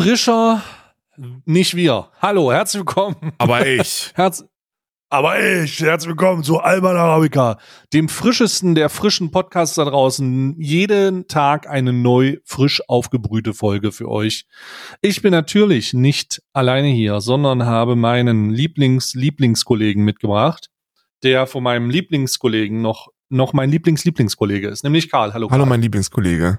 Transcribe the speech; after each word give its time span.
Frisch, 0.00 0.24
frischer, 0.24 0.62
nicht 1.44 1.76
wir. 1.76 2.08
Hallo, 2.22 2.50
herzlich 2.50 2.80
willkommen. 2.80 3.16
Aber 3.36 3.66
ich. 3.66 4.10
Herz 4.14 4.42
aber 5.10 5.38
ich, 5.38 5.78
herzlich 5.80 6.08
willkommen 6.08 6.42
zu 6.42 6.58
Alman 6.58 6.96
Arabica, 6.96 7.58
dem 7.92 8.08
frischesten 8.08 8.74
der 8.74 8.88
frischen 8.88 9.30
Podcasts 9.30 9.74
da 9.74 9.84
draußen. 9.84 10.58
Jeden 10.58 11.28
Tag 11.28 11.68
eine 11.68 11.92
neu 11.92 12.38
frisch 12.44 12.80
aufgebrühte 12.88 13.52
Folge 13.52 13.92
für 13.92 14.08
euch. 14.08 14.46
Ich 15.02 15.20
bin 15.20 15.32
natürlich 15.32 15.92
nicht 15.92 16.40
alleine 16.54 16.88
hier, 16.88 17.20
sondern 17.20 17.66
habe 17.66 17.94
meinen 17.94 18.48
Lieblings-Lieblingskollegen 18.48 20.02
mitgebracht, 20.02 20.70
der 21.24 21.46
von 21.46 21.62
meinem 21.62 21.90
Lieblingskollegen 21.90 22.80
noch, 22.80 23.08
noch 23.28 23.52
mein 23.52 23.70
Lieblings-Lieblingskollege 23.70 24.66
ist, 24.68 24.82
nämlich 24.82 25.10
Karl. 25.10 25.34
Hallo. 25.34 25.48
Karl. 25.48 25.58
Hallo, 25.58 25.68
mein 25.68 25.82
Lieblingskollege. 25.82 26.58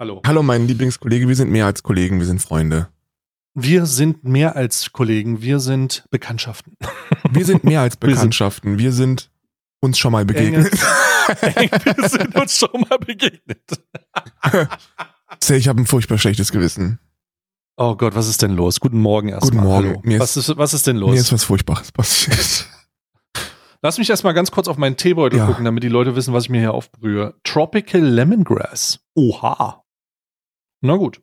Hallo. 0.00 0.22
Hallo, 0.26 0.42
mein 0.42 0.66
Lieblingskollege. 0.66 1.28
Wir 1.28 1.36
sind 1.36 1.50
mehr 1.50 1.66
als 1.66 1.82
Kollegen, 1.82 2.20
wir 2.20 2.26
sind 2.26 2.40
Freunde. 2.40 2.88
Wir 3.52 3.84
sind 3.84 4.24
mehr 4.24 4.56
als 4.56 4.92
Kollegen, 4.92 5.42
wir 5.42 5.60
sind 5.60 6.06
Bekanntschaften. 6.10 6.78
Wir 7.32 7.44
sind 7.44 7.64
mehr 7.64 7.82
als 7.82 7.96
Bekanntschaften, 7.96 8.78
wir 8.78 8.92
sind 8.92 9.30
uns 9.80 9.98
schon 9.98 10.10
mal 10.12 10.24
begegnet. 10.24 10.72
wir 10.72 12.08
sind 12.08 12.34
uns 12.34 12.56
schon 12.56 12.84
mal 12.88 12.98
begegnet. 12.98 13.60
ich 15.50 15.68
habe 15.68 15.82
ein 15.82 15.86
furchtbar 15.86 16.18
schlechtes 16.18 16.50
Gewissen. 16.50 16.98
Oh 17.76 17.94
Gott, 17.94 18.14
was 18.14 18.26
ist 18.26 18.42
denn 18.42 18.52
los? 18.52 18.80
Guten 18.80 18.98
Morgen 18.98 19.28
erstmal. 19.28 19.64
Guten 19.64 19.90
Morgen. 19.92 20.08
Mir 20.08 20.18
was, 20.18 20.36
ist, 20.36 20.56
was 20.56 20.74
ist 20.74 20.86
denn 20.86 20.96
los? 20.96 21.12
Mir 21.12 21.20
ist 21.20 21.32
was 21.32 21.44
Furchtbares 21.44 21.92
passiert. 21.92 22.66
Lass 23.82 23.98
mich 23.98 24.10
erstmal 24.10 24.34
ganz 24.34 24.50
kurz 24.50 24.66
auf 24.66 24.76
meinen 24.76 24.96
Teebeutel 24.96 25.38
ja. 25.38 25.46
gucken, 25.46 25.64
damit 25.64 25.84
die 25.84 25.88
Leute 25.88 26.16
wissen, 26.16 26.34
was 26.34 26.44
ich 26.44 26.50
mir 26.50 26.60
hier 26.60 26.74
aufbrühe. 26.74 27.34
Tropical 27.44 28.00
Lemongrass. 28.00 29.00
Oha. 29.14 29.79
Na 30.80 30.96
gut. 30.96 31.20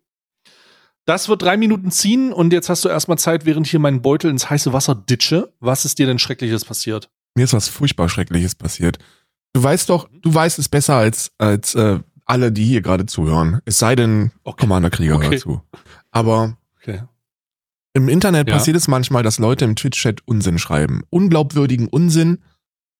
Das 1.05 1.29
wird 1.29 1.41
drei 1.41 1.55
Minuten 1.55 1.89
ziehen 1.89 2.33
und 2.33 2.51
jetzt 2.51 2.69
hast 2.69 2.83
du 2.83 2.89
erstmal 2.89 3.17
Zeit, 3.17 3.45
während 3.45 3.65
ich 3.65 3.71
hier 3.71 3.79
meinen 3.79 4.01
Beutel 4.01 4.29
ins 4.29 4.49
heiße 4.49 4.73
Wasser 4.73 4.93
ditche. 4.93 5.53
Was 5.59 5.85
ist 5.85 5.99
dir 5.99 6.05
denn 6.05 6.19
Schreckliches 6.19 6.65
passiert? 6.65 7.09
Mir 7.35 7.45
ist 7.45 7.53
was 7.53 7.69
furchtbar 7.69 8.09
Schreckliches 8.09 8.55
passiert. 8.55 8.99
Du 9.53 9.63
weißt 9.63 9.89
doch, 9.89 10.09
du 10.21 10.33
weißt 10.33 10.59
es 10.59 10.67
besser 10.67 10.95
als, 10.95 11.31
als 11.37 11.75
äh, 11.75 11.99
alle, 12.25 12.51
die 12.51 12.65
hier 12.65 12.81
gerade 12.81 13.05
zuhören. 13.05 13.61
Es 13.63 13.79
sei 13.79 13.95
denn, 13.95 14.31
okay. 14.43 14.61
Commander 14.61 14.89
Krieger 14.89 15.15
okay. 15.15 15.29
hört 15.29 15.39
zu. 15.39 15.61
Aber 16.11 16.57
okay. 16.81 17.03
im 17.93 18.09
Internet 18.09 18.49
ja. 18.49 18.55
passiert 18.55 18.75
es 18.75 18.89
manchmal, 18.89 19.23
dass 19.23 19.39
Leute 19.39 19.63
im 19.63 19.77
Twitch-Chat 19.77 20.23
Unsinn 20.25 20.59
schreiben. 20.59 21.03
Unglaubwürdigen 21.09 21.87
Unsinn. 21.87 22.39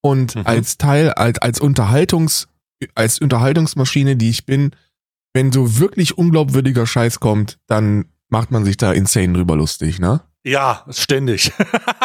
Und 0.00 0.34
mhm. 0.34 0.46
als 0.46 0.78
Teil, 0.78 1.10
als, 1.10 1.38
als 1.40 1.60
Unterhaltungs, 1.60 2.48
als 2.94 3.20
Unterhaltungsmaschine, 3.20 4.16
die 4.16 4.30
ich 4.30 4.46
bin, 4.46 4.70
wenn 5.32 5.52
so 5.52 5.78
wirklich 5.78 6.16
unglaubwürdiger 6.16 6.86
Scheiß 6.86 7.20
kommt, 7.20 7.58
dann 7.66 8.06
macht 8.28 8.50
man 8.50 8.64
sich 8.64 8.76
da 8.76 8.92
insane 8.92 9.32
drüber 9.32 9.56
lustig, 9.56 9.98
ne? 9.98 10.22
Ja, 10.44 10.84
ständig. 10.90 11.52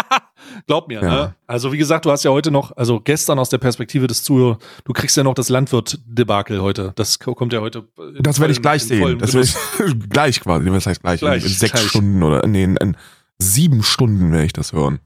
Glaub 0.67 0.87
mir, 0.87 1.01
ja. 1.01 1.09
ne? 1.09 1.35
Also 1.47 1.71
wie 1.71 1.77
gesagt, 1.77 2.05
du 2.05 2.11
hast 2.11 2.23
ja 2.23 2.31
heute 2.31 2.51
noch, 2.51 2.75
also 2.75 2.99
gestern 2.99 3.39
aus 3.39 3.49
der 3.49 3.57
Perspektive 3.57 4.07
des 4.07 4.23
Zuhörers, 4.23 4.57
du 4.83 4.93
kriegst 4.93 5.15
ja 5.15 5.23
noch 5.23 5.33
das 5.33 5.49
Landwirt-Debakel 5.49 6.61
heute. 6.61 6.91
Das 6.95 7.19
kommt 7.19 7.53
ja 7.53 7.61
heute. 7.61 7.87
Das 8.19 8.39
werde 8.39 8.51
ich 8.51 8.61
gleich 8.61 8.83
sehen. 8.83 9.19
Das 9.19 9.33
werde 9.33 9.47
ich 9.47 10.09
gleich 10.09 10.39
quasi. 10.41 10.69
Was 10.71 10.85
heißt 10.85 11.01
gleich? 11.01 11.19
gleich 11.19 11.43
in, 11.43 11.49
in 11.49 11.55
sechs 11.55 11.73
gleich. 11.73 11.87
Stunden 11.87 12.23
oder 12.23 12.45
nee, 12.47 12.63
in, 12.63 12.75
in 12.77 12.97
sieben 13.37 13.83
Stunden 13.83 14.31
werde 14.31 14.45
ich 14.45 14.53
das 14.53 14.73
hören. 14.73 14.99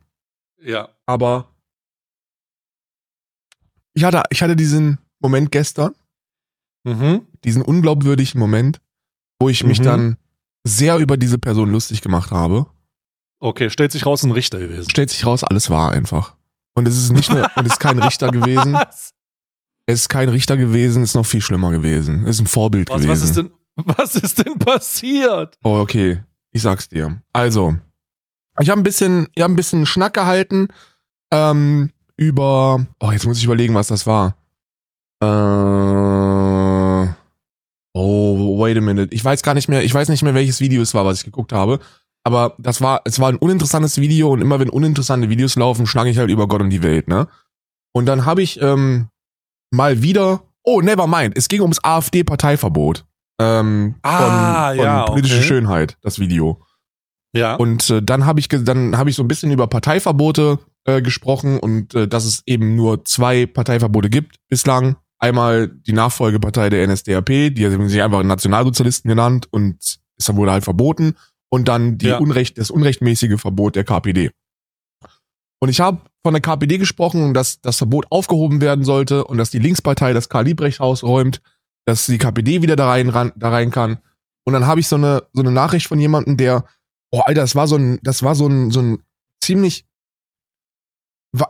Ja. 0.64 0.90
Aber 1.06 1.50
ich 3.94 4.04
hatte, 4.04 4.24
ich 4.30 4.42
hatte 4.42 4.56
diesen 4.56 4.98
Moment 5.20 5.52
gestern, 5.52 5.94
Mhm. 6.88 7.28
Diesen 7.48 7.62
unglaubwürdigen 7.62 8.40
Moment, 8.40 8.80
wo 9.40 9.50
ich 9.50 9.64
mhm. 9.64 9.70
mich 9.70 9.82
dann 9.82 10.18
sehr 10.66 10.98
über 10.98 11.16
diese 11.18 11.40
Person 11.40 11.72
lustig 11.72 12.02
gemacht 12.02 12.30
habe. 12.32 12.68
Okay, 13.40 13.70
stellt 13.70 13.94
sich 13.94 14.06
raus, 14.06 14.24
ein 14.24 14.32
Richter 14.32 14.60
gewesen. 14.60 14.90
Stellt 14.90 15.10
sich 15.10 15.26
raus, 15.26 15.44
alles 15.44 15.70
war 15.70 15.92
einfach. 15.92 16.36
Und 16.76 16.88
es 16.88 16.98
ist 16.98 17.12
nicht 17.12 17.32
nur, 17.32 17.44
und 17.56 17.66
es 17.66 17.74
ist 17.74 17.80
kein 17.80 18.00
Richter 18.00 18.32
gewesen. 18.32 18.74
Was? 18.74 19.14
Es 19.86 20.02
ist 20.02 20.10
kein 20.10 20.28
Richter 20.28 20.58
gewesen, 20.58 21.04
es 21.04 21.12
ist 21.12 21.16
noch 21.16 21.26
viel 21.26 21.42
schlimmer 21.42 21.72
gewesen. 21.72 22.24
Es 22.26 22.36
ist 22.36 22.42
ein 22.42 22.48
Vorbild 22.48 22.90
was, 22.90 23.02
gewesen. 23.02 23.10
Was 23.10 23.24
ist 23.24 23.38
denn, 23.38 23.52
was 23.78 24.16
ist 24.16 24.46
denn 24.46 24.60
passiert? 24.60 25.58
Oh, 25.64 25.80
okay. 25.80 26.22
Ich 26.52 26.64
sag's 26.64 26.90
dir. 26.90 27.22
Also, 27.32 27.78
ich 28.60 28.70
habe 28.70 28.82
ein 28.82 28.84
bisschen, 28.84 29.28
ich 29.36 29.42
habe 29.42 29.54
ein 29.54 29.56
bisschen 29.56 29.86
Schnack 29.86 30.16
gehalten 30.16 30.68
ähm, 31.32 31.92
über. 32.18 32.86
Oh, 33.00 33.12
jetzt 33.12 33.26
muss 33.26 33.38
ich 33.38 33.46
überlegen, 33.46 33.76
was 33.76 33.88
das 33.88 34.06
war. 34.06 34.36
Äh, 35.22 35.26
Oh, 38.00 38.60
wait 38.60 38.78
a 38.78 38.82
minute. 38.82 39.12
Ich 39.12 39.26
weiß 39.26 39.42
gar 39.42 39.56
nicht 39.56 39.70
mehr, 39.70 39.84
ich 39.84 39.92
weiß 39.92 40.10
nicht 40.10 40.22
mehr, 40.22 40.36
welches 40.36 40.60
Video 40.60 40.84
es 40.84 40.94
war, 40.94 41.04
was 41.04 41.18
ich 41.18 41.26
geguckt 41.26 41.52
habe. 41.52 41.80
Aber 42.24 42.54
das 42.60 42.80
war, 42.80 43.02
es 43.06 43.20
war 43.20 43.30
ein 43.30 43.38
uninteressantes 43.38 44.00
Video 44.00 44.32
und 44.32 44.42
immer 44.42 44.60
wenn 44.60 44.70
uninteressante 44.70 45.30
Videos 45.30 45.56
laufen, 45.56 45.88
schlage 45.88 46.12
ich 46.12 46.20
halt 46.20 46.30
über 46.30 46.48
Gott 46.48 46.62
und 46.62 46.70
die 46.70 46.84
Welt, 46.84 47.08
ne? 47.08 47.28
Und 47.94 48.06
dann 48.06 48.26
habe 48.26 48.44
ich 48.44 48.62
ähm, 48.62 49.08
mal 49.72 50.04
wieder, 50.04 50.44
oh, 50.64 50.82
never 50.82 51.08
mind, 51.08 51.36
es 51.36 51.48
ging 51.48 51.62
ums 51.62 51.80
AfD-Parteiverbot. 51.82 53.04
Ähm, 53.40 53.96
ah, 54.04 54.68
von, 54.68 54.78
von 54.78 54.86
ja, 54.86 55.06
politische 55.06 55.38
okay. 55.38 55.48
Schönheit, 55.48 55.98
das 56.02 56.20
Video. 56.20 56.62
Ja. 57.36 57.56
Und 57.56 57.90
äh, 57.90 58.04
dann 58.04 58.28
habe 58.28 58.40
ich 58.40 58.48
dann 58.48 58.96
habe 58.96 59.10
ich 59.10 59.16
so 59.16 59.24
ein 59.24 59.28
bisschen 59.28 59.52
über 59.52 59.66
Parteiverbote 59.66 60.60
äh, 60.86 61.02
gesprochen 61.02 61.60
und 61.60 61.96
äh, 61.96 62.08
dass 62.08 62.26
es 62.26 62.44
eben 62.46 62.76
nur 62.76 63.06
zwei 63.06 63.48
Parteiverbote 63.48 64.12
gibt 64.12 64.36
bislang 64.50 64.98
einmal 65.20 65.68
die 65.68 65.94
Nachfolgepartei 65.94 66.70
der 66.70 66.88
NSDAP, 66.88 67.54
die 67.54 67.66
haben 67.66 67.90
sich 67.90 68.02
einfach 68.02 68.24
Nationalsozialisten 68.24 69.10
genannt 69.10 69.48
und 69.52 70.00
es 70.18 70.36
wurde 70.36 70.52
halt 70.52 70.64
verboten. 70.64 71.16
Und 71.50 71.70
dann 71.70 71.98
die 71.98 72.08
ja. 72.08 72.18
Unrecht, 72.18 72.58
das 72.58 72.72
unrechtmäßige 72.72 73.40
Verbot 73.40 73.76
der 73.78 73.86
KPD. 73.86 74.32
Und 75.60 75.70
ich 75.70 75.80
habe 75.80 76.02
von 76.24 76.34
der 76.34 76.42
KPD 76.42 76.78
gesprochen, 76.78 77.34
dass 77.34 77.62
das 77.62 77.78
Verbot 77.78 78.06
aufgehoben 78.10 78.60
werden 78.60 78.84
sollte 78.84 79.24
und 79.24 79.38
dass 79.38 79.50
die 79.50 79.60
Linkspartei 79.60 80.12
das 80.12 80.28
Karl 80.28 80.44
Liebrecht 80.44 80.80
Haus 80.80 81.04
räumt, 81.04 81.42
dass 81.86 82.06
die 82.06 82.18
KPD 82.18 82.62
wieder 82.62 82.76
da 82.76 82.90
rein, 82.90 83.10
ran, 83.10 83.32
da 83.38 83.50
rein 83.50 83.72
kann. 83.72 84.00
Und 84.46 84.54
dann 84.54 84.68
habe 84.68 84.82
ich 84.82 84.88
so 84.88 84.98
eine 84.98 85.24
so 85.32 85.42
eine 85.42 85.52
Nachricht 85.52 85.88
von 85.88 86.00
jemandem, 86.00 86.36
der, 86.36 86.66
oh 87.12 87.22
Alter, 87.22 87.42
das 87.42 87.56
war 87.56 87.68
so 87.68 87.78
ein, 87.78 88.00
das 88.04 88.24
war 88.24 88.36
so 88.36 88.48
ein 88.48 88.72
so 88.72 88.82
ein 88.82 89.04
ziemlich 89.42 89.86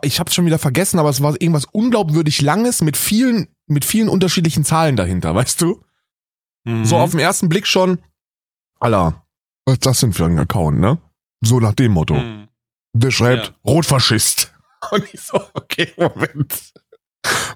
ich 0.02 0.20
habe 0.20 0.32
schon 0.32 0.46
wieder 0.46 0.60
vergessen, 0.60 1.00
aber 1.00 1.10
es 1.10 1.22
war 1.22 1.34
irgendwas 1.40 1.66
unglaubwürdig 1.66 2.42
langes 2.42 2.82
mit 2.82 2.98
vielen 2.98 3.48
mit 3.68 3.86
vielen 3.86 4.10
unterschiedlichen 4.10 4.64
Zahlen 4.64 4.96
dahinter, 4.96 5.36
weißt 5.36 5.62
du? 5.62 5.84
Mhm. 6.64 6.86
So 6.86 6.98
auf 6.98 7.12
den 7.12 7.20
ersten 7.20 7.50
Blick 7.50 7.68
schon, 7.68 8.00
Alter, 8.80 9.24
was 9.66 9.74
ist 9.76 9.86
das 9.86 10.00
denn 10.00 10.14
für 10.14 10.26
ein 10.26 10.40
Account, 10.40 10.80
ne? 10.80 10.98
So 11.42 11.60
nach 11.60 11.74
dem 11.74 11.92
Motto. 11.92 12.16
Mhm. 12.16 12.48
Der 12.94 13.12
schreibt 13.12 13.48
ja. 13.48 13.54
Rotfaschist. 13.66 14.54
Und 14.92 15.14
ich 15.14 15.22
so, 15.22 15.42
okay, 15.54 15.92
Moment. 15.98 16.74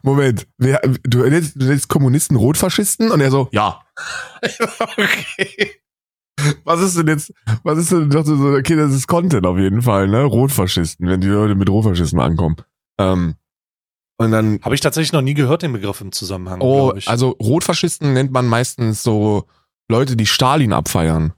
Moment, 0.04 0.48
wer, 0.58 0.82
du, 1.04 1.20
nennst, 1.20 1.56
du 1.56 1.66
nennst 1.66 1.88
Kommunisten 1.88 2.36
Rotfaschisten? 2.36 3.12
Und 3.12 3.22
er 3.22 3.32
so, 3.32 3.48
ja. 3.52 3.82
okay. 4.98 5.72
Was 6.64 6.82
ist 6.82 6.98
denn 6.98 7.08
jetzt, 7.08 7.34
was 7.64 7.78
ist 7.78 7.92
denn, 7.92 8.10
dachte 8.10 8.36
so, 8.36 8.54
okay, 8.54 8.76
das 8.76 8.94
ist 8.94 9.08
Content 9.08 9.46
auf 9.46 9.58
jeden 9.58 9.82
Fall, 9.82 10.08
ne? 10.08 10.24
Rotfaschisten, 10.24 11.08
wenn 11.08 11.22
die 11.22 11.28
Leute 11.28 11.56
mit 11.56 11.70
Rotfaschisten 11.70 12.20
ankommen. 12.20 12.58
Ähm, 12.98 13.36
und 14.22 14.32
dann. 14.32 14.60
Habe 14.62 14.76
ich 14.76 14.82
tatsächlich 14.82 15.14
noch 15.14 15.22
nie 15.22 15.34
gehört, 15.34 15.62
den 15.62 15.74
Begriff 15.74 16.02
im 16.02 16.12
Zusammenhang. 16.12 16.62
Oh, 16.62 16.94
also 17.06 17.30
Rotfaschisten 17.42 18.14
nennt 18.14 18.32
man 18.32 18.48
meistens 18.48 19.04
so 19.04 19.46
Leute, 19.90 20.16
die 20.16 20.26
Stalin 20.26 20.74
abfeiern. 20.74 21.34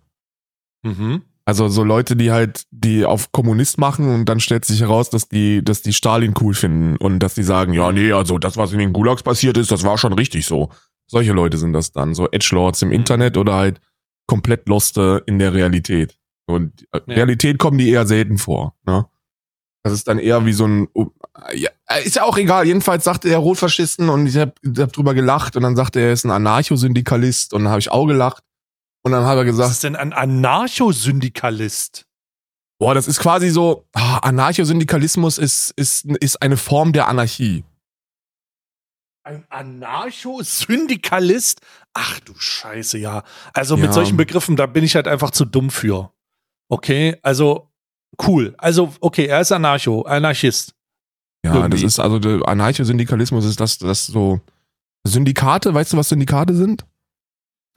Mhm. 0.84 1.24
Also 1.46 1.68
so 1.68 1.84
Leute, 1.84 2.16
die 2.16 2.32
halt, 2.32 2.64
die 2.72 3.06
auf 3.06 3.32
Kommunist 3.34 3.78
machen 3.78 4.08
und 4.14 4.26
dann 4.26 4.40
stellt 4.40 4.64
sich 4.64 4.80
heraus, 4.80 5.10
dass 5.10 5.28
die, 5.28 5.64
dass 5.64 5.82
die 5.82 5.92
Stalin 5.92 6.34
cool 6.40 6.54
finden 6.54 6.96
und 6.96 7.20
dass 7.20 7.36
die 7.36 7.44
sagen, 7.44 7.74
ja, 7.74 7.92
nee, 7.92 8.14
also 8.14 8.38
das, 8.38 8.56
was 8.56 8.72
in 8.72 8.80
den 8.80 8.94
Gulags 8.94 9.24
passiert 9.24 9.58
ist, 9.58 9.70
das 9.70 9.84
war 9.84 9.98
schon 9.98 10.14
richtig 10.14 10.46
so. 10.46 10.70
Solche 11.08 11.34
Leute 11.34 11.58
sind 11.58 11.74
das 11.74 11.92
dann, 11.92 12.16
so 12.16 12.30
Edgelords 12.32 12.82
im 12.82 12.90
mhm. 12.90 12.96
Internet 12.96 13.38
oder 13.38 13.56
halt 13.56 13.82
komplett 14.26 14.70
Loste 14.70 15.22
in 15.26 15.38
der 15.38 15.54
Realität. 15.54 16.18
Und 16.46 16.88
äh, 16.94 17.02
ja. 17.08 17.16
Realität 17.16 17.60
kommen 17.60 17.78
die 17.78 17.90
eher 17.90 18.08
selten 18.08 18.38
vor, 18.38 18.76
ne? 18.86 19.06
Das 19.84 19.94
ist 19.94 20.08
dann 20.08 20.18
eher 20.18 20.46
wie 20.46 20.54
so 20.54 20.66
ein, 20.66 20.88
ja, 21.54 21.70
ist 22.04 22.16
ja 22.16 22.24
auch 22.24 22.38
egal. 22.38 22.66
Jedenfalls 22.66 23.04
sagte 23.04 23.30
er 23.30 23.40
Rotfaschisten 23.40 24.10
und 24.10 24.28
ich 24.28 24.38
habe 24.38 24.54
hab 24.78 24.94
drüber 24.94 25.14
gelacht 25.14 25.58
und 25.58 25.64
dann 25.64 25.76
sagte 25.76 26.00
er, 26.00 26.08
er 26.08 26.14
ist 26.14 26.24
ein 26.24 26.32
Anarchosyndikalist 26.32 27.54
und 27.54 27.64
dann 27.64 27.72
habe 27.72 27.82
ich 27.82 27.92
auch 27.92 28.06
gelacht. 28.06 28.44
Und 29.06 29.12
dann 29.12 29.26
hat 29.26 29.36
er 29.36 29.44
gesagt. 29.44 29.68
Was 29.68 29.76
ist 29.76 29.84
denn 29.84 29.98
ein 29.98 30.14
Anarchosyndikalist? 30.14 32.06
Boah, 32.80 32.94
das 32.94 33.08
ist 33.08 33.20
quasi 33.20 33.50
so, 33.50 33.88
oh, 33.94 34.18
Anarchosyndikalismus 34.22 35.38
ist, 35.38 35.74
ist, 35.76 36.06
ist 36.06 36.42
eine 36.42 36.58
Form 36.58 36.94
der 36.94 37.08
Anarchie. 37.08 37.66
Ein 39.26 39.46
Anarcho-Syndikalist? 39.50 41.62
Ach 41.94 42.20
du 42.22 42.34
Scheiße, 42.36 42.98
ja. 42.98 43.24
Also 43.54 43.78
mit 43.78 43.94
solchen 43.94 44.18
Begriffen, 44.18 44.58
da 44.58 44.66
bin 44.66 44.84
ich 44.84 44.96
halt 44.96 45.08
einfach 45.08 45.32
zu 45.32 45.46
dumm 45.46 45.70
für. 45.70 46.12
Okay, 46.68 47.18
also 47.22 47.72
cool. 48.28 48.54
Also, 48.58 48.94
okay, 49.02 49.26
er 49.26 49.42
ist 49.42 49.52
Anarcho, 49.52 50.02
Anarchist. 50.04 50.74
Ja, 51.46 51.54
Irgendwie. 51.56 51.72
das 51.72 51.84
ist 51.84 52.00
also 52.00 52.20
der 52.20 52.48
Anarcho-Syndikalismus 52.48 53.44
ist 53.46 53.60
das, 53.60 53.78
das 53.78 54.06
so 54.08 54.40
Syndikate, 55.06 55.74
weißt 55.74 55.92
du, 55.94 55.98
was 55.98 56.10
Syndikate 56.10 56.56
sind? 56.56 56.86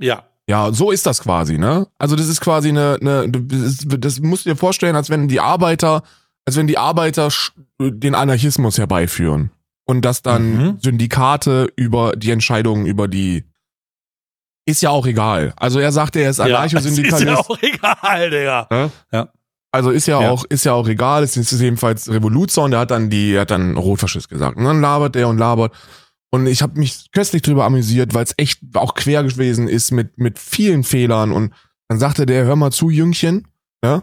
Ja. 0.01 0.25
Ja, 0.49 0.73
so 0.73 0.93
ist 0.93 1.05
das 1.07 1.21
quasi, 1.21 1.59
ne? 1.59 1.89
Also 1.99 2.15
das 2.15 2.29
ist 2.29 2.41
quasi 2.41 2.69
eine, 2.69 2.99
eine 3.01 3.29
das, 3.29 3.85
das 3.99 4.21
musst 4.21 4.47
du 4.47 4.51
dir 4.51 4.57
vorstellen, 4.57 4.95
als 4.95 5.11
wenn 5.11 5.27
die 5.27 5.41
Arbeiter, 5.41 6.05
als 6.45 6.55
wenn 6.57 6.69
die 6.69 6.79
Arbeiter 6.79 7.29
den 7.81 8.15
Anarchismus 8.15 8.79
herbeiführen 8.79 9.51
und 9.87 10.05
dass 10.05 10.23
dann 10.23 10.53
Mhm. 10.57 10.79
Syndikate 10.81 11.67
über 11.75 12.15
die 12.15 12.31
Entscheidungen 12.31 12.87
über 12.87 13.09
die 13.09 13.45
ist 14.69 14.83
ja 14.83 14.91
auch 14.91 15.07
egal. 15.07 15.53
Also 15.57 15.81
er 15.81 15.91
sagte, 15.91 16.21
er 16.21 16.31
ist 16.31 16.39
Ist 16.39 16.45
Anarchosyndikalist. 16.47 17.27
ja 17.27 17.37
auch 17.39 17.59
egal, 17.63 18.31
Digga. 18.31 18.69
Ne? 18.71 18.91
Ja. 19.13 19.29
Also 19.77 19.91
ist 19.91 20.07
ja, 20.07 20.21
Ja. 20.21 20.31
auch 20.31 20.45
ist 20.45 20.65
ja 20.65 20.73
auch 20.73 20.89
egal. 20.89 21.23
Es 21.23 21.37
ist 21.37 21.53
jedenfalls 21.61 22.09
Revoluzer 22.11 22.63
und 22.65 22.73
der 22.73 22.81
hat 22.81 22.91
dann 22.91 23.09
die 23.11 23.33
er 23.35 23.43
hat 23.43 23.51
dann 23.51 23.77
Rotfaschist 23.77 24.29
gesagt. 24.29 24.57
Und 24.57 24.65
dann 24.65 24.81
labert 24.81 25.15
der 25.15 25.29
und 25.29 25.39
labert. 25.39 25.73
Und 26.31 26.47
ich 26.47 26.61
habe 26.63 26.79
mich 26.79 27.11
köstlich 27.13 27.43
drüber 27.43 27.65
amüsiert, 27.65 28.13
weil 28.15 28.25
es 28.25 28.35
echt 28.37 28.59
auch 28.75 28.95
quer 28.95 29.23
gewesen 29.23 29.69
ist 29.69 29.93
mit 29.93 30.19
mit 30.19 30.39
vielen 30.39 30.83
Fehlern. 30.83 31.31
Und 31.33 31.53
dann 31.89 31.99
sagte 32.01 32.27
der, 32.27 32.45
hör 32.45 32.57
mal 32.57 32.73
zu, 32.73 32.91
Jüngchen, 32.91 33.47
ja, 33.85 34.03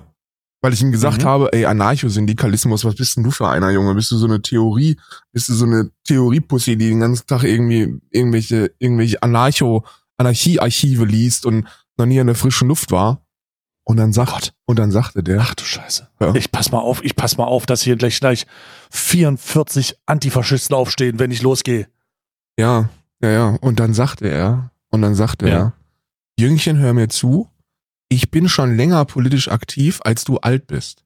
weil 0.62 0.72
ich 0.74 0.82
ihm 0.82 0.94
gesagt 0.94 1.24
Mhm. 1.24 1.28
habe, 1.28 1.50
ey, 1.54 1.66
Anarchosyndikalismus, 1.66 2.86
was 2.86 2.96
bist 2.96 3.18
denn 3.18 3.24
du 3.26 3.32
für 3.32 3.50
einer, 3.50 3.70
Junge? 3.72 3.94
Bist 3.96 4.10
du 4.12 4.18
so 4.18 4.26
eine 4.26 4.42
Theorie, 4.42 4.98
bist 5.34 5.50
du 5.50 5.54
so 5.54 5.66
eine 5.66 5.90
Theoriepussy, 6.06 6.78
die 6.78 6.90
den 6.90 7.02
ganzen 7.02 7.28
Tag 7.28 7.44
irgendwie 7.44 8.00
irgendwelche 8.12 8.72
irgendwelche 8.80 9.22
Anarcho 9.22 9.84
Anarchiearchive 10.18 11.06
liest 11.06 11.46
und 11.46 11.68
noch 11.98 12.06
nie 12.06 12.18
in 12.20 12.28
der 12.28 12.36
frischen 12.36 12.70
Luft 12.70 12.92
war? 12.92 13.23
Und 13.86 13.98
dann 13.98 14.14
sagt 14.14 14.54
und 14.66 14.80
dann 14.80 14.92
sagte 14.92 15.24
der, 15.24 15.42
Ach 15.42 15.56
du 15.56 15.64
Scheiße. 15.66 16.08
Ja. 16.22 16.34
Ich 16.36 16.52
pass 16.52 16.72
mal 16.72 16.80
auf, 16.80 17.04
ich 17.04 17.16
pass 17.18 17.38
mal 17.38 17.46
auf, 17.46 17.66
dass 17.66 17.82
hier 17.82 17.98
gleich 17.98 18.20
gleich 18.20 18.46
44 18.92 19.98
Antifaschisten 20.06 20.76
aufstehen, 20.76 21.20
wenn 21.20 21.32
ich 21.32 21.42
losgehe. 21.42 21.88
Ja, 22.58 22.90
ja, 23.22 23.30
ja. 23.30 23.58
Und 23.62 23.80
dann 23.80 23.94
sagte 23.94 24.30
er, 24.30 24.72
und 24.90 25.02
dann 25.02 25.16
sagte 25.16 25.48
Ja. 25.50 25.56
er, 25.56 25.74
Jüngchen, 26.40 26.78
hör 26.78 26.94
mir 26.94 27.10
zu, 27.10 27.50
ich 28.10 28.32
bin 28.32 28.48
schon 28.48 28.76
länger 28.78 29.04
politisch 29.06 29.50
aktiv, 29.50 30.00
als 30.04 30.24
du 30.24 30.38
alt 30.38 30.68
bist. 30.68 31.04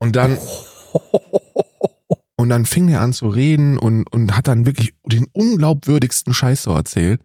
Und 0.00 0.16
dann, 0.16 0.38
und 2.36 2.48
dann 2.48 2.66
fing 2.66 2.88
er 2.88 3.00
an 3.02 3.12
zu 3.12 3.28
reden 3.28 3.78
und, 3.78 4.04
und 4.12 4.36
hat 4.36 4.48
dann 4.48 4.66
wirklich 4.66 4.94
den 5.06 5.26
unglaubwürdigsten 5.32 6.34
Scheiß 6.34 6.62
so 6.64 6.72
erzählt. 6.72 7.20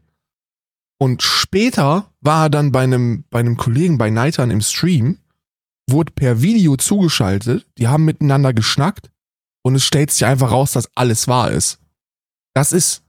Und 1.04 1.22
später 1.22 2.10
war 2.22 2.46
er 2.46 2.50
dann 2.50 2.72
bei 2.72 2.84
einem, 2.84 3.26
bei 3.30 3.42
einem 3.42 3.58
Kollegen 3.58 3.98
bei 3.98 4.10
Neitern 4.10 4.52
im 4.52 4.62
Stream, 4.62 5.18
wurde 5.90 6.14
per 6.14 6.42
Video 6.42 6.78
zugeschaltet, 6.78 7.66
die 7.78 7.90
haben 7.90 8.06
miteinander 8.06 8.54
geschnackt 8.54 9.12
und 9.64 9.76
es 9.76 9.84
stellt 9.84 10.12
sich 10.12 10.24
einfach 10.24 10.52
raus, 10.52 10.72
dass 10.72 10.88
alles 10.96 11.28
wahr 11.28 11.52
ist. 11.52 11.80
Das 12.54 12.72
ist, 12.72 13.04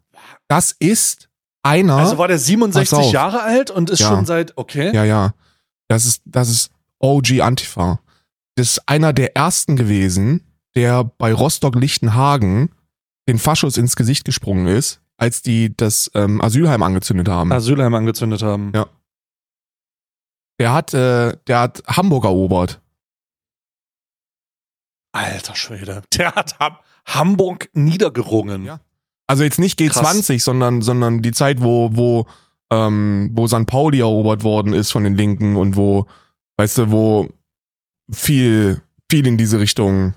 das 0.48 0.74
ist 0.76 1.28
einer. 1.62 1.94
Also 1.98 2.18
war 2.18 2.26
der 2.26 2.34
Pass 2.34 2.46
67 2.46 2.98
auf. 2.98 3.12
Jahre 3.12 3.42
alt 3.44 3.70
und 3.70 3.90
ist 3.90 4.00
Ja. 4.00 4.08
schon 4.08 4.26
seit, 4.26 4.58
okay. 4.58 4.92
Ja, 4.92 5.04
ja. 5.04 5.32
Das 5.86 6.04
ist, 6.04 6.20
das 6.24 6.48
ist 6.48 6.70
OG 6.98 7.42
Antifa. 7.42 8.00
Das 8.56 8.70
ist 8.72 8.88
einer 8.88 9.12
der 9.12 9.36
ersten 9.36 9.76
gewesen, 9.76 10.40
der 10.74 11.04
bei 11.04 11.32
Rostock-Lichtenhagen 11.32 12.70
den 13.28 13.38
Faschos 13.38 13.76
ins 13.76 13.94
Gesicht 13.94 14.24
gesprungen 14.24 14.66
ist, 14.66 15.00
als 15.16 15.42
die 15.42 15.74
das 15.76 16.10
ähm, 16.14 16.40
Asylheim 16.40 16.82
angezündet 16.82 17.28
haben. 17.28 17.52
Asylheim 17.52 17.94
angezündet 17.94 18.42
haben. 18.42 18.72
Ja. 18.74 18.86
Der 20.58 20.72
hat, 20.72 20.94
äh, 20.94 21.36
der 21.46 21.60
hat 21.60 21.82
Hamburg 21.86 22.24
erobert. 22.24 22.80
Alter 25.12 25.54
Schwede. 25.54 26.02
Der 26.18 26.34
hat 26.34 26.58
Ham 26.58 26.76
Hamburg 27.06 27.68
niedergerungen. 27.72 28.64
Ja. 28.64 28.80
Also 29.26 29.44
jetzt 29.44 29.58
nicht 29.58 29.78
Krass. 29.78 30.28
G20, 30.28 30.42
sondern, 30.42 30.82
sondern 30.82 31.22
die 31.22 31.32
Zeit, 31.32 31.62
wo, 31.62 31.90
wo, 31.92 32.26
ähm, 32.70 33.30
wo 33.32 33.46
St. 33.46 33.66
Pauli 33.66 34.00
erobert 34.00 34.42
worden 34.42 34.72
ist 34.72 34.90
von 34.90 35.04
den 35.04 35.14
Linken 35.14 35.56
und 35.56 35.76
wo, 35.76 36.06
weißt 36.56 36.78
du, 36.78 36.90
wo 36.90 37.28
viel, 38.10 38.82
viel 39.10 39.26
in 39.26 39.36
diese 39.36 39.60
Richtung 39.60 40.14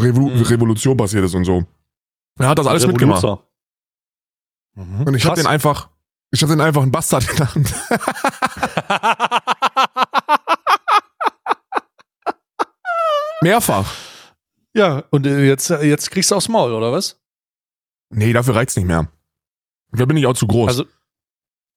Revo 0.00 0.28
Mhm. 0.28 0.42
Revolution 0.42 0.96
passiert 0.96 1.24
ist 1.24 1.34
und 1.34 1.44
so. 1.44 1.64
Er 2.38 2.48
hat 2.48 2.58
das 2.58 2.66
alles 2.66 2.86
mitgemacht. 2.86 3.24
Mhm. 4.74 5.02
Und 5.02 5.14
ich 5.14 5.24
hab 5.24 5.34
Krass. 5.34 5.42
den 5.42 5.46
einfach, 5.50 5.88
ich 6.30 6.42
hab 6.42 6.48
den 6.50 6.60
einfach 6.60 6.82
einen 6.82 6.92
Bastard 6.92 7.26
genannt. 7.28 7.72
Mehrfach. 13.42 13.92
ja, 14.74 15.04
und 15.10 15.26
äh, 15.26 15.44
jetzt, 15.46 15.70
äh, 15.70 15.82
jetzt 15.84 16.10
kriegst 16.10 16.30
du 16.30 16.34
aufs 16.36 16.48
Maul, 16.48 16.72
oder 16.72 16.92
was? 16.92 17.20
Nee, 18.10 18.32
dafür 18.32 18.54
reicht's 18.54 18.76
nicht 18.76 18.86
mehr. 18.86 19.08
Da 19.92 20.04
bin 20.06 20.16
ich 20.16 20.26
auch 20.26 20.34
zu 20.34 20.46
groß. 20.46 20.68
Also, 20.68 20.84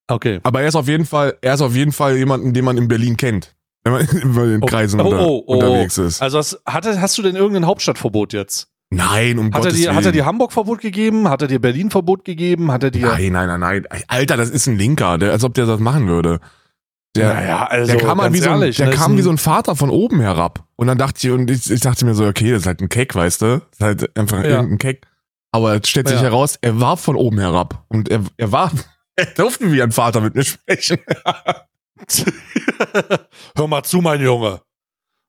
okay. 0.07 0.39
Aber 0.43 0.61
er 0.61 0.67
ist 0.69 0.75
auf 0.75 0.87
jeden 0.87 1.05
Fall, 1.05 1.37
er 1.41 1.53
ist 1.55 1.61
auf 1.61 1.75
jeden 1.75 1.91
Fall 1.91 2.15
jemanden, 2.17 2.53
den 2.53 2.63
man 2.65 2.77
in 2.77 2.87
Berlin 2.87 3.17
kennt. 3.17 3.55
Wenn 3.83 3.93
man 3.93 4.07
in 4.53 4.63
Oh, 4.63 4.65
Kreisen 4.65 4.99
oh, 5.01 5.13
oh, 5.13 5.43
oh. 5.45 5.53
unterwegs 5.53 5.97
ist. 5.97 6.21
Also 6.21 6.37
hast, 6.37 6.61
hast 6.65 7.17
du 7.17 7.21
denn 7.21 7.35
irgendein 7.35 7.65
Hauptstadtverbot 7.65 8.33
jetzt? 8.33 8.69
Nein, 8.89 9.37
um 9.37 9.47
Hat 9.47 9.55
er, 9.55 9.59
Gottes 9.61 9.75
dir, 9.75 9.85
Willen. 9.87 9.95
hat 9.97 10.05
er 10.05 10.11
dir 10.13 10.25
Hamburg-Verbot 10.25 10.79
gegeben? 10.79 11.27
Hat 11.29 11.41
er 11.41 11.47
dir 11.49 11.59
Berlin-Verbot 11.59 12.23
gegeben? 12.23 12.71
Hat 12.71 12.83
er 12.83 12.91
dir. 12.91 13.07
nein, 13.07 13.31
nein, 13.33 13.47
nein, 13.47 13.59
nein. 13.59 14.03
Alter, 14.07 14.37
das 14.37 14.49
ist 14.49 14.67
ein 14.67 14.77
Linker, 14.77 15.17
der, 15.17 15.31
als 15.31 15.43
ob 15.43 15.53
der 15.55 15.65
das 15.65 15.79
machen 15.81 16.07
würde. 16.07 16.39
Der, 17.15 17.33
naja, 17.33 17.65
also. 17.65 17.91
der 17.91 18.01
kam, 18.01 18.21
halt 18.21 18.31
wie 18.33 18.37
so, 18.37 18.49
ein, 18.49 18.61
ehrlich, 18.61 18.77
der 18.77 18.87
ne, 18.87 18.93
kam 18.95 19.13
ein- 19.13 19.17
wie 19.17 19.21
so 19.23 19.29
ein 19.31 19.37
Vater 19.37 19.75
von 19.75 19.89
oben 19.89 20.19
herab. 20.21 20.65
Und 20.75 20.87
dann 20.87 20.97
dachte 20.97 21.27
ich, 21.27 21.33
und 21.33 21.49
ich, 21.51 21.69
ich 21.69 21.81
dachte 21.81 22.05
mir 22.05 22.13
so, 22.13 22.25
okay, 22.25 22.51
das 22.51 22.61
ist 22.61 22.67
halt 22.67 22.79
ein 22.81 22.89
Keck, 22.89 23.13
weißt 23.15 23.41
du? 23.41 23.45
Das 23.57 23.63
ist 23.73 23.81
halt 23.81 24.17
einfach 24.17 24.43
Ja. 24.43 24.49
irgendein 24.51 24.77
Keck. 24.77 25.05
Aber 25.51 25.73
es 25.81 25.89
stellt 25.89 26.07
sich 26.07 26.17
Ja. 26.17 26.23
heraus, 26.23 26.57
er 26.61 26.79
war 26.79 26.95
von 26.97 27.15
oben 27.15 27.39
herab. 27.39 27.83
Und 27.89 28.07
er, 28.09 28.21
er 28.37 28.51
war, 28.51 28.71
er 29.15 29.25
durfte 29.25 29.71
wie 29.71 29.81
ein 29.81 29.91
Vater 29.91 30.21
mit 30.21 30.35
mir 30.35 30.43
sprechen. 30.45 30.99
Hör 33.55 33.67
mal 33.67 33.83
zu, 33.83 34.01
mein 34.01 34.21
Junge. 34.21 34.61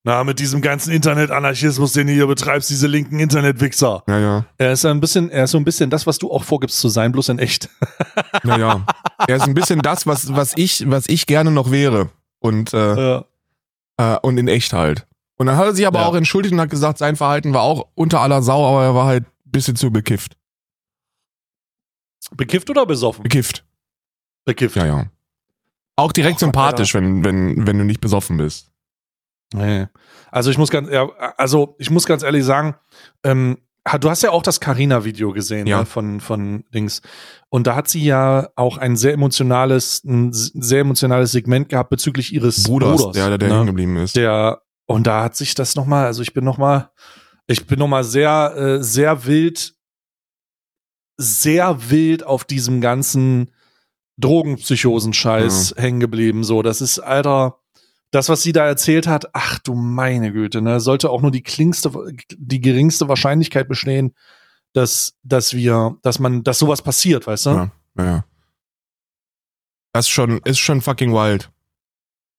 Na, 0.05 0.23
mit 0.25 0.39
diesem 0.39 0.63
ganzen 0.63 0.93
Internet-Anarchismus, 0.93 1.93
den 1.93 2.07
du 2.07 2.13
hier 2.13 2.27
betreibst, 2.27 2.71
diese 2.71 2.87
linken 2.87 3.19
Internetwichser. 3.19 4.05
Ja, 4.07 4.19
ja. 4.19 4.45
Er 4.57 4.73
ist 4.73 4.85
ein 4.87 5.01
bisschen, 5.01 5.29
er 5.29 5.45
ist 5.45 5.51
so 5.51 5.59
ein 5.59 5.65
bisschen 5.65 5.91
das, 5.91 6.07
was 6.07 6.19
du 6.19 6.31
auch 6.31 6.45
vorgibst 6.45 6.79
zu 6.81 6.89
sein, 6.89 7.13
bloß 7.13 7.31
in 7.31 7.39
echt. 7.39 7.69
Naja, 8.45 8.87
er 9.27 9.37
ist 9.37 9.43
ein 9.43 9.55
bisschen 9.55 9.81
das, 9.81 10.07
was, 10.07 10.35
was 10.35 10.57
ich, 10.57 10.89
was 10.89 11.09
ich 11.09 11.27
gerne 11.27 11.51
noch 11.51 11.71
wäre. 11.71 12.11
Und, 12.39 12.73
äh, 12.73 12.95
Ja. 12.97 13.25
äh, 13.97 14.19
und 14.23 14.39
in 14.39 14.47
echt 14.49 14.73
halt. 14.73 15.07
Und 15.37 15.47
dann 15.47 15.57
hat 15.57 15.67
er 15.67 15.75
sich 15.75 15.87
aber 15.87 16.01
Ja. 16.01 16.07
auch 16.07 16.15
entschuldigt 16.15 16.53
und 16.53 16.61
hat 16.61 16.71
gesagt, 16.71 16.99
sein 16.99 17.17
Verhalten 17.17 17.53
war 17.53 17.63
auch 17.63 17.89
unter 17.95 18.21
aller 18.21 18.43
Sau, 18.43 18.67
aber 18.69 18.85
er 18.85 18.95
war 18.95 19.07
halt 19.07 19.25
ein 19.25 19.51
bisschen 19.51 19.75
zu 19.77 19.91
bekifft. 19.91 20.37
Bekifft 22.37 22.71
oder 22.71 22.87
besoffen? 22.87 23.23
Bekifft. 23.25 23.65
Bekifft. 24.45 24.77
Ja, 24.77 24.87
ja. 24.87 25.07
Auch 25.97 26.13
direkt 26.13 26.35
Gott, 26.35 26.41
sympathisch, 26.41 26.95
wenn, 26.95 27.25
wenn, 27.25 27.67
wenn 27.67 27.79
du 27.79 27.85
nicht 27.85 28.01
besoffen 28.01 28.37
bist. 28.37 28.68
Nee. 29.55 29.87
Also 30.31 30.51
ich 30.51 30.59
muss 30.59 30.71
ganz, 30.71 30.91
ja, 30.91 31.09
also 31.37 31.75
ich 31.79 31.91
muss 31.91 32.07
ganz 32.07 32.23
ehrlich 32.23 32.45
sagen, 32.45 32.75
ähm, 33.25 33.59
du 34.01 34.11
hast 34.11 34.23
ja 34.23 34.31
auch 34.31 34.43
das 34.43 34.61
Carina-Video 34.61 35.33
gesehen 35.33 35.67
Ja. 35.67 35.81
ne, 35.81 35.87
von 35.87 36.21
von 36.21 36.65
Dings 36.75 37.01
und 37.49 37.67
da 37.67 37.75
hat 37.75 37.89
sie 37.89 38.05
ja 38.05 38.49
auch 38.57 38.77
ein 38.77 38.97
sehr 38.97 39.15
emotionales, 39.15 40.05
ein 40.05 40.31
sehr 40.33 40.81
emotionales 40.81 41.33
Segment 41.33 41.71
gehabt 41.71 41.89
bezüglich 41.89 42.35
ihres 42.35 42.65
Bruders, 42.65 43.01
Bruders, 43.01 43.15
der, 43.15 43.39
der 43.39 43.49
ne? 43.49 43.55
hängen 43.55 43.67
geblieben 43.67 43.97
ist. 43.97 44.17
der 44.17 44.61
und 44.87 45.07
da 45.07 45.25
hat 45.25 45.37
sich 45.37 45.55
das 45.55 45.77
noch 45.77 45.87
mal, 45.87 46.05
also 46.05 46.21
ich 46.23 46.35
bin 46.35 46.45
noch 46.45 46.59
mal, 46.59 46.91
ich 47.47 47.67
bin 47.67 47.79
noch 47.79 47.89
mal 47.89 48.05
sehr 48.05 48.55
äh, 48.57 48.83
sehr 48.83 49.25
wild, 49.25 49.75
sehr 51.17 51.91
wild 51.91 52.25
auf 52.25 52.45
diesem 52.45 52.81
ganzen 52.83 53.51
Drogenpsychosen-Scheiß 54.19 55.75
hängen 55.77 56.01
geblieben. 56.01 56.45
So, 56.45 56.63
das 56.63 56.81
ist 56.81 56.99
alter, 56.99 57.61
das 58.11 58.29
was 58.29 58.43
sie 58.43 58.53
da 58.53 58.67
erzählt 58.67 59.07
hat. 59.07 59.27
Ach 59.35 59.59
du 59.59 59.75
meine 59.75 60.33
Güte, 60.33 60.63
ne, 60.63 60.81
sollte 60.81 61.11
auch 61.11 61.23
nur 61.23 61.31
die 61.31 61.43
klingste, 61.43 61.91
die 62.37 62.61
geringste 62.61 63.09
Wahrscheinlichkeit 63.09 63.69
bestehen, 63.69 64.15
dass 64.73 65.15
dass 65.23 65.55
wir, 65.55 65.97
dass 66.03 66.19
man, 66.19 66.43
dass 66.45 66.59
sowas 66.59 66.83
passiert, 66.83 67.27
weißt 67.27 67.47
du? 67.47 67.51
Ja, 67.51 67.71
ja. 67.99 68.25
Das 69.93 70.07
ist 70.07 70.11
schon, 70.11 70.39
ist 70.45 70.59
schon 70.59 70.81
fucking 70.81 71.13
wild. 71.13 71.51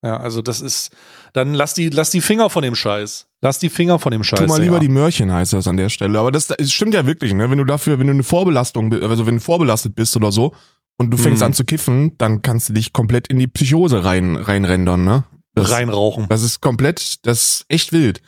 Ja, 0.01 0.17
also 0.17 0.41
das 0.41 0.61
ist, 0.61 0.91
dann 1.33 1.53
lass 1.53 1.73
die, 1.73 1.89
lass 1.89 2.09
die 2.09 2.21
Finger 2.21 2.49
von 2.49 2.63
dem 2.63 2.75
Scheiß. 2.75 3.27
Lass 3.41 3.59
die 3.59 3.69
Finger 3.69 3.99
von 3.99 4.11
dem 4.11 4.23
Scheiß. 4.23 4.39
Tu 4.39 4.45
mal 4.45 4.61
lieber 4.61 4.75
ja. 4.75 4.79
die 4.79 4.87
Mörchen, 4.87 5.31
heißt 5.31 5.51
das 5.53 5.67
an 5.67 5.75
der 5.75 5.89
Stelle. 5.89 6.17
Aber 6.19 6.31
das, 6.31 6.47
das 6.47 6.71
stimmt 6.71 6.93
ja 6.93 7.05
wirklich, 7.05 7.33
ne? 7.33 7.49
Wenn 7.49 7.57
du 7.57 7.65
dafür, 7.65 7.99
wenn 7.99 8.07
du 8.07 8.13
eine 8.13 8.23
Vorbelastung, 8.23 8.93
also 9.03 9.25
wenn 9.25 9.35
du 9.35 9.41
vorbelastet 9.41 9.95
bist 9.95 10.15
oder 10.15 10.31
so 10.31 10.53
und 10.97 11.11
du 11.11 11.17
fängst 11.17 11.41
Mhm. 11.41 11.47
an 11.47 11.53
zu 11.53 11.65
kiffen, 11.65 12.17
dann 12.17 12.41
kannst 12.41 12.69
du 12.69 12.73
dich 12.73 12.93
komplett 12.93 13.27
in 13.27 13.39
die 13.39 13.47
Psychose 13.47 14.05
rein, 14.05 14.37
reinrendern, 14.37 15.03
ne? 15.03 15.25
Das, 15.55 15.71
reinrauchen. 15.71 16.27
Das 16.29 16.43
ist 16.43 16.61
komplett, 16.61 17.25
das 17.25 17.41
ist 17.41 17.65
echt 17.67 17.91
wild. 17.91 18.21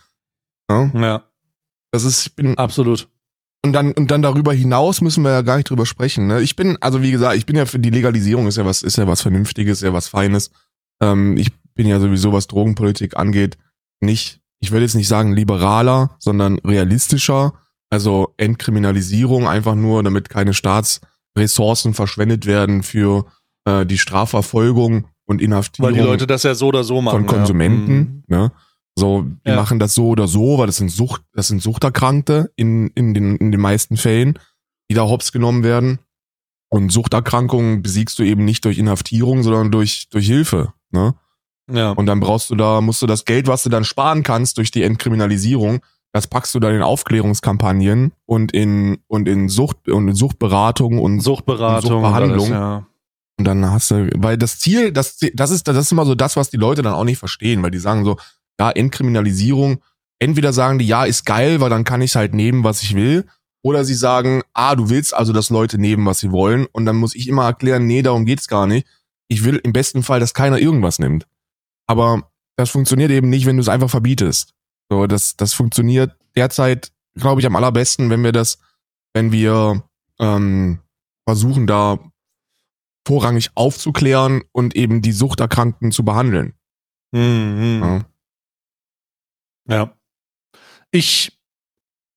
Ne? 0.69 0.91
Ja, 0.95 1.23
Das 1.91 2.03
ist, 2.03 2.27
ich 2.27 2.35
bin, 2.35 2.57
absolut. 2.57 3.07
und 3.63 3.73
dann, 3.73 3.91
und 3.93 4.09
dann 4.11 4.21
darüber 4.21 4.53
hinaus 4.53 5.01
müssen 5.01 5.23
wir 5.23 5.31
ja 5.31 5.41
gar 5.41 5.57
nicht 5.57 5.69
drüber 5.69 5.85
sprechen, 5.85 6.27
ne? 6.27 6.41
Ich 6.41 6.55
bin, 6.55 6.77
also 6.81 7.01
wie 7.01 7.11
gesagt, 7.11 7.37
ich 7.37 7.45
bin 7.45 7.55
ja 7.55 7.65
für 7.65 7.79
die 7.79 7.89
Legalisierung 7.89 8.47
ist 8.47 8.57
ja 8.57 8.65
was, 8.65 8.81
ist 8.81 8.97
ja 8.97 9.07
was 9.07 9.21
Vernünftiges, 9.21 9.79
ist 9.79 9.83
ja 9.83 9.93
was 9.93 10.07
Feines. 10.07 10.51
Ähm, 11.01 11.37
ich 11.37 11.51
bin 11.73 11.87
ja 11.87 11.99
sowieso, 11.99 12.33
was 12.33 12.47
Drogenpolitik 12.47 13.17
angeht, 13.17 13.57
nicht, 13.99 14.41
ich 14.59 14.71
will 14.71 14.81
jetzt 14.81 14.95
nicht 14.95 15.07
sagen 15.07 15.33
liberaler, 15.33 16.15
sondern 16.19 16.59
realistischer. 16.59 17.53
Also 17.89 18.33
Entkriminalisierung 18.37 19.47
einfach 19.47 19.75
nur, 19.75 20.01
damit 20.03 20.29
keine 20.29 20.53
Staatsressourcen 20.53 21.93
verschwendet 21.93 22.45
werden 22.45 22.83
für 22.83 23.25
äh, 23.65 23.85
die 23.85 23.97
Strafverfolgung 23.97 25.07
und 25.25 25.41
Inhaftierung. 25.41 25.91
Weil 25.91 25.99
die 25.99 26.05
Leute 26.05 26.27
das 26.27 26.43
ja 26.43 26.53
so 26.55 26.67
oder 26.67 26.83
so 26.83 27.01
machen. 27.01 27.19
von 27.19 27.25
Konsumenten, 27.27 28.23
Ja. 28.27 28.37
Mhm. 28.37 28.43
ne? 28.45 28.51
So, 28.97 29.21
die 29.45 29.49
Ja. 29.49 29.55
machen 29.55 29.79
das 29.79 29.93
so 29.95 30.09
oder 30.09 30.27
so, 30.27 30.57
weil 30.57 30.67
das 30.67 30.75
sind 30.77 30.91
Sucht, 30.91 31.21
das 31.33 31.47
sind 31.47 31.61
Suchterkrankte 31.61 32.51
in, 32.57 32.87
in 32.89 33.13
den, 33.13 33.37
in 33.37 33.51
den 33.51 33.61
meisten 33.61 33.95
Fällen, 33.95 34.37
die 34.89 34.95
da 34.95 35.03
hops 35.07 35.31
genommen 35.31 35.63
werden. 35.63 35.99
Und 36.69 36.91
Suchterkrankungen 36.91 37.81
besiegst 37.81 38.19
du 38.19 38.23
eben 38.23 38.43
nicht 38.45 38.65
durch 38.65 38.77
Inhaftierung, 38.77 39.43
sondern 39.43 39.71
durch, 39.71 40.07
durch 40.09 40.27
Hilfe, 40.27 40.73
ne? 40.91 41.15
Ja. 41.71 41.91
Und 41.91 42.05
dann 42.05 42.19
brauchst 42.19 42.49
du 42.49 42.55
da, 42.55 42.81
musst 42.81 43.01
du 43.01 43.07
das 43.07 43.23
Geld, 43.23 43.47
was 43.47 43.63
du 43.63 43.69
dann 43.69 43.85
sparen 43.85 44.23
kannst 44.23 44.57
durch 44.57 44.71
die 44.71 44.83
Entkriminalisierung, 44.83 45.79
das 46.11 46.27
packst 46.27 46.53
du 46.53 46.59
dann 46.59 46.75
in 46.75 46.81
Aufklärungskampagnen 46.81 48.11
und 48.25 48.51
in, 48.51 48.97
und 49.07 49.27
in 49.29 49.47
Sucht, 49.47 49.87
und 49.87 50.09
in 50.09 50.15
Suchtberatung 50.15 50.99
und 50.99 51.21
Suchtberatung. 51.21 51.91
und 51.93 52.01
Suchtbehandlung. 52.03 52.47
und 52.47 52.53
alles, 52.53 52.83
ja. 52.83 52.87
Und 53.41 53.45
dann 53.45 53.71
hast 53.71 53.89
du, 53.89 54.07
weil 54.17 54.37
das 54.37 54.59
Ziel, 54.59 54.91
das, 54.91 55.17
das 55.33 55.49
ist, 55.49 55.67
das 55.67 55.75
ist 55.75 55.91
immer 55.91 56.05
so 56.05 56.13
das, 56.13 56.35
was 56.35 56.51
die 56.51 56.57
Leute 56.57 56.83
dann 56.83 56.93
auch 56.93 57.03
nicht 57.03 57.17
verstehen, 57.17 57.63
weil 57.63 57.71
die 57.71 57.79
sagen 57.79 58.05
so, 58.05 58.17
ja, 58.59 58.69
Entkriminalisierung, 58.69 59.81
entweder 60.19 60.53
sagen 60.53 60.77
die, 60.77 60.85
ja, 60.85 61.05
ist 61.05 61.25
geil, 61.25 61.59
weil 61.59 61.71
dann 61.71 61.83
kann 61.83 62.01
ich 62.01 62.15
halt 62.15 62.35
nehmen, 62.35 62.63
was 62.63 62.83
ich 62.83 62.93
will, 62.93 63.25
oder 63.63 63.83
sie 63.83 63.95
sagen, 63.95 64.43
ah, 64.53 64.75
du 64.75 64.91
willst 64.91 65.15
also, 65.15 65.33
dass 65.33 65.49
Leute 65.49 65.79
nehmen, 65.79 66.05
was 66.05 66.19
sie 66.19 66.31
wollen, 66.31 66.67
und 66.71 66.85
dann 66.85 66.97
muss 66.97 67.15
ich 67.15 67.27
immer 67.27 67.45
erklären, 67.45 67.87
nee, 67.87 68.03
darum 68.03 68.27
geht's 68.27 68.47
gar 68.47 68.67
nicht. 68.67 68.85
Ich 69.27 69.43
will 69.43 69.59
im 69.63 69.73
besten 69.73 70.03
Fall, 70.03 70.19
dass 70.19 70.35
keiner 70.35 70.59
irgendwas 70.59 70.99
nimmt. 70.99 71.25
Aber 71.87 72.29
das 72.57 72.69
funktioniert 72.69 73.09
eben 73.09 73.31
nicht, 73.31 73.47
wenn 73.47 73.57
du 73.57 73.61
es 73.61 73.69
einfach 73.69 73.89
verbietest. 73.89 74.53
So, 74.91 75.07
das, 75.07 75.35
das 75.35 75.55
funktioniert 75.55 76.15
derzeit, 76.35 76.91
glaube 77.15 77.41
ich, 77.41 77.47
am 77.47 77.55
allerbesten, 77.55 78.11
wenn 78.11 78.23
wir 78.23 78.33
das, 78.33 78.59
wenn 79.15 79.31
wir 79.31 79.81
ähm, 80.19 80.77
versuchen, 81.25 81.65
da 81.65 81.97
vorrangig 83.05 83.51
aufzuklären 83.55 84.43
und 84.51 84.75
eben 84.75 85.01
die 85.01 85.11
Suchterkrankten 85.11 85.91
zu 85.91 86.05
behandeln. 86.05 86.53
Mhm. 87.11 87.81
Ja. 89.67 89.75
Ja. 89.75 89.93
Ich 90.91 91.41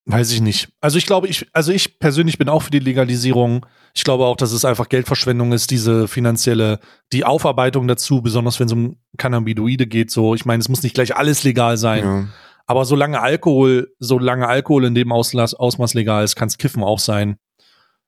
weiß 0.07 0.33
ich 0.33 0.41
nicht. 0.41 0.69
Also 0.81 0.99
ich 0.99 1.07
glaube, 1.07 1.29
ich, 1.29 1.49
also 1.53 1.73
ich 1.73 1.99
persönlich 1.99 2.39
bin 2.39 2.49
auch 2.49 2.63
für 2.63 2.71
die 2.71 2.79
Legalisierung. 2.79 3.65
Ich 3.95 4.05
glaube 4.05 4.27
auch, 4.27 4.37
dass 4.37 4.53
es 4.53 4.65
einfach 4.65 4.89
Geldverschwendung 4.89 5.53
ist, 5.53 5.71
diese 5.71 6.09
finanzielle, 6.09 6.81
die 7.13 7.25
Aufarbeitung 7.25 7.89
dazu, 7.89 8.21
besonders 8.21 8.61
wenn 8.61 8.67
es 8.67 8.73
um 8.73 8.99
Cannabinoide 9.17 9.87
geht. 9.87 10.11
So, 10.11 10.35
ich 10.35 10.45
meine, 10.45 10.61
es 10.61 10.69
muss 10.69 10.83
nicht 10.83 10.95
gleich 10.95 11.17
alles 11.17 11.45
legal 11.45 11.77
sein. 11.77 12.05
Ja. 12.05 12.29
Aber 12.67 12.85
solange 12.85 13.21
Alkohol, 13.21 13.95
solange 13.99 14.47
Alkohol 14.47 14.85
in 14.85 14.95
dem 14.95 15.13
Auslass, 15.13 15.55
Ausmaß 15.55 15.95
legal 15.95 16.25
ist, 16.25 16.37
kann 16.37 16.49
es 16.49 16.59
Kiffen 16.59 16.83
auch 16.83 16.99
sein. 16.99 17.37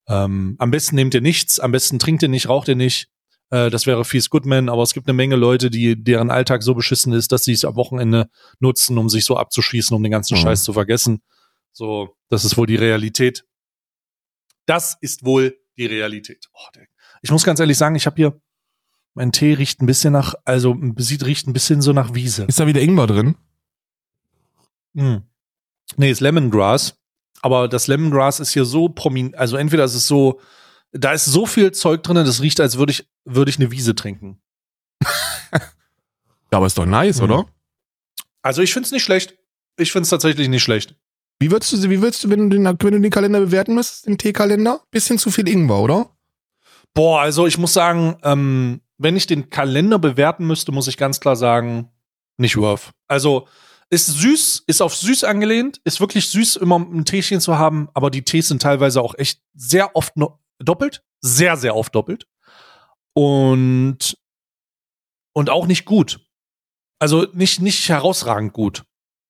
Ähm, 0.08 0.56
am 0.58 0.70
besten 0.70 0.96
nehmt 0.96 1.14
ihr 1.14 1.20
nichts, 1.20 1.58
am 1.58 1.72
besten 1.72 1.98
trinkt 1.98 2.22
ihr 2.22 2.28
nicht, 2.28 2.48
raucht 2.48 2.68
ihr 2.68 2.76
nicht. 2.76 3.08
Äh, 3.50 3.70
das 3.70 3.86
wäre 3.86 4.04
Fies 4.04 4.30
Goodman, 4.30 4.68
aber 4.68 4.82
es 4.82 4.92
gibt 4.94 5.08
eine 5.08 5.14
Menge 5.14 5.36
Leute, 5.36 5.70
die, 5.70 6.02
deren 6.02 6.30
Alltag 6.30 6.62
so 6.62 6.74
beschissen 6.74 7.12
ist, 7.12 7.32
dass 7.32 7.44
sie 7.44 7.52
es 7.52 7.64
am 7.64 7.76
Wochenende 7.76 8.28
nutzen, 8.60 8.98
um 8.98 9.08
sich 9.08 9.24
so 9.24 9.36
abzuschießen, 9.36 9.96
um 9.96 10.02
den 10.02 10.12
ganzen 10.12 10.36
Mhm. 10.36 10.42
Scheiß 10.42 10.64
zu 10.64 10.72
vergessen. 10.72 11.22
So, 11.72 12.16
das 12.28 12.44
ist 12.44 12.56
wohl 12.56 12.66
die 12.66 12.76
Realität. 12.76 13.44
Das 14.66 14.96
ist 15.00 15.24
wohl 15.24 15.56
die 15.76 15.86
Realität. 15.86 16.48
Oh, 16.52 16.80
ich 17.22 17.30
muss 17.30 17.44
ganz 17.44 17.60
ehrlich 17.60 17.78
sagen, 17.78 17.94
ich 17.94 18.06
habe 18.06 18.16
hier, 18.16 18.40
mein 19.14 19.32
Tee 19.32 19.54
riecht 19.54 19.80
ein 19.80 19.86
bisschen 19.86 20.12
nach, 20.12 20.34
also 20.44 20.76
sieht, 20.96 21.24
riecht 21.24 21.46
ein 21.46 21.52
bisschen 21.52 21.82
so 21.82 21.92
nach 21.92 22.14
Wiese. 22.14 22.44
Ist 22.44 22.60
da 22.60 22.66
wieder 22.66 22.80
Ingwer 22.80 23.06
drin? 23.06 23.36
Mm. 24.94 25.16
Nee, 25.96 26.10
ist 26.10 26.20
Lemongrass. 26.20 26.98
Aber 27.46 27.68
das 27.68 27.86
Lemongrass 27.86 28.40
ist 28.40 28.50
hier 28.50 28.64
so 28.64 28.88
prominent, 28.88 29.36
also 29.36 29.56
entweder 29.56 29.84
ist 29.84 29.94
es 29.94 30.08
so, 30.08 30.40
da 30.90 31.12
ist 31.12 31.26
so 31.26 31.46
viel 31.46 31.70
Zeug 31.70 32.02
drin, 32.02 32.16
das 32.16 32.42
riecht, 32.42 32.58
als 32.60 32.76
würde 32.76 32.90
ich, 32.90 33.06
würde 33.24 33.50
ich 33.50 33.58
eine 33.60 33.70
Wiese 33.70 33.94
trinken. 33.94 34.40
Ja, 36.52 36.58
aber 36.58 36.66
ist 36.66 36.78
doch 36.78 36.86
nice, 36.86 37.18
Mhm. 37.18 37.24
oder? 37.24 37.46
Also 38.42 38.62
ich 38.62 38.72
finde 38.72 38.86
es 38.86 38.92
nicht 38.92 39.02
schlecht. 39.04 39.36
Ich 39.76 39.92
finde 39.92 40.02
es 40.04 40.10
tatsächlich 40.10 40.48
nicht 40.48 40.62
schlecht. 40.62 40.94
Wie 41.38 41.50
würdest 41.50 41.72
du, 41.72 41.90
wie 41.90 42.00
würdest 42.00 42.24
du, 42.24 42.30
wenn 42.30 42.48
du 42.48 42.56
den, 42.56 42.64
wenn 42.64 42.92
du 42.92 43.00
den 43.00 43.10
Kalender 43.10 43.40
bewerten 43.40 43.74
müsstest, 43.74 44.06
den 44.06 44.16
Teekalender? 44.18 44.80
Bisschen 44.90 45.18
zu 45.18 45.30
viel 45.30 45.46
Ingwer, 45.48 45.80
oder? 45.80 46.16
Boah, 46.94 47.20
also 47.20 47.46
ich 47.46 47.58
muss 47.58 47.72
sagen, 47.74 48.16
ähm, 48.22 48.80
wenn 48.98 49.16
ich 49.16 49.26
den 49.26 49.50
Kalender 49.50 49.98
bewerten 49.98 50.46
müsste, 50.46 50.72
muss 50.72 50.88
ich 50.88 50.96
ganz 50.96 51.20
klar 51.20 51.36
sagen, 51.36 51.90
nicht 52.38 52.56
worth. 52.56 52.90
Also 53.08 53.46
ist 53.90 54.06
süß, 54.06 54.64
ist 54.66 54.82
auf 54.82 54.94
süß 54.96 55.24
angelehnt, 55.24 55.80
ist 55.84 56.00
wirklich 56.00 56.28
süß, 56.30 56.56
immer 56.56 56.78
ein 56.78 57.04
Teechen 57.04 57.40
zu 57.40 57.58
haben, 57.58 57.88
aber 57.94 58.10
die 58.10 58.22
Tees 58.22 58.48
sind 58.48 58.62
teilweise 58.62 59.00
auch 59.00 59.14
echt 59.16 59.40
sehr 59.54 59.94
oft 59.94 60.16
no 60.16 60.38
doppelt, 60.58 61.04
sehr, 61.20 61.56
sehr 61.56 61.76
oft 61.76 61.94
doppelt. 61.94 62.26
Und, 63.12 64.18
und 65.34 65.50
auch 65.50 65.66
nicht 65.66 65.84
gut. 65.84 66.20
Also 66.98 67.26
nicht, 67.32 67.60
nicht 67.60 67.88
herausragend 67.88 68.52
gut. 68.52 68.84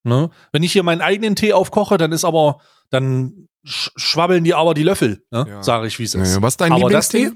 Ne? 0.04 0.30
Wenn 0.52 0.62
ich 0.62 0.72
hier 0.72 0.84
meinen 0.84 1.00
eigenen 1.00 1.34
Tee 1.34 1.52
aufkoche, 1.52 1.96
dann 1.96 2.12
ist 2.12 2.25
aber, 2.25 2.60
dann 2.90 3.48
sch 3.64 3.90
schwabbeln 3.96 4.44
die 4.44 4.54
aber 4.54 4.72
die 4.75 4.84
Löffel, 4.84 5.25
ne? 5.32 5.46
Ja. 5.48 5.62
sage 5.64 5.88
ich, 5.88 5.98
wie 5.98 6.04
es 6.04 6.14
ist. 6.14 6.36
Ja, 6.36 6.42
was 6.42 6.54
ist 6.54 6.60
dein 6.60 6.72
Aber 6.72 6.82
Lieblingstee? 6.82 7.32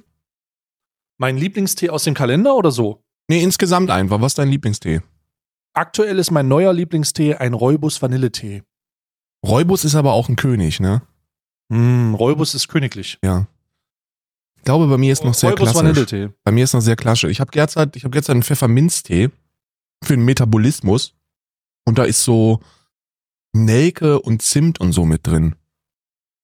Mein 1.19 1.37
Lieblingstee 1.37 1.91
aus 1.91 2.05
dem 2.05 2.15
Kalender 2.15 2.55
oder 2.55 2.71
so? 2.71 3.05
Nee, 3.29 3.43
insgesamt 3.43 3.91
einfach. 3.91 4.21
Was 4.21 4.33
ist 4.33 4.39
dein 4.39 4.49
Lieblingstee? 4.49 5.03
Aktuell 5.73 6.19
ist 6.19 6.31
mein 6.31 6.49
neuer 6.49 6.73
Lieblingstee 6.73 7.37
ein 7.37 7.55
Räubus 7.55 8.03
Vanilletee. 8.03 8.63
Räubus 9.45 9.85
ist 9.85 9.95
aber 9.95 10.13
auch 10.13 10.29
ein 10.29 10.37
König, 10.37 10.81
ne? 10.81 11.03
Mm, 11.69 12.15
Räubus 12.15 12.55
ist 12.55 12.69
königlich. 12.69 13.19
Ja. 13.23 13.47
Ich 14.57 14.65
glaube, 14.65 14.89
bei 14.89 14.99
mir 14.99 15.13
ist 15.13 15.25
noch 15.25 15.35
sehr 15.35 15.51
Räubus 15.51 15.73
klassisch. 15.73 16.31
Bei 16.45 16.53
mir 16.53 16.65
ist 16.65 16.75
noch 16.75 16.81
sehr 16.81 16.97
klassisch. 16.97 17.31
Ich 17.31 17.41
habe 17.41 17.51
derzeit, 17.51 17.97
ich 17.97 18.05
habe 18.05 18.13
derzeit 18.13 18.35
einen 18.35 18.43
Pfefferminztee 18.43 19.31
für 20.03 20.17
den 20.17 20.25
Metabolismus 20.25 21.15
und 21.87 21.99
da 21.99 22.05
ist 22.05 22.25
so 22.25 22.61
Nelke 23.53 24.21
und 24.21 24.43
Zimt 24.43 24.81
und 24.81 24.93
so 24.93 25.05
mit 25.05 25.27
drin. 25.27 25.55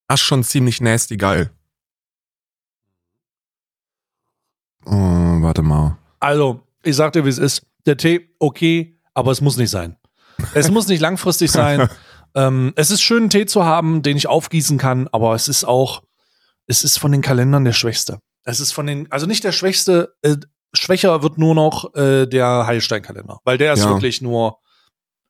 Das 0.09 0.21
ist 0.21 0.27
schon 0.27 0.45
ziemlich 0.45 0.81
nasty 0.81 1.17
geil. 1.17 1.51
Oh, 4.85 4.93
warte 4.93 5.63
mal. 5.63 5.99
Also, 6.21 6.63
ich 6.83 6.95
sag 6.95 7.13
dir, 7.13 7.25
wie 7.25 7.29
es 7.29 7.39
ist. 7.39 7.67
Der 7.87 7.97
Tee, 7.97 8.31
okay, 8.39 8.96
aber 9.17 9.33
es 9.33 9.41
muss 9.41 9.57
nicht 9.57 9.71
sein. 9.71 9.97
Es 10.55 10.71
muss 10.71 10.87
nicht 10.87 11.01
langfristig 11.01 11.51
sein. 11.51 11.89
ähm, 12.35 12.73
es 12.77 12.91
ist 12.91 13.01
schön, 13.03 13.25
einen 13.25 13.31
Tee 13.31 13.47
zu 13.47 13.65
haben, 13.65 14.03
den 14.03 14.17
ich 14.17 14.27
aufgießen 14.29 14.77
kann, 14.79 15.09
aber 15.09 15.35
es 15.35 15.49
ist 15.49 15.65
auch, 15.65 16.03
es 16.67 16.85
ist 16.85 16.99
von 16.99 17.11
den 17.13 17.23
Kalendern 17.23 17.65
der 17.65 17.73
Schwächste. 17.73 18.21
Es 18.45 18.61
ist 18.61 18.73
von 18.73 18.87
den, 18.87 19.11
also 19.11 19.27
nicht 19.27 19.43
der 19.43 19.53
Schwächste, 19.53 20.15
äh, 20.23 20.37
schwächer 20.75 21.23
wird 21.23 21.39
nur 21.39 21.55
noch 21.55 21.95
äh, 21.95 22.27
der 22.27 22.67
Heilstein-Kalender, 22.67 23.41
weil 23.45 23.57
der 23.59 23.73
ist 23.73 23.85
Ja. 23.85 23.89
wirklich 23.89 24.21
nur, 24.21 24.59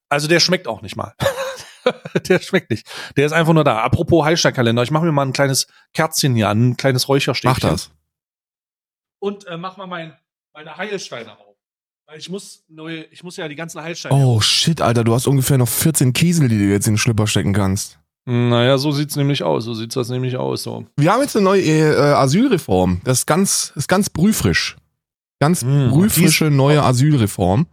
also 0.08 0.26
der 0.26 0.40
schmeckt 0.40 0.66
auch 0.66 0.82
nicht 0.82 0.96
mal. 0.96 1.14
der 2.28 2.40
schmeckt 2.40 2.70
nicht. 2.70 2.86
Der 3.16 3.26
ist 3.26 3.32
einfach 3.32 3.52
nur 3.52 3.62
da. 3.62 3.78
Apropos 3.82 4.24
Heilstein-Kalender, 4.24 4.82
ich 4.82 4.90
mache 4.90 5.04
mir 5.04 5.12
mal 5.12 5.24
ein 5.24 5.32
kleines 5.32 5.68
Kerzchen 5.94 6.34
hier 6.34 6.48
an, 6.48 6.70
ein 6.70 6.76
kleines 6.76 7.08
Räucherstäbchen 7.08 7.62
Mach 7.62 7.70
das. 7.70 7.90
und 9.20 9.46
äh, 9.46 9.56
mach 9.56 9.76
mal 9.76 9.86
mein, 9.86 10.16
meine 10.52 10.76
Heilsteine 10.76 11.38
auf. 11.38 11.45
Weil 12.06 12.18
ich 12.18 12.28
muss 12.30 12.62
neue, 12.68 13.04
ich 13.10 13.24
muss 13.24 13.36
ja 13.36 13.48
die 13.48 13.56
ganzen 13.56 13.82
Heilsteine. 13.82 14.14
Oh 14.14 14.40
shit, 14.40 14.80
Alter, 14.80 15.02
du 15.02 15.12
hast 15.14 15.26
ungefähr 15.26 15.58
noch 15.58 15.68
14 15.68 16.12
Kiesel, 16.12 16.48
die 16.48 16.58
du 16.58 16.64
jetzt 16.64 16.86
in 16.86 16.92
den 16.94 16.98
Schlüpper 16.98 17.26
stecken 17.26 17.52
kannst. 17.52 17.98
Naja, 18.26 18.78
so 18.78 18.90
sieht's 18.92 19.16
nämlich 19.16 19.42
aus. 19.42 19.64
So 19.64 19.74
sieht's 19.74 19.94
das 19.94 20.08
nämlich 20.08 20.36
aus. 20.36 20.62
So. 20.64 20.86
Wir 20.96 21.12
haben 21.12 21.22
jetzt 21.22 21.36
eine 21.36 21.44
neue 21.44 21.62
äh, 21.62 22.12
Asylreform. 22.14 23.00
Das 23.04 23.18
ist 23.20 23.26
ganz, 23.26 23.72
ist 23.76 23.88
ganz 23.88 24.10
brühfrisch. 24.10 24.76
Ganz 25.40 25.62
Mm, 25.64 25.90
brühfrische 25.90 26.50
neue 26.50 26.82
Asylreform. 26.82 27.66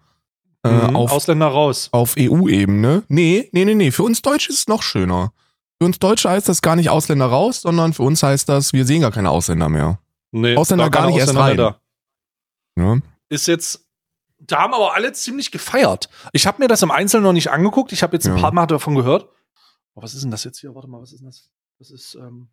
Äh, 0.65 0.69
Mhm, 0.69 0.95
auf 0.95 1.11
Ausländer 1.11 1.47
raus. 1.47 1.89
auf 1.91 2.15
EU-Ebene. 2.17 3.03
Nee, 3.07 3.49
nee, 3.51 3.65
nee, 3.65 3.75
nee. 3.75 3.91
Für 3.91 4.03
uns 4.03 4.21
Deutsche 4.21 4.49
ist 4.51 4.59
es 4.59 4.67
noch 4.67 4.81
schöner. 4.83 5.31
Für 5.79 5.85
uns 5.85 5.99
Deutsche 5.99 6.29
heißt 6.29 6.47
das 6.49 6.61
gar 6.61 6.75
nicht 6.75 6.89
Ausländer 6.89 7.25
raus, 7.25 7.61
sondern 7.61 7.93
für 7.93 8.03
uns 8.03 8.21
heißt 8.23 8.47
das, 8.49 8.73
wir 8.73 8.85
sehen 8.85 9.01
gar 9.01 9.11
keine 9.11 9.29
Ausländer 9.29 9.69
mehr. 9.69 9.99
Nee, 10.31 10.55
Ausländer 10.55 10.89
gar 10.89 11.07
nicht 11.07 11.17
erst 11.17 11.35
Ausländer 11.35 11.65
rein. 11.65 11.75
mehr 12.75 12.95
Ja? 12.95 13.01
Ist 13.29 13.47
jetzt. 13.47 13.85
Da 14.45 14.59
haben 14.59 14.73
aber 14.73 14.93
alle 14.93 15.13
ziemlich 15.13 15.51
gefeiert. 15.51 16.09
Ich 16.33 16.45
habe 16.47 16.61
mir 16.61 16.67
das 16.67 16.81
im 16.81 16.91
Einzelnen 16.91 17.23
noch 17.23 17.33
nicht 17.33 17.49
angeguckt. 17.49 17.91
Ich 17.93 18.03
habe 18.03 18.15
jetzt 18.15 18.27
ein 18.27 18.35
Ja. 18.35 18.41
paar 18.41 18.53
Mal 18.53 18.65
davon 18.67 18.95
gehört. 18.95 19.29
Oh, 19.95 20.01
was 20.01 20.13
ist 20.13 20.23
denn 20.23 20.31
das 20.31 20.43
jetzt 20.43 20.59
hier? 20.59 20.75
Warte 20.75 20.87
mal, 20.89 21.01
was 21.01 21.13
ist 21.13 21.19
denn 21.19 21.27
das? 21.27 21.49
Das 21.79 21.91
ist 21.91 22.15
ähm, 22.15 22.49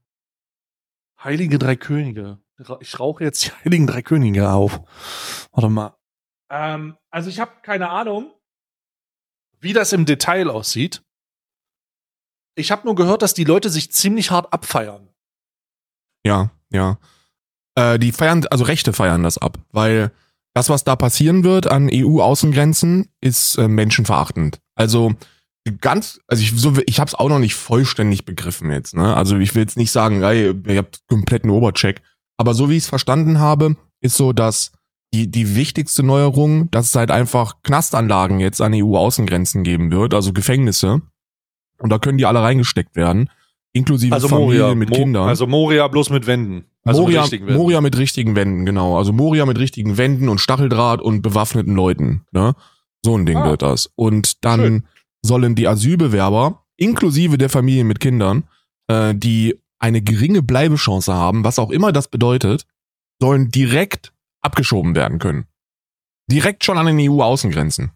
Heilige 1.23 1.59
Drei 1.59 1.77
Könige. 1.77 2.39
Ich 2.81 2.99
rauche 3.01 3.25
jetzt 3.25 3.45
die 3.45 3.51
Heiligen 3.65 3.87
Drei 3.87 4.03
Könige 4.03 4.51
auf. 4.51 4.81
Warte 5.53 5.69
mal. 5.69 5.97
Ähm, 6.51 6.97
also 7.11 7.29
ich 7.29 7.41
habe 7.41 7.53
keine 7.63 7.91
Ahnung, 7.91 8.33
wie 9.59 9.73
das 9.73 9.93
im 9.93 10.07
Detail 10.07 10.49
aussieht. 10.49 11.03
Ich 12.55 12.71
habe 12.71 12.85
nur 12.87 12.95
gehört, 12.95 13.23
dass 13.23 13.35
die 13.35 13.45
Leute 13.45 13.69
sich 13.71 13.93
ziemlich 13.93 14.31
hart 14.31 14.53
abfeiern. 14.53 15.09
Ja, 16.25 16.51
ja. 16.71 16.99
Äh, 17.75 17.99
die 17.99 18.13
feiern, 18.13 18.47
also 18.47 18.65
Rechte 18.65 18.93
feiern 18.93 19.23
das 19.23 19.39
ab, 19.39 19.59
weil 19.71 20.13
das, 20.55 20.69
was 20.69 20.85
da 20.85 20.97
passieren 20.97 21.45
wird 21.45 21.67
an 21.67 21.89
EU-Außengrenzen, 21.93 23.09
ist 23.21 23.57
äh, 23.57 23.69
menschenverachtend. 23.69 24.61
Also 24.75 25.13
ganz, 25.81 26.21
also 26.27 26.43
ich, 26.43 26.53
so, 26.57 26.73
ich 26.87 26.99
habe 27.01 27.09
es 27.09 27.15
auch 27.15 27.29
noch 27.29 27.39
nicht 27.39 27.55
vollständig 27.55 28.25
begriffen 28.25 28.71
jetzt. 28.71 28.95
Ne? 28.97 29.15
Also 29.17 29.37
ich 29.39 29.55
will 29.55 29.63
jetzt 29.63 29.77
nicht 29.77 29.93
sagen, 29.93 30.23
ey, 30.23 30.53
ihr 30.67 30.79
habt 30.79 31.01
kompletten 31.09 31.51
Obercheck. 31.51 32.01
Aber 32.39 32.55
so 32.55 32.71
wie 32.71 32.77
ich 32.77 32.85
es 32.85 32.89
verstanden 32.89 33.39
habe, 33.39 33.77
ist 34.01 34.17
so, 34.17 34.33
dass 34.33 34.73
die, 35.13 35.31
die 35.31 35.55
wichtigste 35.57 36.03
Neuerung, 36.03 36.71
dass 36.71 36.87
es 36.89 36.95
halt 36.95 37.11
einfach 37.11 37.63
Knastanlagen 37.63 38.41
jetzt 38.41 38.61
an 38.61 38.73
EU-Außengrenzen 38.75 39.63
geben 39.65 39.91
wird, 39.91 40.15
also 40.15 40.33
Gefängnisse. 40.33 41.03
Und 41.79 41.91
da 41.91 41.99
können 41.99 42.19
die 42.19 42.27
alle 42.27 42.43
reingesteckt 42.43 42.97
werden, 42.97 43.29
inklusive 43.73 44.15
Also 44.15 44.29
Familien 44.29 44.61
Moria, 44.63 44.75
mit 44.75 44.91
Mo- 44.91 44.97
Kindern. 44.97 45.29
Also 45.29 45.47
Moria 45.47 45.87
bloß 45.89 46.11
mit 46.11 46.27
Wänden. 46.27 46.65
Also 46.85 47.03
Moria, 47.03 47.21
mit 47.21 47.25
richtigen 47.25 47.47
Wänden. 47.47 47.61
Moria 47.61 47.81
mit 47.81 47.97
richtigen 47.99 48.37
Wänden, 48.37 48.67
genau. 48.67 48.97
Also 48.97 49.13
Moria 49.13 49.47
mit 49.47 49.59
richtigen 49.59 49.97
Wänden 49.99 50.29
und 50.29 50.39
Stacheldraht 50.41 51.01
und 51.03 51.23
bewaffneten 51.23 51.75
Leuten. 51.75 52.25
Ne? 52.33 52.55
So 53.05 53.17
ein 53.17 53.27
Ding 53.27 53.37
Ah. 53.39 53.45
wird 53.51 53.63
das. 53.63 53.91
Und 53.97 54.45
dann 54.45 54.61
Schön. 54.61 54.87
sollen 55.23 55.55
die 55.55 55.69
Asylbewerber, 55.69 56.65
inklusive 56.77 57.37
der 57.39 57.51
Familien 57.51 57.87
mit 57.87 58.01
Kindern, 58.01 58.45
äh, 58.89 59.15
die 59.15 59.59
eine 59.79 60.01
geringe 60.03 60.43
Bleibechance 60.43 61.13
haben, 61.13 61.45
was 61.45 61.59
auch 61.59 61.71
immer 61.71 61.93
das 61.93 62.09
bedeutet, 62.09 62.67
sollen 63.21 63.51
direkt 63.51 64.13
abgeschoben 64.43 64.95
werden 64.95 65.19
können. 65.19 65.47
Direkt 66.31 66.65
schon 66.65 66.79
an 66.79 66.87
den 66.87 66.99
EU-Außengrenzen. 67.11 67.91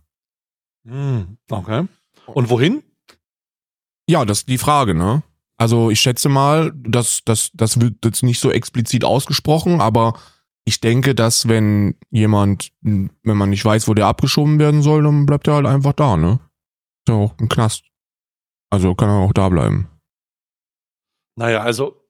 Hm, 0.86 1.38
okay. 1.50 1.86
Und 2.26 2.50
wohin? 2.50 2.82
Ja, 4.08 4.24
das 4.26 4.40
ist 4.40 4.48
die 4.48 4.58
Frage, 4.58 4.94
ne? 4.94 5.22
Also 5.56 5.90
ich 5.90 6.00
schätze 6.00 6.28
mal, 6.28 6.72
das, 6.74 7.22
das, 7.24 7.50
das 7.54 7.80
wird 7.80 8.04
jetzt 8.04 8.22
nicht 8.22 8.40
so 8.40 8.50
explizit 8.50 9.04
ausgesprochen, 9.04 9.80
aber 9.80 10.18
ich 10.64 10.80
denke, 10.80 11.14
dass 11.14 11.46
wenn 11.48 11.94
jemand, 12.10 12.72
wenn 12.80 13.10
man 13.22 13.50
nicht 13.50 13.64
weiß, 13.64 13.86
wo 13.86 13.94
der 13.94 14.06
abgeschoben 14.06 14.58
werden 14.58 14.82
soll, 14.82 15.02
dann 15.04 15.26
bleibt 15.26 15.46
er 15.46 15.54
halt 15.54 15.66
einfach 15.66 15.92
da, 15.92 16.16
ne? 16.16 16.40
Ist 17.06 17.08
ja 17.10 17.14
auch 17.14 17.34
ein 17.38 17.48
Knast. 17.48 17.84
Also 18.70 18.94
kann 18.94 19.08
er 19.10 19.16
auch 19.16 19.32
da 19.32 19.48
bleiben. 19.48 19.88
Naja, 21.36 21.60
also, 21.62 22.00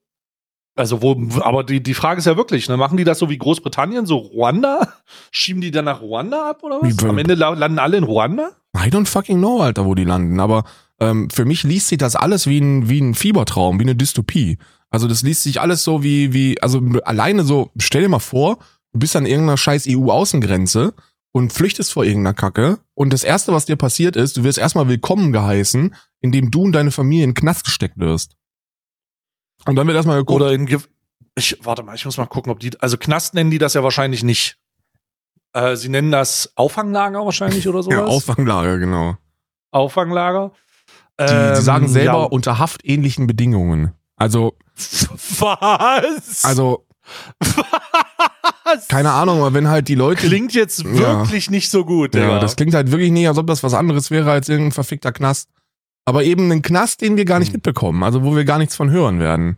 also 0.75 1.01
wo, 1.01 1.15
aber 1.41 1.63
die, 1.63 1.81
die 1.81 1.93
Frage 1.93 2.19
ist 2.19 2.25
ja 2.25 2.37
wirklich, 2.37 2.69
ne, 2.69 2.77
machen 2.77 2.97
die 2.97 3.03
das 3.03 3.19
so 3.19 3.29
wie 3.29 3.37
Großbritannien, 3.37 4.05
so 4.05 4.17
Ruanda? 4.17 4.93
Schieben 5.31 5.61
die 5.61 5.71
dann 5.71 5.85
nach 5.85 6.01
Ruanda 6.01 6.49
ab 6.49 6.63
oder 6.63 6.81
was? 6.81 6.97
Wie- 6.97 7.07
Am 7.07 7.17
Ende 7.17 7.35
la- 7.35 7.49
landen 7.53 7.79
alle 7.79 7.97
in 7.97 8.03
Ruanda? 8.03 8.51
I 8.75 8.89
don't 8.89 9.07
fucking 9.07 9.37
know, 9.37 9.61
Alter, 9.61 9.85
wo 9.85 9.95
die 9.95 10.03
landen. 10.03 10.39
Aber 10.39 10.65
ähm, 10.99 11.29
für 11.29 11.45
mich 11.45 11.63
liest 11.63 11.87
sich 11.87 11.97
das 11.97 12.15
alles 12.15 12.47
wie 12.47 12.59
ein, 12.59 12.89
wie 12.89 12.99
ein 12.99 13.15
Fiebertraum, 13.15 13.79
wie 13.79 13.83
eine 13.83 13.95
Dystopie. 13.95 14.57
Also 14.89 15.07
das 15.07 15.23
liest 15.23 15.43
sich 15.43 15.59
alles 15.59 15.83
so 15.83 16.03
wie, 16.03 16.33
wie, 16.33 16.61
also 16.61 16.81
alleine 17.03 17.43
so, 17.43 17.71
stell 17.77 18.03
dir 18.03 18.09
mal 18.09 18.19
vor, 18.19 18.59
du 18.93 18.99
bist 18.99 19.15
an 19.15 19.25
irgendeiner 19.25 19.57
scheiß 19.57 19.87
EU-Außengrenze 19.89 20.93
und 21.31 21.51
flüchtest 21.51 21.91
vor 21.91 22.05
irgendeiner 22.05 22.33
Kacke 22.33 22.79
und 22.93 23.11
das 23.11 23.23
erste, 23.25 23.51
was 23.51 23.65
dir 23.65 23.75
passiert 23.75 24.15
ist, 24.15 24.37
du 24.37 24.43
wirst 24.43 24.57
erstmal 24.57 24.87
willkommen 24.87 25.33
geheißen, 25.33 25.93
indem 26.21 26.49
du 26.49 26.63
und 26.63 26.71
deine 26.71 26.91
Familie 26.91 27.25
in 27.25 27.31
den 27.31 27.35
Knast 27.35 27.65
gesteckt 27.65 27.97
wirst. 27.97 28.37
Und 29.65 29.75
dann 29.75 29.87
wird 29.87 29.95
erstmal 29.95 30.19
geguckt, 30.19 30.41
Oder 30.41 30.53
in, 30.53 30.65
Ge 30.65 30.79
ich, 31.37 31.57
warte 31.63 31.83
mal, 31.83 31.95
ich 31.95 32.05
muss 32.05 32.17
mal 32.17 32.25
gucken, 32.27 32.51
ob 32.51 32.61
die, 32.61 32.79
also 32.79 32.97
Knast 32.97 33.33
nennen 33.33 33.51
die 33.51 33.57
das 33.57 33.73
ja 33.73 33.83
wahrscheinlich 33.83 34.23
nicht. 34.23 34.57
Äh, 35.55 35.75
sie 35.77 35.87
nennen 35.89 36.11
das 36.11 36.51
Auffanglager 36.55 37.23
wahrscheinlich 37.25 37.67
oder 37.67 37.81
sowas. 37.83 37.97
ja, 37.97 38.03
Auffanglager, 38.05 38.77
genau. 38.77 39.15
Auffanglager. 39.71 40.51
Die, 41.19 41.25
die 41.25 41.31
Ähm, 41.31 41.55
sagen 41.61 41.87
selber 41.87 42.11
ja. 42.19 42.23
unter 42.25 42.59
haftähnlichen 42.59 43.25
Bedingungen. 43.25 43.93
Also, 44.17 44.57
Was? 45.39 46.43
also, 46.43 46.85
Was? 48.65 48.87
keine 48.87 49.11
Ahnung, 49.11 49.39
aber 49.39 49.53
wenn 49.53 49.67
halt 49.69 49.87
die 49.87 49.95
Leute 49.95 50.27
Klingt 50.27 50.53
jetzt 50.53 50.83
Ja. 50.83 51.19
wirklich 51.21 51.49
nicht 51.49 51.69
so 51.69 51.85
gut, 51.85 52.15
Ja, 52.15 52.21
Digga. 52.21 52.39
das 52.39 52.55
klingt 52.55 52.73
halt 52.73 52.91
wirklich 52.91 53.11
nicht, 53.11 53.27
als 53.27 53.37
ob 53.37 53.47
das 53.47 53.63
was 53.63 53.73
anderes 53.73 54.11
wäre 54.11 54.31
als 54.31 54.49
irgendein 54.49 54.71
verfickter 54.73 55.11
Knast. 55.11 55.49
Aber 56.05 56.23
eben 56.23 56.51
ein 56.51 56.61
Knast, 56.61 57.01
den 57.01 57.17
wir 57.17 57.25
gar 57.25 57.39
nicht 57.39 57.49
Hm. 57.49 57.55
mitbekommen, 57.57 58.03
also 58.03 58.23
wo 58.23 58.35
wir 58.35 58.43
gar 58.45 58.57
nichts 58.57 58.75
von 58.75 58.89
hören 58.91 59.19
werden. 59.19 59.57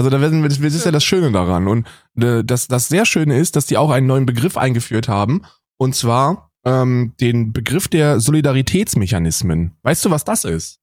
Also 0.00 0.08
da 0.08 0.22
werden 0.22 0.40
wir, 0.40 0.48
das 0.48 0.58
ist 0.58 0.86
ja 0.86 0.92
das 0.92 1.04
Schöne 1.04 1.30
daran. 1.30 1.68
Und 1.68 1.86
äh, 2.16 2.42
das, 2.42 2.68
das 2.68 2.88
sehr 2.88 3.04
Schöne 3.04 3.38
ist, 3.38 3.54
dass 3.54 3.66
die 3.66 3.76
auch 3.76 3.90
einen 3.90 4.06
neuen 4.06 4.24
Begriff 4.24 4.56
eingeführt 4.56 5.08
haben. 5.08 5.42
Und 5.76 5.94
zwar 5.94 6.50
ähm, 6.64 7.12
den 7.20 7.52
Begriff 7.52 7.86
der 7.86 8.18
Solidaritätsmechanismen. 8.18 9.76
Weißt 9.82 10.02
du, 10.02 10.10
was 10.10 10.24
das 10.24 10.44
ist? 10.46 10.80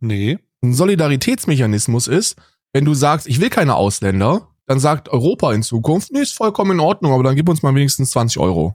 nee. 0.00 0.38
Ein 0.62 0.72
Solidaritätsmechanismus 0.72 2.08
ist, 2.08 2.36
wenn 2.72 2.86
du 2.86 2.94
sagst, 2.94 3.26
ich 3.26 3.42
will 3.42 3.50
keine 3.50 3.74
Ausländer, 3.74 4.48
dann 4.64 4.80
sagt 4.80 5.10
Europa 5.10 5.52
in 5.52 5.62
Zukunft, 5.62 6.10
nee, 6.12 6.22
ist 6.22 6.32
vollkommen 6.32 6.72
in 6.72 6.80
Ordnung, 6.80 7.12
aber 7.12 7.24
dann 7.24 7.36
gib 7.36 7.50
uns 7.50 7.62
mal 7.62 7.74
wenigstens 7.74 8.12
20 8.12 8.38
Euro. 8.40 8.74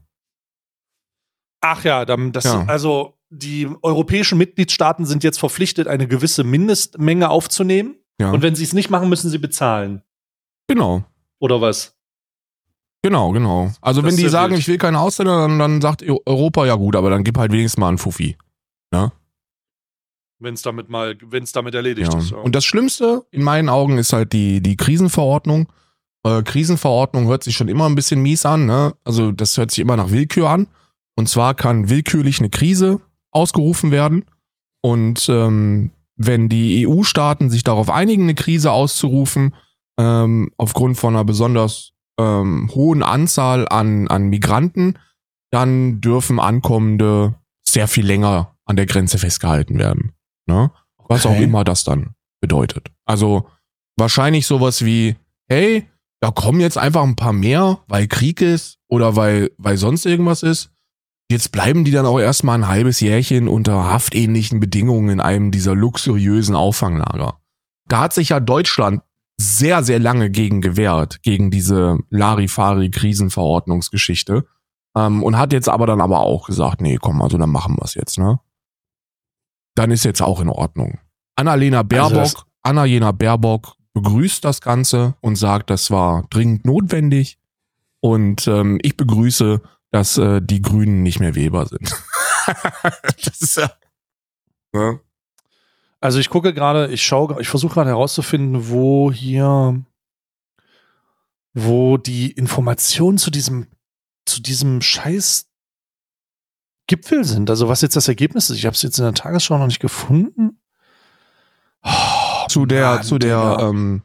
Ach 1.59 1.83
ja, 1.83 2.05
dann, 2.05 2.31
das, 2.31 2.43
Ja. 2.43 2.65
also 2.67 3.17
die 3.31 3.67
europäischen 3.81 4.37
Mitgliedstaaten 4.37 5.07
sind 5.07 5.23
jetzt 5.23 5.39
verpflichtet, 5.39 5.87
eine 5.87 6.07
gewisse 6.07 6.43
Mindestmenge 6.43 7.31
aufzunehmen. 7.31 7.95
Ja. 8.21 8.31
Und 8.31 8.41
wenn 8.41 8.55
sie 8.55 8.63
es 8.63 8.73
nicht 8.73 8.89
machen, 8.89 9.09
müssen 9.09 9.29
sie 9.29 9.37
bezahlen. 9.37 10.01
Genau. 10.67 11.03
Oder 11.39 11.59
was? 11.61 11.95
Genau, 13.03 13.31
genau. 13.31 13.71
Also 13.81 14.01
Das 14.01 14.11
wenn 14.11 14.17
die 14.17 14.29
sagen, 14.29 14.51
wild. 14.53 14.61
ich 14.61 14.67
will 14.67 14.77
keine 14.77 14.99
Ausländer, 14.99 15.39
dann, 15.47 15.57
dann 15.59 15.81
sagt 15.81 16.03
Eu- 16.03 16.19
Europa 16.25 16.65
ja 16.67 16.75
gut, 16.75 16.95
aber 16.95 17.09
dann 17.09 17.23
gib 17.23 17.37
halt 17.37 17.51
wenigstens 17.51 17.79
mal 17.79 17.87
einen 17.89 17.97
Fuffi. 17.97 18.37
Wenn 20.43 20.55
es 20.55 20.63
damit 20.63 20.89
mal, 20.89 21.15
wenn 21.23 21.43
es 21.43 21.51
damit 21.51 21.75
erledigt 21.75 22.11
Ja. 22.13 22.19
ist. 22.19 22.31
Ja. 22.31 22.37
Und 22.37 22.55
das 22.55 22.65
Schlimmste 22.65 23.23
in 23.29 23.43
meinen 23.43 23.69
Augen 23.69 23.99
ist 23.99 24.11
halt 24.11 24.33
die, 24.33 24.59
die 24.61 24.75
Krisenverordnung. 24.75 25.67
Äh, 26.23 26.41
Krisenverordnung 26.41 27.27
hört 27.27 27.43
sich 27.43 27.55
schon 27.55 27.67
immer 27.67 27.87
ein 27.87 27.93
bisschen 27.93 28.21
mies 28.23 28.43
an, 28.45 28.65
ne? 28.65 28.95
Also 29.03 29.31
das 29.31 29.55
hört 29.57 29.69
sich 29.69 29.79
immer 29.79 29.97
nach 29.97 30.09
Willkür 30.09 30.49
an. 30.49 30.67
Und 31.15 31.29
zwar 31.29 31.53
kann 31.53 31.89
willkürlich 31.89 32.39
eine 32.39 32.49
Krise 32.49 33.01
ausgerufen 33.29 33.91
werden. 33.91 34.25
Und 34.81 35.29
ähm, 35.29 35.91
wenn 36.25 36.49
die 36.49 36.87
EU-Staaten 36.87 37.49
sich 37.49 37.63
darauf 37.63 37.89
einigen, 37.89 38.23
eine 38.23 38.35
Krise 38.35 38.71
auszurufen, 38.71 39.55
ähm, 39.99 40.51
aufgrund 40.57 40.97
von 40.97 41.15
einer 41.15 41.25
besonders 41.25 41.91
ähm, 42.19 42.69
hohen 42.73 43.03
Anzahl 43.03 43.67
an, 43.67 44.07
an 44.07 44.29
Migranten, 44.29 44.97
dann 45.51 45.99
dürfen 46.01 46.39
Ankommende 46.39 47.35
sehr 47.67 47.87
viel 47.87 48.05
länger 48.05 48.55
an 48.65 48.75
der 48.75 48.85
Grenze 48.85 49.17
festgehalten 49.17 49.77
werden. 49.79 50.13
Ne? 50.47 50.71
Was 51.07 51.25
auch 51.25 51.31
Okay. 51.31 51.43
immer 51.43 51.63
das 51.63 51.83
dann 51.83 52.15
bedeutet. 52.41 52.89
Also 53.05 53.47
wahrscheinlich 53.97 54.45
sowas 54.47 54.85
wie, 54.85 55.15
hey, 55.49 55.87
da 56.21 56.31
kommen 56.31 56.61
jetzt 56.61 56.77
einfach 56.77 57.03
ein 57.03 57.15
paar 57.15 57.33
mehr, 57.33 57.79
weil 57.87 58.07
Krieg 58.07 58.41
ist 58.41 58.77
oder 58.87 59.15
weil, 59.15 59.51
weil 59.57 59.77
sonst 59.77 60.05
irgendwas 60.05 60.43
ist. 60.43 60.71
Jetzt 61.31 61.51
bleiben 61.53 61.85
die 61.85 61.91
dann 61.91 62.05
auch 62.05 62.19
erstmal 62.19 62.57
ein 62.57 62.67
halbes 62.67 62.99
Jährchen 62.99 63.47
unter 63.47 63.85
haftähnlichen 63.85 64.59
Bedingungen 64.59 65.09
in 65.09 65.21
einem 65.21 65.51
dieser 65.51 65.75
luxuriösen 65.75 66.57
Auffanglager. 66.57 67.39
Da 67.87 68.01
hat 68.01 68.11
sich 68.11 68.27
ja 68.29 68.41
Deutschland 68.41 69.01
sehr, 69.39 69.81
sehr 69.81 69.99
lange 69.99 70.29
gegen 70.29 70.59
gewehrt, 70.59 71.23
gegen 71.23 71.49
diese 71.49 71.99
Larifari-Krisenverordnungsgeschichte. 72.09 74.45
Ähm, 74.93 75.23
und 75.23 75.37
hat 75.37 75.53
jetzt 75.53 75.69
aber 75.69 75.87
dann 75.87 76.01
aber 76.01 76.19
auch 76.19 76.47
gesagt, 76.47 76.81
nee, 76.81 76.97
komm, 76.99 77.21
also 77.21 77.37
dann 77.37 77.49
machen 77.49 77.77
wir 77.77 77.85
es 77.85 77.93
jetzt, 77.93 78.17
ne? 78.17 78.41
Dann 79.75 79.89
ist 79.89 80.03
jetzt 80.03 80.21
auch 80.21 80.41
in 80.41 80.49
Ordnung. 80.49 80.99
Annalena 81.37 81.83
Baerbock, 81.83 82.19
Also 82.19 82.39
Annalena 82.61 83.13
Baerbock 83.13 83.77
begrüßt 83.93 84.43
das 84.43 84.59
Ganze 84.59 85.15
und 85.21 85.37
sagt, 85.37 85.69
das 85.69 85.91
war 85.91 86.25
dringend 86.29 86.65
notwendig. 86.65 87.39
Und 88.01 88.49
ähm, 88.49 88.79
ich 88.81 88.97
begrüße, 88.97 89.61
dass 89.91 90.17
äh, 90.17 90.41
die 90.41 90.61
Grünen 90.61 91.03
nicht 91.03 91.19
mehr 91.19 91.35
Weber 91.35 91.65
sind. 91.65 91.91
das 93.25 93.41
ist 93.41 93.57
ja. 93.57 93.71
Ne? 94.73 94.99
Also 95.99 96.19
ich 96.19 96.29
gucke 96.29 96.53
gerade, 96.53 96.87
ich 96.87 97.03
schaue, 97.03 97.39
ich 97.41 97.47
versuche 97.49 97.75
gerade 97.75 97.89
herauszufinden, 97.91 98.69
wo 98.69 99.11
hier, 99.11 99.83
wo 101.53 101.97
die 101.97 102.31
Informationen 102.31 103.17
zu 103.17 103.29
diesem, 103.29 103.67
zu 104.25 104.41
diesem 104.41 104.81
Scheiß 104.81 105.47
Gipfel 106.87 107.23
sind. 107.23 107.49
Also 107.49 107.67
was 107.69 107.81
jetzt 107.81 107.95
das 107.95 108.07
Ergebnis 108.07 108.49
ist. 108.49 108.57
Ich 108.57 108.65
habe 108.65 108.75
es 108.75 108.81
jetzt 108.81 108.97
in 108.97 109.05
der 109.05 109.13
Tagesschau 109.13 109.57
noch 109.57 109.67
nicht 109.67 109.79
gefunden. 109.79 110.59
Oh, 111.83 112.47
Zu 112.49 112.65
der, 112.65 112.95
Mann, 112.95 113.03
zu 113.03 113.17
der, 113.17 113.51
Digga. 113.51 113.69
ähm, 113.69 114.01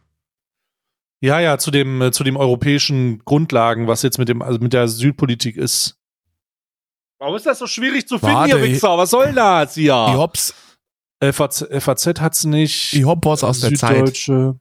ja, 1.20 1.40
ja, 1.40 1.58
zu 1.58 1.70
dem, 1.70 2.02
äh, 2.02 2.12
zu 2.12 2.24
dem 2.24 2.36
europäischen 2.36 3.20
Grundlagen, 3.24 3.86
was 3.86 4.02
jetzt 4.02 4.18
mit 4.18 4.28
dem, 4.28 4.42
also 4.42 4.58
mit 4.58 4.72
der 4.72 4.82
Asylpolitik 4.82 5.56
ist. 5.56 5.98
Warum 7.18 7.34
ist 7.36 7.46
das 7.46 7.58
so 7.58 7.66
schwierig 7.66 8.06
zu 8.06 8.18
finden, 8.18 8.34
Warte, 8.34 8.58
ihr 8.58 8.62
Wichser? 8.62 8.98
Was 8.98 9.10
soll 9.10 9.32
das 9.32 9.74
hier? 9.74 10.06
die 10.10 10.16
Hops, 10.16 10.54
FAZ, 11.22 11.66
FAZ 11.78 12.20
hat's 12.20 12.44
nicht. 12.44 12.92
die 12.92 13.04
Hopboss 13.04 13.42
aus 13.42 13.60
der 13.60 13.72
Zeit. 13.74 13.96
Süddeutsche. 13.96 14.60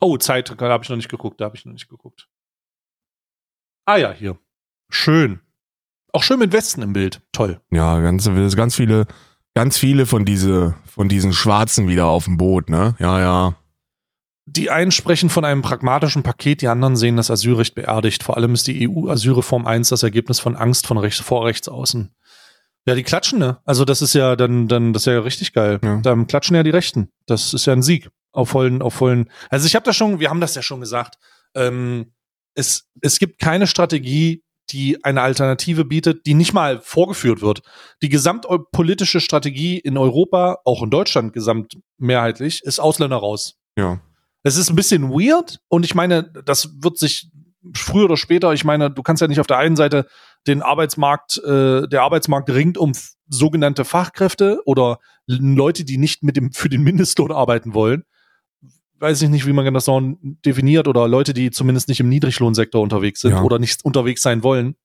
Oh, 0.00 0.16
Zeit, 0.16 0.52
da 0.58 0.68
habe 0.68 0.82
ich 0.82 0.90
noch 0.90 0.96
nicht 0.96 1.08
geguckt, 1.10 1.40
da 1.40 1.44
habe 1.44 1.56
ich 1.56 1.64
noch 1.64 1.72
nicht 1.72 1.88
geguckt. 1.88 2.28
Ah 3.86 3.96
ja, 3.96 4.12
hier. 4.12 4.38
Schön. 4.90 5.40
Auch 6.12 6.22
schön 6.22 6.38
mit 6.38 6.52
Westen 6.52 6.82
im 6.82 6.92
Bild. 6.92 7.22
Toll. 7.32 7.60
Ja, 7.70 8.00
ganz, 8.00 8.28
ganz 8.56 8.74
viele, 8.74 9.06
ganz 9.54 9.78
viele 9.78 10.06
von 10.06 10.24
diese, 10.24 10.74
von 10.86 11.08
diesen 11.08 11.32
Schwarzen 11.32 11.86
wieder 11.86 12.06
auf 12.06 12.24
dem 12.24 12.36
Boot, 12.36 12.68
ne? 12.68 12.96
Ja, 12.98 13.20
ja. 13.20 13.56
Die 14.52 14.68
einen 14.68 14.90
sprechen 14.90 15.30
von 15.30 15.44
einem 15.44 15.62
pragmatischen 15.62 16.24
Paket, 16.24 16.60
die 16.60 16.66
anderen 16.66 16.96
sehen 16.96 17.16
das 17.16 17.30
Asylrecht 17.30 17.76
beerdigt. 17.76 18.24
Vor 18.24 18.36
allem 18.36 18.52
ist 18.54 18.66
die 18.66 18.88
EU-Asylreform 18.88 19.64
1 19.64 19.90
das 19.90 20.02
Ergebnis 20.02 20.40
von 20.40 20.56
Angst 20.56 20.88
von 20.88 20.98
rechts, 20.98 21.20
vor 21.20 21.46
rechts 21.46 21.68
außen. 21.68 22.12
Ja, 22.84 22.96
die 22.96 23.04
klatschen, 23.04 23.38
ne? 23.38 23.58
Also 23.64 23.84
das 23.84 24.02
ist 24.02 24.14
ja 24.14 24.34
dann, 24.34 24.66
dann, 24.66 24.92
das 24.92 25.02
ist 25.02 25.06
ja 25.06 25.20
richtig 25.20 25.52
geil. 25.52 25.78
Ja. 25.84 26.00
Dann 26.00 26.26
klatschen 26.26 26.56
ja 26.56 26.64
die 26.64 26.70
Rechten. 26.70 27.10
Das 27.26 27.54
ist 27.54 27.66
ja 27.66 27.74
ein 27.74 27.82
Sieg. 27.82 28.10
Auf 28.32 28.48
vollen, 28.48 28.82
auf 28.82 28.94
vollen. 28.94 29.30
Also 29.50 29.66
ich 29.66 29.76
habe 29.76 29.84
das 29.84 29.94
schon, 29.94 30.18
wir 30.18 30.30
haben 30.30 30.40
das 30.40 30.56
ja 30.56 30.62
schon 30.62 30.80
gesagt. 30.80 31.16
Ähm, 31.54 32.12
es, 32.54 32.88
es 33.00 33.20
gibt 33.20 33.38
keine 33.38 33.68
Strategie, 33.68 34.42
die 34.70 35.04
eine 35.04 35.22
Alternative 35.22 35.84
bietet, 35.84 36.26
die 36.26 36.34
nicht 36.34 36.52
mal 36.52 36.80
vorgeführt 36.80 37.40
wird. 37.40 37.62
Die 38.02 38.08
gesamtpolitische 38.08 39.20
Strategie 39.20 39.78
in 39.78 39.96
Europa, 39.96 40.58
auch 40.64 40.82
in 40.82 40.90
Deutschland 40.90 41.32
gesamtmehrheitlich, 41.32 42.62
ist 42.64 42.80
Ausländer 42.80 43.16
raus. 43.16 43.58
Ja. 43.76 44.00
Es 44.42 44.56
ist 44.56 44.70
ein 44.70 44.76
bisschen 44.76 45.10
weird 45.10 45.60
und 45.68 45.84
ich 45.84 45.94
meine, 45.94 46.24
das 46.44 46.82
wird 46.82 46.98
sich 46.98 47.30
früher 47.74 48.06
oder 48.06 48.16
später, 48.16 48.52
ich 48.52 48.64
meine, 48.64 48.90
du 48.90 49.02
kannst 49.02 49.20
ja 49.20 49.28
nicht 49.28 49.40
auf 49.40 49.46
der 49.46 49.58
einen 49.58 49.76
Seite 49.76 50.06
den 50.46 50.62
Arbeitsmarkt, 50.62 51.38
äh, 51.44 51.86
der 51.86 52.02
Arbeitsmarkt 52.02 52.48
ringt 52.50 52.78
um 52.78 52.92
sogenannte 53.28 53.84
Fachkräfte 53.84 54.60
oder 54.64 54.98
Leute, 55.26 55.84
die 55.84 55.98
nicht 55.98 56.22
mit 56.22 56.36
dem 56.36 56.52
für 56.52 56.68
den 56.70 56.82
Mindestlohn 56.82 57.32
arbeiten 57.32 57.74
wollen. 57.74 58.04
Weiß 58.98 59.20
ich 59.22 59.28
nicht, 59.28 59.46
wie 59.46 59.52
man 59.52 59.72
das 59.72 59.84
so 59.84 60.00
definiert 60.20 60.88
oder 60.88 61.06
Lohnte, 61.08 61.34
die 61.34 61.50
zumindest 61.50 61.88
nicht 61.88 62.00
im 62.00 62.08
Niedriglohnsektor 62.08 62.82
unterwegs 62.82 63.20
sind 63.20 63.32
Ja. 63.32 63.42
oder 63.42 63.58
nicht 63.58 63.84
unterwegs 63.84 64.22
sein 64.22 64.42
wollen. 64.42 64.76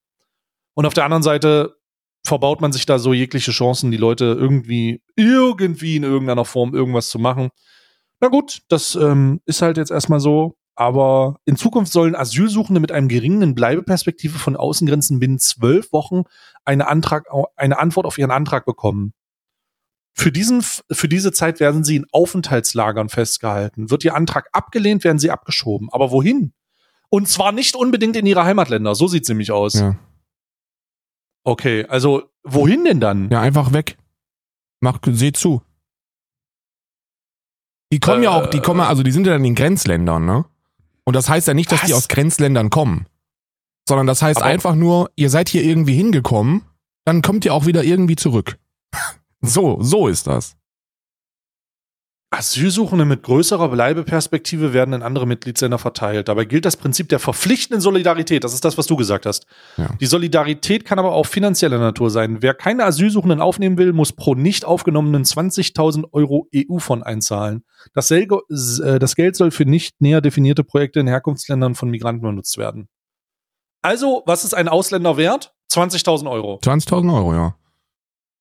Und 0.73 0.85
auf 0.85 0.93
der 0.93 1.05
anderen 1.05 1.23
Seite 1.23 1.75
verbaut 2.23 2.59
man 2.59 2.73
sich 2.73 2.85
da 2.85 2.99
so 2.99 3.13
jegliche 3.13 3.51
Chancen, 3.51 3.91
die 3.91 3.97
Leute 3.97 4.25
irgendwie, 4.25 5.01
irgendwie 5.15 5.95
in 5.95 6.03
irgendeiner 6.03 6.45
Form 6.45 6.73
irgendwas 6.73 7.09
zu 7.09 7.19
machen. 7.19 7.49
Na 8.25 8.31
gut, 8.31 8.63
das 8.69 8.95
ähm, 8.95 9.39
ist 9.45 9.61
halt 9.61 9.77
jetzt 9.77 9.91
erstmal 9.91 10.19
so. 10.19 10.57
Aber 10.73 11.39
in 11.45 11.57
Zukunft 11.57 11.93
sollen 11.93 12.15
Asylsuchende 12.15 12.81
mit 12.81 12.91
einem 12.91 13.07
geringen 13.07 13.53
Bleibeperspektive 13.53 14.39
von 14.39 14.55
Außengrenzen 14.55 15.19
binnen 15.19 15.37
zwölf 15.37 15.93
Wochen 15.93 16.23
eine, 16.63 16.87
Antrag, 16.87 17.27
eine 17.55 17.77
Antwort 17.77 18.07
auf 18.07 18.17
ihren 18.17 18.31
Antrag 18.31 18.65
bekommen. 18.65 19.13
Für, 20.13 20.31
diesen, 20.31 20.63
für 20.63 21.07
diese 21.07 21.33
Zeit 21.33 21.59
werden 21.59 21.83
sie 21.83 21.97
in 21.97 22.07
Aufenthaltslagern 22.11 23.09
festgehalten. 23.09 23.91
Wird 23.91 24.03
ihr 24.03 24.15
Antrag 24.15 24.49
abgelehnt, 24.53 25.03
werden 25.03 25.19
sie 25.19 25.29
abgeschoben. 25.29 25.89
Aber 25.91 26.09
wohin? 26.09 26.51
Und 27.09 27.27
zwar 27.29 27.51
nicht 27.51 27.75
unbedingt 27.75 28.15
in 28.15 28.25
ihre 28.25 28.43
Heimatländer. 28.43 28.95
So 28.95 29.07
sieht's 29.07 29.29
nämlich 29.29 29.51
aus. 29.51 29.75
Ja. 29.75 29.99
Okay, 31.43 31.85
also 31.85 32.23
wohin 32.43 32.85
denn 32.85 32.99
dann? 32.99 33.29
Ja, 33.29 33.41
einfach 33.41 33.71
weg. 33.71 33.99
Mach, 34.79 34.97
seh 35.05 35.31
zu. 35.31 35.61
Die 37.95 37.99
kommen 38.01 38.23
ja 38.23 38.31
auch, 38.31 38.47
die 38.47 38.59
kommen, 38.59 38.81
ja- 38.81 38.87
also 38.87 39.03
die 39.03 39.11
sind 39.11 39.25
ja 39.25 39.35
in 39.37 39.43
den 39.43 39.55
Grenzländern, 39.55 40.25
ne? 40.25 40.43
Und 41.05 41.15
das 41.15 41.29
heißt 41.29 41.47
ja 41.47 41.53
nicht, 41.53 41.71
dass 41.71 41.81
die 41.83 41.91
Was? 41.91 41.99
aus 41.99 42.07
Grenzländern 42.09 42.69
kommen. 42.69 43.05
Sondern 43.87 44.05
das 44.05 44.21
heißt 44.21 44.37
Aber- 44.41 44.45
einfach 44.47 44.75
nur, 44.75 45.11
ihr 45.15 45.29
seid 45.29 45.47
hier 45.47 45.63
irgendwie 45.63 45.95
hingekommen, 45.95 46.63
dann 47.05 47.21
kommt 47.21 47.45
ihr 47.45 47.53
auch 47.53 47.65
wieder 47.67 47.83
irgendwie 47.85 48.17
zurück. 48.17 48.57
so, 49.41 49.77
so 49.81 50.07
ist 50.09 50.27
das. 50.27 50.57
Asylsuchende 52.37 53.05
mit 53.05 53.23
größerer 53.23 53.69
Bleibeperspektive 53.69 54.73
werden 54.73 54.93
in 54.93 55.03
andere 55.03 55.25
Mitgliedsländer 55.25 55.77
verteilt. 55.77 56.27
Dabei 56.27 56.45
gilt 56.45 56.65
das 56.65 56.77
Prinzip 56.77 57.09
der 57.09 57.19
verpflichtenden 57.19 57.81
Solidarität. 57.81 58.43
Das 58.43 58.53
ist 58.53 58.65
das, 58.65 58.77
was 58.77 58.87
du 58.87 58.95
gesagt 58.95 59.25
hast. 59.25 59.45
Ja. 59.77 59.89
Die 59.99 60.05
Solidarität 60.05 60.85
kann 60.85 60.99
aber 60.99 61.13
auch 61.13 61.25
finanzieller 61.25 61.79
Natur 61.79 62.09
sein. 62.09 62.41
Wer 62.41 62.53
keine 62.53 62.83
Asylsuchenden 62.83 63.41
aufnehmen 63.41 63.77
will, 63.77 63.93
muss 63.93 64.13
pro 64.13 64.35
nicht 64.35 64.65
aufgenommenen 64.65 65.23
20.000 65.23 66.05
Euro 66.11 66.47
EU-Fonds 66.53 67.05
einzahlen. 67.05 67.63
Das, 67.93 68.11
äh, 68.11 68.27
das 68.99 69.15
Geld 69.15 69.35
soll 69.35 69.51
für 69.51 69.65
nicht 69.65 70.01
näher 70.01 70.21
definierte 70.21 70.63
Projekte 70.63 70.99
in 70.99 71.07
Herkunftsländern 71.07 71.75
von 71.75 71.89
Migranten 71.89 72.21
benutzt 72.21 72.57
werden. 72.57 72.89
Also, 73.81 74.23
was 74.25 74.43
ist 74.43 74.53
ein 74.53 74.67
Ausländer 74.67 75.17
wert? 75.17 75.53
20.000 75.71 76.29
Euro. 76.29 76.59
20.000 76.63 77.13
Euro, 77.13 77.33
ja. 77.33 77.55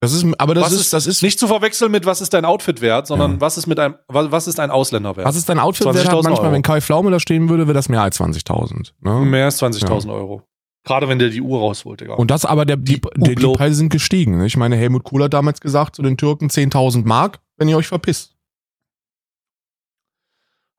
Das 0.05 0.13
ist, 0.23 0.27
aber 0.41 0.55
das 0.55 0.65
was 0.65 0.73
ist, 0.73 0.93
das 0.93 1.07
ist, 1.07 1.23
nicht 1.23 1.39
zu 1.39 1.47
verwechseln 1.49 1.91
mit, 1.91 2.07
was 2.07 2.21
ist 2.21 2.33
dein 2.35 2.45
Outfit 2.45 2.81
wert, 2.81 3.07
sondern 3.07 3.33
Ja. 3.33 3.41
was 3.41 3.59
ist 3.59 3.67
mit 3.67 3.79
einem, 3.81 3.95
was, 4.09 4.31
was 4.31 4.47
ist 4.47 4.61
ein 4.61 4.71
Ausländer 4.71 5.17
wert? 5.17 5.27
was 5.27 5.37
ist 5.37 5.49
dein 5.49 5.59
Outfit 5.59 5.87
wert? 5.87 5.97
20.000 5.97 6.13
Manchmal, 6.13 6.39
Euro. 6.39 6.53
wenn 6.53 6.63
Kai 6.63 6.81
Pflaume 6.81 7.11
da 7.11 7.19
stehen 7.21 7.49
würde, 7.49 7.67
wäre 7.67 7.75
das 7.75 7.89
mehr 7.89 8.03
als 8.03 8.21
20.000. 8.21 8.93
Ne? 9.01 9.21
Mehr 9.25 9.47
als 9.47 9.61
20.000 9.63 10.13
Euro. 10.13 10.43
Gerade 10.87 11.09
wenn 11.09 11.19
der 11.19 11.31
die 11.31 11.41
Uhr 11.41 11.61
rausholt, 11.61 12.01
Digga. 12.03 12.15
Und 12.15 12.31
das 12.31 12.45
aber, 12.45 12.67
der, 12.67 12.77
die, 12.77 13.01
Die 13.01 13.09
die, 13.17 13.35
die. 13.37 13.53
Preise 13.53 13.75
sind 13.77 13.89
gestiegen. 13.89 14.37
ne? 14.37 14.47
Ich 14.47 14.57
meine, 14.59 14.77
Helmut 14.77 15.05
Kohl 15.05 15.23
hat 15.25 15.33
damals 15.33 15.61
gesagt 15.61 15.97
zu 15.97 16.03
den 16.03 16.19
Türken 16.19 16.49
10.000 16.49 17.07
Mark, 17.07 17.41
wenn 17.57 17.69
ihr 17.69 17.79
euch 17.79 17.87
verpisst. 17.87 18.34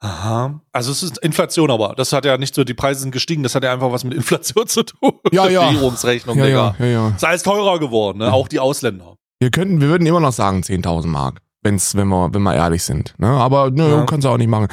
Aha. 0.06 0.62
Also 0.72 0.92
es 0.92 1.02
ist 1.04 1.18
Inflation 1.20 1.72
aber. 1.72 1.94
Das 1.98 2.14
hat 2.14 2.26
ja 2.26 2.38
nicht 2.38 2.54
so, 2.54 2.64
die 2.64 2.74
Preise 2.74 3.02
sind 3.02 3.12
gestiegen, 3.12 3.42
das 3.44 3.56
hat 3.56 3.64
ja 3.64 3.74
einfach 3.74 3.92
was 3.92 4.04
mit 4.04 4.14
Inflation 4.14 4.68
zu 4.68 4.84
tun. 4.84 5.14
Ja, 5.32 5.48
ja. 5.48 5.74
Währungsrechnung, 5.74 6.38
Ja, 6.38 6.46
Digga. 6.46 6.76
ja, 6.80 6.86
ja, 6.86 6.92
ja. 6.92 7.10
Ist 7.16 7.24
alles 7.26 7.44
teurer 7.44 7.80
geworden, 7.80 8.20
ne? 8.20 8.32
Auch 8.32 8.48
die 8.48 8.60
Ausländer. 8.60 9.16
Wir 9.40 9.50
könnten, 9.52 9.82
wir 9.82 9.88
würden 9.90 10.06
immer 10.06 10.20
noch 10.20 10.32
sagen 10.32 10.62
10.000 10.62 11.08
Mark, 11.08 11.42
wenn's, 11.64 11.96
wenn 11.96 12.08
wir, 12.08 12.34
wenn 12.34 12.44
wir 12.44 12.54
ehrlich 12.56 12.84
sind. 12.84 13.16
Ne? 13.18 13.28
Aber 13.28 13.72
ne, 13.72 13.90
Ja. 13.90 14.06
kannst 14.06 14.26
du 14.26 14.30
auch 14.30 14.38
nicht 14.38 14.48
machen. 14.50 14.68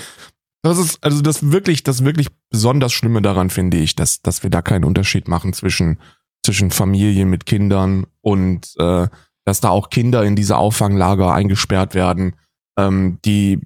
Das 0.62 0.78
ist, 0.78 1.02
also 1.02 1.22
das 1.22 1.50
wirklich, 1.50 1.82
das 1.82 2.04
wirklich 2.04 2.28
besonders 2.50 2.92
Schlimme 2.92 3.22
daran 3.22 3.50
finde 3.50 3.78
ich, 3.78 3.96
dass, 3.96 4.22
dass 4.22 4.42
wir 4.42 4.50
da 4.50 4.62
keinen 4.62 4.84
Unterschied 4.84 5.26
machen 5.26 5.52
zwischen, 5.54 5.98
zwischen 6.44 6.70
Familien 6.70 7.28
mit 7.30 7.46
Kindern 7.46 8.06
und 8.20 8.72
äh, 8.78 9.08
dass 9.44 9.60
da 9.60 9.70
auch 9.70 9.90
Kinder 9.90 10.22
in 10.22 10.36
diese 10.36 10.56
Auffanglager 10.58 11.32
eingesperrt 11.32 11.94
werden, 11.96 12.36
ähm, 12.78 13.18
die 13.24 13.58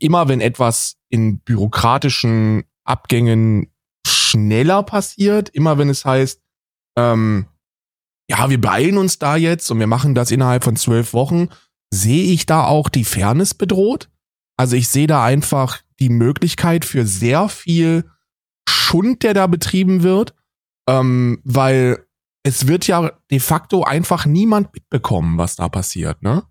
immer 0.00 0.28
wenn 0.28 0.40
etwas 0.40 0.96
in 1.08 1.38
bürokratischen 1.40 2.64
Abgängen 2.84 3.70
schneller 4.06 4.82
passiert, 4.82 5.48
immer 5.50 5.78
wenn 5.78 5.88
es 5.88 6.04
heißt, 6.04 6.40
ähm, 6.96 7.46
ja, 8.28 8.48
wir 8.48 8.60
beeilen 8.60 8.98
uns 8.98 9.18
da 9.18 9.36
jetzt 9.36 9.70
und 9.70 9.78
wir 9.78 9.86
machen 9.86 10.14
das 10.14 10.30
innerhalb 10.30 10.64
von 10.64 10.76
zwölf 10.76 11.12
Wochen, 11.12 11.48
sehe 11.92 12.32
ich 12.32 12.46
da 12.46 12.64
auch 12.66 12.88
die 12.88 13.04
Fairness 13.04 13.54
bedroht? 13.54 14.10
Also 14.56 14.76
ich 14.76 14.88
sehe 14.88 15.06
da 15.06 15.24
einfach 15.24 15.80
die 16.00 16.08
Möglichkeit 16.08 16.84
für 16.84 17.06
sehr 17.06 17.48
viel 17.48 18.04
Schund, 18.68 19.22
der 19.22 19.34
da 19.34 19.46
betrieben 19.46 20.02
wird, 20.02 20.34
ähm, 20.88 21.40
weil 21.44 22.06
es 22.42 22.66
wird 22.66 22.86
ja 22.86 23.12
de 23.30 23.40
facto 23.40 23.84
einfach 23.84 24.26
niemand 24.26 24.72
mitbekommen, 24.74 25.38
was 25.38 25.56
da 25.56 25.68
passiert, 25.68 26.22
ne? 26.22 26.44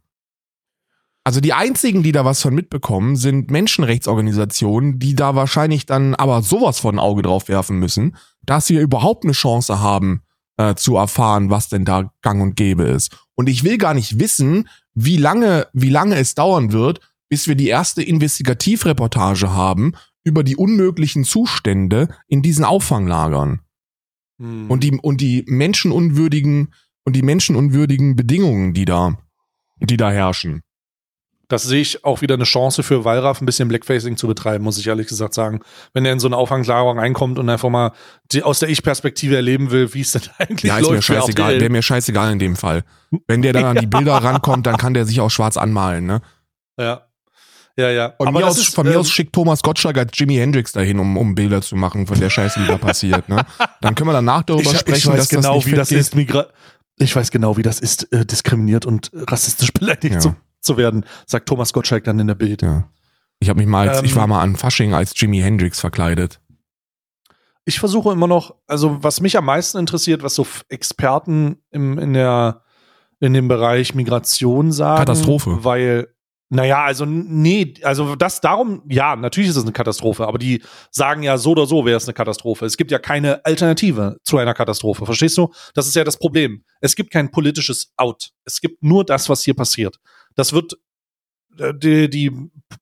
Also 1.26 1.40
die 1.40 1.54
einzigen, 1.54 2.04
die 2.04 2.12
da 2.12 2.26
was 2.26 2.42
von 2.42 2.54
mitbekommen, 2.54 3.16
sind 3.16 3.50
Menschenrechtsorganisationen, 3.50 5.00
die 5.00 5.16
da 5.16 5.36
wahrscheinlich 5.36 5.86
dann 5.86 6.16
aber 6.16 6.42
sowas 6.42 6.80
von 6.80 6.96
ein 6.96 7.00
Auge 7.00 7.22
drauf 7.22 7.48
werfen 7.48 7.80
müssen, 7.80 8.18
dass 8.44 8.70
wir 8.70 8.82
überhaupt 8.82 9.24
eine 9.24 9.34
Chance 9.34 9.80
haben, 9.80 10.24
äh, 10.58 10.76
zu 10.76 10.98
erfahren, 10.98 11.50
was 11.50 11.70
denn 11.70 11.86
da 11.86 12.12
gang 12.22 12.42
und 12.42 12.56
gäbe 12.56 12.84
ist. 12.84 13.18
Und 13.36 13.48
ich 13.48 13.64
will 13.64 13.78
gar 13.78 13.94
nicht 13.94 14.20
wissen, 14.20 14.68
wie 14.94 15.18
lange, 15.18 15.68
wie 15.74 15.90
lange 15.90 16.16
es 16.16 16.36
dauern 16.36 16.74
wird, 16.74 17.00
bis 17.30 17.48
wir 17.48 17.56
die 17.56 17.70
erste 17.70 18.04
Investigativreportage 18.04 19.54
haben 19.54 19.94
über 20.26 20.44
die 20.44 20.58
unmöglichen 20.58 21.24
Zustände 21.24 22.10
in 22.28 22.42
diesen 22.42 22.66
Auffanglagern 22.66 23.62
Hm. 24.40 24.70
und 24.70 24.84
die 24.84 24.92
und 24.92 25.22
die 25.22 25.44
menschenunwürdigen 25.48 26.74
und 27.06 27.16
die 27.16 27.22
menschenunwürdigen 27.22 28.16
Bedingungen, 28.16 28.74
die 28.74 28.86
da, 28.86 29.18
die 29.80 29.98
da 29.98 30.12
herrschen. 30.12 30.62
Das 31.54 31.62
sehe 31.62 31.82
ich 31.82 32.04
auch 32.04 32.22
wieder 32.22 32.34
eine 32.34 32.46
Chance 32.46 32.82
für 32.82 33.06
Wallraff, 33.06 33.39
ein 33.39 33.46
bisschen 33.46 33.68
Blackfacing 33.68 34.18
zu 34.18 34.26
betreiben, 34.26 34.63
muss 34.63 34.80
ich 34.80 34.88
ehrlich 34.88 35.06
gesagt 35.06 35.36
sagen. 35.36 35.60
Wenn 35.94 36.04
er 36.04 36.12
in 36.12 36.20
so 36.20 36.28
eine 36.28 36.36
Auffanglagerung 36.36 36.98
reinkommt 36.98 37.38
und 37.38 37.48
einfach 37.48 37.70
mal 37.70 37.92
die, 38.32 38.42
aus 38.42 38.58
der 38.58 38.70
Ich-Perspektive 38.70 39.36
erleben 39.36 39.70
will, 39.70 39.94
wie 39.94 40.02
es 40.02 40.13
denn 40.13 40.24
eigentlich 40.39 40.63
Ja, 40.63 40.78
ist 40.80 40.86
mir 40.89 40.96
läuft. 40.96 41.12
auf 41.12 41.18
scheißegal, 41.18 41.60
wäre 41.60 41.70
mir 41.70 41.84
scheißegal 41.84 42.32
in 42.32 42.39
dem 42.39 42.56
Fall. 42.56 42.84
Wenn 43.28 43.44
der 43.44 43.54
dann 43.54 43.66
an 43.66 43.78
die 43.78 43.86
Bilder 43.96 44.16
rankommt, 44.16 44.66
dann 44.66 44.78
kann 44.78 44.96
der 44.96 45.06
sich 45.06 45.22
auch 45.22 45.30
schwarz 45.30 45.56
anmalen, 45.56 46.08
ne? 46.08 46.22
Ja. 46.80 47.04
Ja, 47.78 47.89
ja. 47.92 48.13
Von, 48.18 48.28
Aber 48.28 48.39
mir 48.39 48.48
aus, 48.48 48.58
ist, 48.58 48.74
von 48.74 48.88
mir 48.88 48.94
ähm, 48.94 49.00
aus 49.02 49.12
schickt 49.12 49.34
Thomas 49.34 49.62
Gottschalk 49.62 49.98
als 49.98 50.12
Jimi 50.18 50.36
Hendrix 50.38 50.72
dahin, 50.72 50.98
um, 51.00 51.18
um 51.18 51.36
Bilder 51.36 51.62
zu 51.62 51.76
machen 51.76 52.08
von 52.08 52.20
der 52.20 52.32
Scheiße, 52.32 52.60
die 52.62 52.68
da 52.68 52.78
passiert. 52.78 53.30
Ne? 53.30 53.46
Dann 53.82 53.94
können 53.94 54.10
wir 54.10 54.13
danach 54.13 54.42
darüber 54.48 54.72
ich, 54.72 54.80
sprechen, 54.80 54.98
ich 54.98 55.08
weiß 55.08 55.18
dass 55.18 55.30
genau, 55.30 55.56
das 55.56 55.66
nicht 55.66 55.72
wie 55.72 55.78
das 55.78 55.92
ist. 55.92 56.16
Migra 56.16 56.48
ich 56.98 57.16
weiß 57.16 57.32
genau, 57.32 57.58
wie 57.58 57.63
das 57.63 57.80
ist, 57.80 58.12
äh, 58.12 58.26
diskriminiert 58.26 58.86
und 58.86 59.12
äh, 59.13 59.22
rassistisch 59.28 59.72
beleidigt 59.74 60.16
Ja. 60.16 60.20
zu, 60.20 60.36
zu 60.63 60.78
werden, 60.78 61.06
sagt 61.26 61.47
Thomas 61.47 61.73
Gottschalk 61.73 62.04
dann 62.06 62.19
in 62.19 62.28
der 62.28 62.36
Bild. 62.36 62.62
Ja. 62.62 62.89
Ich 63.39 63.49
habe 63.49 63.60
mich 63.60 63.67
mal, 63.67 63.89
als, 63.89 63.99
Ähm, 63.99 64.06
ich 64.06 64.15
war 64.15 64.28
mal 64.28 64.41
an 64.41 64.56
Fasching 64.56 64.93
als 64.93 65.13
Jimi 65.15 65.39
Hendrix 65.39 65.80
verkleidet. 65.80 66.39
Ich 67.65 67.80
versuche 67.80 68.12
immer 68.12 68.28
noch, 68.28 68.56
also 68.67 69.04
was 69.04 69.21
mich 69.21 69.38
am 69.38 69.45
meisten 69.45 69.78
interessiert, 69.78 70.23
was 70.23 70.36
so 70.36 70.45
Experten 70.69 71.58
im, 71.71 71.97
in 71.97 72.13
der 72.13 72.63
in 73.19 73.34
dem 73.34 73.47
Bereich 73.47 73.95
Migration 73.95 74.73
sagen. 74.73 74.99
Katastrophe. 74.99 75.60
Weil, 75.63 76.10
naja, 76.49 76.84
also 76.84 77.06
nee, 77.06 77.73
also 77.84 78.17
das 78.17 78.41
darum, 78.41 78.84
ja, 78.89 79.15
natürlich 79.15 79.49
ist 79.49 79.56
es 79.56 79.63
eine 79.63 79.71
Katastrophe, 79.71 80.28
aber 80.28 80.38
die 80.38 80.62
sagen 80.91 81.23
ja 81.23 81.38
so 81.38 81.52
oder 81.52 81.65
so 81.65 81.86
wäre 81.86 81.95
es 81.95 82.06
eine 82.06 82.13
Katastrophe. 82.13 82.65
Es 82.65 82.76
gibt 82.76 82.91
ja 82.91 82.99
keine 82.99 83.43
Alternative 83.45 84.17
zu 84.23 84.38
einer 84.38 84.54
Katastrophe, 84.54 85.06
verstehst 85.06 85.38
du? 85.38 85.54
Das 85.73 85.88
ist 85.88 85.95
ja 85.95 86.04
das 86.04 86.17
Problem. 86.17 86.65
Es 86.82 86.95
gibt 86.95 87.12
kein 87.12 87.32
politisches 87.32 87.93
Out. 87.95 88.32
Es 88.43 88.60
gibt 88.60 88.84
nur 88.84 89.06
das, 89.06 89.30
was 89.30 89.41
hier 89.41 89.54
passiert. 89.54 89.99
Das 90.36 90.54
wird 90.54 90.78
äh, 91.58 91.74
die, 91.74 92.10
die 92.10 92.32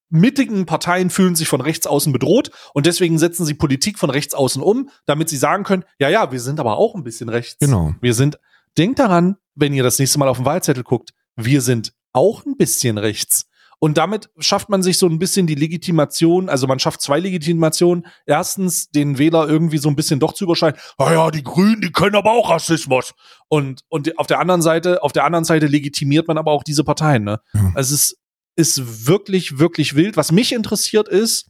mittigen 0.09 0.65
Parteien 0.65 1.09
fühlen 1.09 1.35
sich 1.35 1.47
von 1.47 1.61
rechts 1.61 1.87
außen 1.87 2.11
bedroht 2.11 2.51
und 2.73 2.85
deswegen 2.85 3.17
setzen 3.17 3.45
sie 3.45 3.53
Politik 3.53 3.97
von 3.97 4.09
rechts 4.09 4.33
außen 4.33 4.61
um, 4.61 4.89
damit 5.05 5.29
sie 5.29 5.37
sagen 5.37 5.63
können, 5.63 5.85
ja, 5.99 6.09
ja, 6.09 6.31
wir 6.31 6.39
sind 6.39 6.59
aber 6.59 6.77
auch 6.77 6.95
ein 6.95 7.03
bisschen 7.03 7.29
rechts. 7.29 7.59
Genau. 7.59 7.95
Wir 8.01 8.13
sind, 8.13 8.39
denkt 8.77 8.99
daran, 8.99 9.37
wenn 9.55 9.73
ihr 9.73 9.83
das 9.83 9.99
nächste 9.99 10.19
Mal 10.19 10.27
auf 10.27 10.37
den 10.37 10.45
Wahlzettel 10.45 10.83
guckt, 10.83 11.11
wir 11.35 11.61
sind 11.61 11.93
auch 12.13 12.45
ein 12.45 12.57
bisschen 12.57 12.97
rechts. 12.97 13.45
Und 13.83 13.97
damit 13.97 14.29
schafft 14.37 14.69
man 14.69 14.83
sich 14.83 14.99
so 14.99 15.07
ein 15.07 15.17
bisschen 15.17 15.47
die 15.47 15.55
Legitimation, 15.55 16.49
also 16.49 16.67
man 16.67 16.77
schafft 16.77 17.01
zwei 17.01 17.19
Legitimationen. 17.19 18.05
Erstens, 18.27 18.91
den 18.91 19.17
Wähler 19.17 19.49
irgendwie 19.49 19.79
so 19.79 19.89
ein 19.89 19.95
bisschen 19.95 20.19
doch 20.19 20.33
zu 20.33 20.43
überscheiden. 20.43 20.79
Ah 20.99 21.11
ja, 21.11 21.31
die 21.31 21.43
Grünen, 21.43 21.81
die 21.81 21.91
können 21.91 22.15
aber 22.15 22.31
auch 22.31 22.51
Rassismus. 22.51 23.15
Und, 23.47 23.81
und 23.89 24.19
auf 24.19 24.27
der 24.27 24.39
anderen 24.39 24.61
Seite, 24.61 25.01
auf 25.01 25.13
der 25.13 25.25
anderen 25.25 25.45
Seite 25.45 25.65
legitimiert 25.65 26.27
man 26.27 26.37
aber 26.37 26.51
auch 26.51 26.63
diese 26.63 26.83
Parteien, 26.83 27.23
ne? 27.23 27.41
Ja. 27.53 27.71
Also 27.73 27.95
es 27.95 28.15
ist 28.55 29.07
wirklich, 29.07 29.57
wirklich 29.57 29.95
wild. 29.95 30.15
Was 30.15 30.31
mich 30.31 30.53
interessiert 30.53 31.07
ist, 31.07 31.49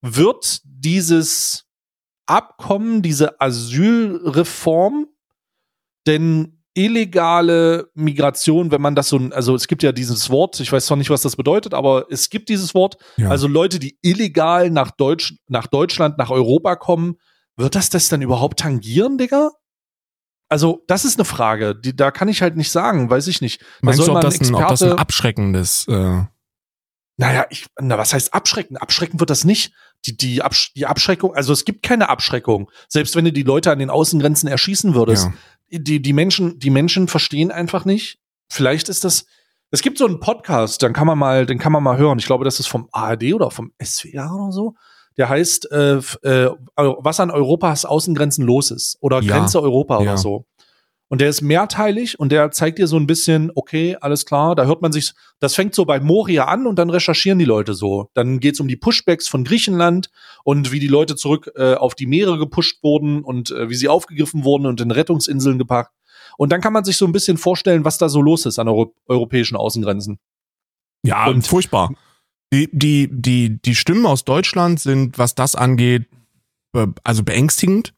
wird 0.00 0.62
dieses 0.64 1.66
Abkommen, 2.24 3.02
diese 3.02 3.42
Asylreform 3.42 5.06
denn 6.06 6.61
illegale 6.74 7.90
Migration, 7.94 8.70
wenn 8.70 8.80
man 8.80 8.94
das 8.94 9.08
so, 9.08 9.18
also 9.32 9.54
es 9.54 9.68
gibt 9.68 9.82
ja 9.82 9.92
dieses 9.92 10.30
Wort, 10.30 10.58
ich 10.60 10.72
weiß 10.72 10.86
zwar 10.86 10.96
nicht, 10.96 11.10
was 11.10 11.22
das 11.22 11.36
bedeutet, 11.36 11.74
aber 11.74 12.06
es 12.10 12.30
gibt 12.30 12.48
dieses 12.48 12.74
Wort, 12.74 12.96
Ja. 13.16 13.28
also 13.28 13.46
Leute, 13.48 13.78
die 13.78 13.98
illegal 14.02 14.70
nach, 14.70 14.90
Deutsch, 14.90 15.34
nach 15.48 15.66
Deutschland, 15.66 16.18
nach 16.18 16.30
Europa 16.30 16.76
kommen, 16.76 17.16
wird 17.56 17.74
das 17.74 17.90
das 17.90 18.08
dann 18.08 18.22
überhaupt 18.22 18.60
tangieren, 18.60 19.18
Digga? 19.18 19.50
Also, 20.48 20.82
das 20.86 21.04
ist 21.04 21.18
eine 21.18 21.24
Frage, 21.24 21.74
die, 21.74 21.96
da 21.96 22.10
kann 22.10 22.28
ich 22.28 22.42
halt 22.42 22.56
nicht 22.56 22.70
sagen, 22.70 23.08
weiß 23.08 23.26
ich 23.26 23.40
nicht. 23.40 23.60
Da 23.60 23.66
Meinst 23.82 23.98
soll 23.98 24.08
du, 24.08 24.14
ob 24.16 24.20
das, 24.20 24.40
ein, 24.40 24.54
ob 24.54 24.68
das 24.68 24.82
ein 24.82 24.92
abschreckendes 24.92 25.86
äh, 25.88 26.24
naja, 27.18 27.46
ich, 27.50 27.66
na, 27.80 27.98
was 27.98 28.12
heißt 28.14 28.32
abschrecken? 28.34 28.76
Abschrecken 28.76 29.20
wird 29.20 29.30
das 29.30 29.44
nicht. 29.44 29.72
Die, 30.06 30.16
die, 30.16 30.42
Absch 30.42 30.72
die 30.74 30.86
Abschreckung, 30.86 31.34
also 31.34 31.52
es 31.52 31.64
gibt 31.64 31.84
keine 31.84 32.08
Abschreckung. 32.08 32.70
Selbst 32.88 33.14
wenn 33.14 33.24
du 33.24 33.32
die 33.32 33.44
Leute 33.44 33.70
an 33.70 33.78
den 33.78 33.90
Außengrenzen 33.90 34.48
erschießen 34.48 34.94
würdest. 34.94 35.26
ja. 35.26 35.32
Die, 35.72 36.02
die 36.02 36.12
Menschen, 36.12 36.58
die 36.58 36.70
Menschen 36.70 37.08
verstehen 37.08 37.50
einfach 37.50 37.84
nicht. 37.84 38.18
Vielleicht 38.50 38.88
ist 38.90 39.04
das, 39.04 39.24
es 39.70 39.80
gibt 39.80 39.96
so 39.96 40.06
einen 40.06 40.20
Podcast, 40.20 40.82
dann 40.82 40.92
kann 40.92 41.06
man 41.06 41.18
mal, 41.18 41.46
den 41.46 41.58
kann 41.58 41.72
man 41.72 41.82
mal 41.82 41.96
hören. 41.96 42.18
Ich 42.18 42.26
glaube, 42.26 42.44
das 42.44 42.60
ist 42.60 42.66
vom 42.66 42.88
ARD 42.92 43.32
oder 43.32 43.50
vom 43.50 43.72
SWR 43.82 44.30
oder 44.34 44.52
so. 44.52 44.74
Der 45.16 45.28
heißt, 45.28 45.70
äh, 45.72 45.96
äh, 45.96 46.50
was 46.76 47.20
an 47.20 47.30
Europas 47.30 47.84
Außengrenzen 47.84 48.44
los 48.44 48.70
ist. 48.70 48.96
Oder 49.00 49.20
Ja. 49.20 49.36
Grenze 49.38 49.62
Europa 49.62 49.96
Ja. 49.96 50.00
oder 50.00 50.16
so. 50.18 50.46
Und 51.12 51.20
der 51.20 51.28
ist 51.28 51.42
mehrteilig 51.42 52.18
und 52.18 52.32
der 52.32 52.52
zeigt 52.52 52.78
dir 52.78 52.86
so 52.86 52.96
ein 52.96 53.06
bisschen, 53.06 53.52
okay, 53.54 53.98
alles 54.00 54.24
klar, 54.24 54.54
da 54.54 54.64
hört 54.64 54.80
man 54.80 54.92
sich, 54.92 55.12
das 55.40 55.54
fängt 55.54 55.74
so 55.74 55.84
bei 55.84 56.00
Moria 56.00 56.46
an 56.46 56.66
und 56.66 56.76
dann 56.76 56.88
recherchieren 56.88 57.38
die 57.38 57.44
Leute 57.44 57.74
so. 57.74 58.08
Dann 58.14 58.40
geht's 58.40 58.60
um 58.60 58.66
die 58.66 58.78
Pushbacks 58.78 59.28
von 59.28 59.44
Griechenland 59.44 60.08
und 60.42 60.72
wie 60.72 60.80
die 60.80 60.88
Leute 60.88 61.14
zurück 61.14 61.52
äh, 61.54 61.74
auf 61.74 61.94
die 61.94 62.06
Meere 62.06 62.38
gepusht 62.38 62.82
wurden 62.82 63.22
und 63.22 63.50
äh, 63.50 63.68
wie 63.68 63.74
sie 63.74 63.90
aufgegriffen 63.90 64.44
wurden 64.44 64.64
und 64.64 64.80
in 64.80 64.90
Rettungsinseln 64.90 65.58
gepackt. 65.58 65.92
Und 66.38 66.50
dann 66.50 66.62
kann 66.62 66.72
man 66.72 66.84
sich 66.84 66.96
so 66.96 67.04
ein 67.04 67.12
bisschen 67.12 67.36
vorstellen, 67.36 67.84
was 67.84 67.98
da 67.98 68.08
so 68.08 68.22
los 68.22 68.46
ist 68.46 68.58
an 68.58 68.68
Euro 68.68 68.94
europäischen 69.06 69.56
Außengrenzen. 69.56 70.18
Ja, 71.04 71.26
Und- 71.26 71.46
furchtbar. 71.46 71.92
Die, 72.54 72.70
die, 72.72 73.10
die, 73.12 73.60
die 73.60 73.74
Stimmen 73.74 74.06
aus 74.06 74.24
Deutschland 74.24 74.80
sind, 74.80 75.18
was 75.18 75.34
das 75.34 75.56
angeht, 75.56 76.06
also 77.04 77.22
beängstigend. 77.22 77.92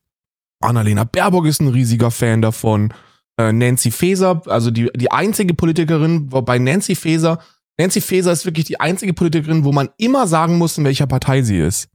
Annalena 0.65 1.05
Baerbock 1.05 1.47
ist 1.47 1.61
ein 1.61 1.69
riesiger 1.69 2.11
Fan 2.11 2.43
davon. 2.43 2.93
Äh, 3.37 3.53
Nancy 3.53 3.91
Faeser, 3.91 4.43
also 4.47 4.71
die, 4.71 4.91
die 4.97 5.11
einzige 5.11 5.55
Politikerin, 5.55 6.31
wobei 6.33 6.59
Nancy 6.59 6.95
Faeser, 6.95 7.39
Nancy 7.79 8.01
Faeser 8.01 8.31
ist 8.33 8.45
wirklich 8.45 8.67
die 8.67 8.79
einzige 8.81 9.13
Politikerin, 9.15 9.65
wo 9.65 9.73
man 9.73 9.89
immer 9.99 10.27
sagen 10.27 10.59
muss, 10.59 10.79
in 10.79 10.85
welcher 10.85 11.07
Partei 11.09 11.43
sie 11.43 11.59
ist. 11.59 11.89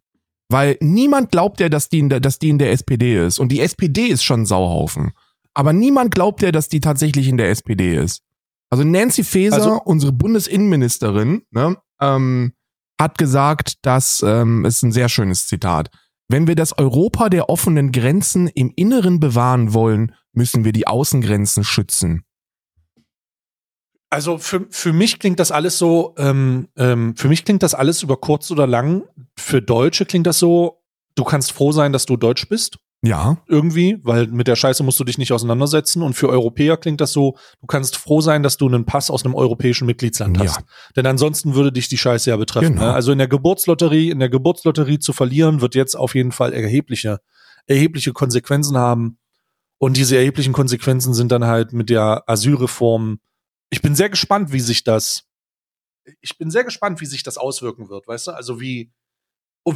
Weil 0.51 0.77
niemand 0.81 1.31
glaubt 1.31 1.59
ja, 1.59 1.69
dass 1.69 1.89
die, 1.89 1.99
in 1.99 2.09
der, 2.09 2.19
dass 2.19 2.39
die 2.39 2.49
in 2.49 2.57
der 2.57 2.71
SPD 2.71 3.25
ist. 3.25 3.39
Und 3.39 3.51
die 3.51 3.61
SPD 3.61 4.07
ist 4.07 4.23
schon 4.23 4.41
ein 4.41 4.45
Sauhaufen. 4.45 5.11
Aber 5.53 5.73
niemand 5.73 6.13
glaubt 6.13 6.41
ja, 6.41 6.51
dass 6.51 6.67
die 6.69 6.79
tatsächlich 6.79 7.27
in 7.27 7.37
der 7.37 7.49
SPD 7.49 7.95
ist. 7.95 8.21
Also 8.69 8.83
Nancy 8.83 9.23
Faeser, 9.23 9.55
Also- 9.55 9.81
unsere 9.83 10.11
Bundesinnenministerin, 10.11 11.43
ne, 11.51 11.77
ähm, 12.01 12.53
hat 12.99 13.17
gesagt, 13.17 13.75
dass 13.83 14.23
ähm, 14.27 14.65
ist 14.65 14.83
ein 14.83 14.91
sehr 14.91 15.07
schönes 15.07 15.47
Zitat. 15.47 15.89
Wenn 16.29 16.47
wir 16.47 16.55
das 16.55 16.77
Europa 16.77 17.29
der 17.29 17.49
offenen 17.49 17.91
Grenzen 17.91 18.47
im 18.47 18.71
Inneren 18.75 19.19
bewahren 19.19 19.73
wollen, 19.73 20.13
müssen 20.31 20.63
wir 20.63 20.71
die 20.71 20.85
Außengrenzen 20.85 21.63
schützen. 21.63 22.23
Also 24.11 24.37
für, 24.37 24.67
für 24.69 24.93
mich 24.93 25.19
klingt 25.19 25.39
das 25.39 25.51
alles 25.51 25.77
so, 25.79 26.13
ähm, 26.17 26.67
ähm, 26.77 27.15
für 27.15 27.29
mich 27.29 27.45
klingt 27.45 27.63
das 27.63 27.73
alles 27.73 28.03
über 28.03 28.17
kurz 28.17 28.49
oder 28.51 28.67
lang. 28.67 29.07
Für 29.35 29.61
Deutsche 29.61 30.05
klingt 30.05 30.27
das 30.27 30.39
so, 30.39 30.83
du 31.15 31.23
kannst 31.23 31.51
froh 31.51 31.71
sein, 31.71 31.93
dass 31.93 32.05
du 32.05 32.15
Deutsch 32.15 32.47
bist. 32.47 32.77
Ja, 33.01 33.37
irgendwie, 33.47 33.97
weil 34.03 34.27
mit 34.27 34.47
der 34.49 34.57
Scheiße 34.57 34.83
musst 34.83 34.99
du 34.99 35.05
dich 35.05 35.17
nicht 35.17 35.31
auseinandersetzen. 35.31 36.01
Und 36.01 36.15
für 36.15 36.27
Europäer 36.27 36.75
klingt 36.75 36.99
das 36.99 37.13
so, 37.13 37.37
du 37.61 37.67
kannst 37.67 37.95
froh 37.95 38.19
sein, 38.19 38.43
dass 38.43 38.57
du 38.57 38.67
einen 38.67 38.85
Pass 38.85 39.09
aus 39.09 39.23
einem 39.23 39.35
europäischen 39.35 39.85
Mitgliedsland 39.85 40.35
Ja. 40.37 40.43
hast. 40.43 40.61
Denn 40.97 41.05
ansonsten 41.05 41.55
würde 41.55 41.71
dich 41.71 41.87
die 41.87 41.97
Scheiße 41.97 42.29
ja 42.29 42.35
betreffen. 42.35 42.73
Genau. 42.73 42.87
Ne? 42.87 42.93
Also 42.93 43.13
in 43.13 43.17
der 43.17 43.29
Geburtslotterie, 43.29 44.09
in 44.09 44.19
der 44.19 44.27
Geburtslotterie 44.29 44.99
zu 44.99 45.13
verlieren, 45.13 45.61
wird 45.61 45.75
jetzt 45.75 45.95
auf 45.95 46.13
jeden 46.13 46.33
Fall 46.33 46.51
erhebliche, 46.51 47.19
erhebliche 47.67 48.11
Konsequenzen 48.11 48.77
haben. 48.77 49.17
Und 49.77 49.95
diese 49.95 50.17
erheblichen 50.17 50.51
Konsequenzen 50.51 51.13
sind 51.13 51.31
dann 51.31 51.45
halt 51.45 51.71
mit 51.71 51.89
der 51.89 52.23
Asylreform. 52.27 53.19
Ich 53.69 53.81
bin 53.81 53.95
sehr 53.95 54.09
gespannt, 54.09 54.51
wie 54.51 54.59
sich 54.59 54.83
das, 54.83 55.23
ich 56.19 56.37
bin 56.37 56.51
sehr 56.51 56.65
gespannt, 56.65 56.99
wie 56.99 57.05
sich 57.05 57.23
das 57.23 57.37
auswirken 57.37 57.87
wird, 57.87 58.07
weißt 58.09 58.27
du? 58.27 58.31
Also 58.31 58.59
wie, 58.59 58.91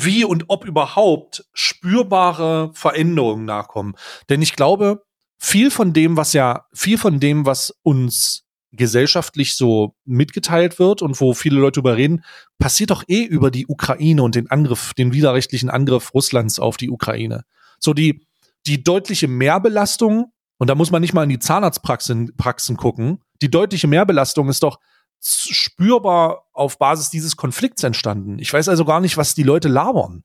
wie 0.01 0.25
und 0.25 0.45
ob 0.47 0.65
überhaupt 0.65 1.45
spürbare 1.53 2.71
Veränderungen 2.73 3.45
nachkommen. 3.45 3.95
Denn 4.29 4.41
ich 4.41 4.55
glaube, 4.55 5.03
viel 5.37 5.71
von 5.71 5.93
dem, 5.93 6.17
was 6.17 6.33
ja, 6.33 6.65
viel 6.73 6.97
von 6.97 7.19
dem, 7.19 7.45
was 7.45 7.73
uns 7.83 8.45
gesellschaftlich 8.71 9.55
so 9.55 9.95
mitgeteilt 10.03 10.79
wird 10.79 11.01
und 11.01 11.19
wo 11.21 11.33
viele 11.33 11.59
Leute 11.59 11.79
drüber 11.79 11.95
reden, 11.95 12.23
passiert 12.57 12.89
doch 12.89 13.03
eh 13.07 13.23
über 13.23 13.51
die 13.51 13.67
Ukraine 13.67 14.23
und 14.23 14.35
den 14.35 14.49
Angriff, 14.49 14.93
den 14.95 15.13
widerrechtlichen 15.13 15.69
Angriff 15.69 16.13
Russlands 16.13 16.59
auf 16.59 16.77
die 16.77 16.89
Ukraine. 16.89 17.43
So 17.79 17.93
die, 17.93 18.25
die 18.65 18.83
deutliche 18.83 19.27
Mehrbelastung, 19.27 20.31
und 20.57 20.69
da 20.69 20.75
muss 20.75 20.91
man 20.91 21.01
nicht 21.01 21.13
mal 21.13 21.23
in 21.23 21.29
die 21.29 21.39
Zahnarztpraxen 21.39 22.35
Praxen 22.35 22.77
gucken, 22.77 23.19
die 23.41 23.51
deutliche 23.51 23.87
Mehrbelastung 23.87 24.49
ist 24.49 24.63
doch 24.63 24.79
spürbar 25.23 26.45
auf 26.53 26.77
Basis 26.77 27.09
dieses 27.09 27.37
Konflikts 27.37 27.83
entstanden. 27.83 28.39
Ich 28.39 28.51
weiß 28.51 28.67
also 28.67 28.85
gar 28.85 28.99
nicht, 28.99 29.17
was 29.17 29.35
die 29.35 29.43
Leute 29.43 29.69
labern. 29.69 30.23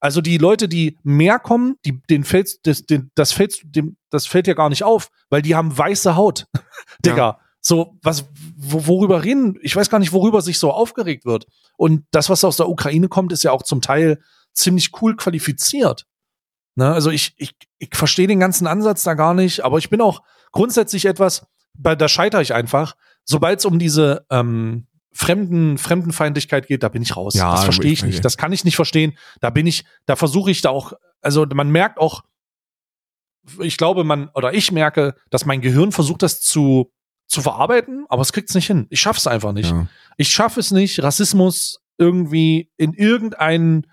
Also 0.00 0.20
die 0.20 0.38
Leute, 0.38 0.68
die 0.68 0.98
mehr 1.02 1.38
kommen, 1.38 1.76
die, 1.84 2.02
den 2.10 2.24
fällt, 2.24 2.66
das, 2.66 2.84
den, 2.84 3.10
das, 3.14 3.32
fällt, 3.32 3.62
dem, 3.64 3.96
das 4.10 4.26
fällt 4.26 4.46
ja 4.46 4.54
gar 4.54 4.68
nicht 4.68 4.84
auf, 4.84 5.08
weil 5.30 5.40
die 5.40 5.54
haben 5.54 5.76
weiße 5.76 6.16
Haut. 6.16 6.46
Digga, 7.06 7.38
so, 7.60 7.96
was, 8.02 8.26
wo, 8.56 8.86
worüber 8.86 9.24
reden? 9.24 9.58
Ich 9.62 9.74
weiß 9.74 9.88
gar 9.88 9.98
nicht, 9.98 10.12
worüber 10.12 10.42
sich 10.42 10.58
so 10.58 10.70
aufgeregt 10.70 11.24
wird. 11.24 11.46
Und 11.76 12.04
das, 12.10 12.28
was 12.28 12.44
aus 12.44 12.58
der 12.58 12.68
Ukraine 12.68 13.08
kommt, 13.08 13.32
ist 13.32 13.44
ja 13.44 13.52
auch 13.52 13.62
zum 13.62 13.80
Teil 13.80 14.20
ziemlich 14.52 14.90
cool 15.00 15.16
qualifiziert. 15.16 16.06
Ne? 16.74 16.92
Also 16.92 17.10
ich, 17.10 17.34
ich, 17.38 17.54
ich 17.78 17.90
verstehe 17.94 18.26
den 18.26 18.40
ganzen 18.40 18.66
Ansatz 18.66 19.04
da 19.04 19.14
gar 19.14 19.32
nicht, 19.32 19.64
aber 19.64 19.78
ich 19.78 19.88
bin 19.88 20.00
auch 20.00 20.22
grundsätzlich 20.52 21.06
etwas, 21.06 21.46
bei, 21.72 21.94
da 21.94 22.08
scheitere 22.08 22.42
ich 22.42 22.52
einfach. 22.52 22.94
Sobald 23.24 23.58
es 23.60 23.64
um 23.64 23.78
diese 23.78 24.26
ähm, 24.30 24.86
Fremden, 25.12 25.78
Fremdenfeindlichkeit 25.78 26.66
geht, 26.66 26.82
da 26.82 26.88
bin 26.88 27.02
ich 27.02 27.16
raus. 27.16 27.34
Ja, 27.34 27.52
das 27.52 27.64
verstehe 27.64 27.92
ich 27.92 28.00
ich- 28.00 28.04
nicht. 28.04 28.24
Das 28.24 28.36
kann 28.36 28.52
ich 28.52 28.64
nicht 28.64 28.76
verstehen. 28.76 29.16
Da 29.40 29.50
bin 29.50 29.66
ich, 29.66 29.84
da 30.06 30.16
versuche 30.16 30.50
ich 30.50 30.60
da 30.60 30.70
auch, 30.70 30.92
also 31.22 31.46
man 31.54 31.70
merkt 31.70 31.98
auch, 31.98 32.22
ich 33.60 33.76
glaube, 33.76 34.04
man, 34.04 34.28
oder 34.34 34.54
ich 34.54 34.72
merke, 34.72 35.14
dass 35.30 35.44
mein 35.44 35.60
Gehirn 35.60 35.92
versucht, 35.92 36.22
das 36.22 36.40
zu, 36.40 36.90
zu 37.26 37.42
verarbeiten, 37.42 38.06
aber 38.08 38.22
es 38.22 38.32
kriegt 38.32 38.48
es 38.48 38.54
nicht 38.54 38.66
hin. 38.66 38.86
Ich 38.90 39.00
schaff's 39.00 39.26
einfach 39.26 39.52
nicht. 39.52 39.70
ja. 39.70 39.86
Ich 40.16 40.28
schaffe 40.30 40.60
es 40.60 40.70
nicht, 40.70 41.02
Rassismus 41.02 41.80
irgendwie 41.98 42.70
in 42.76 42.92
irgendeinen, 42.94 43.86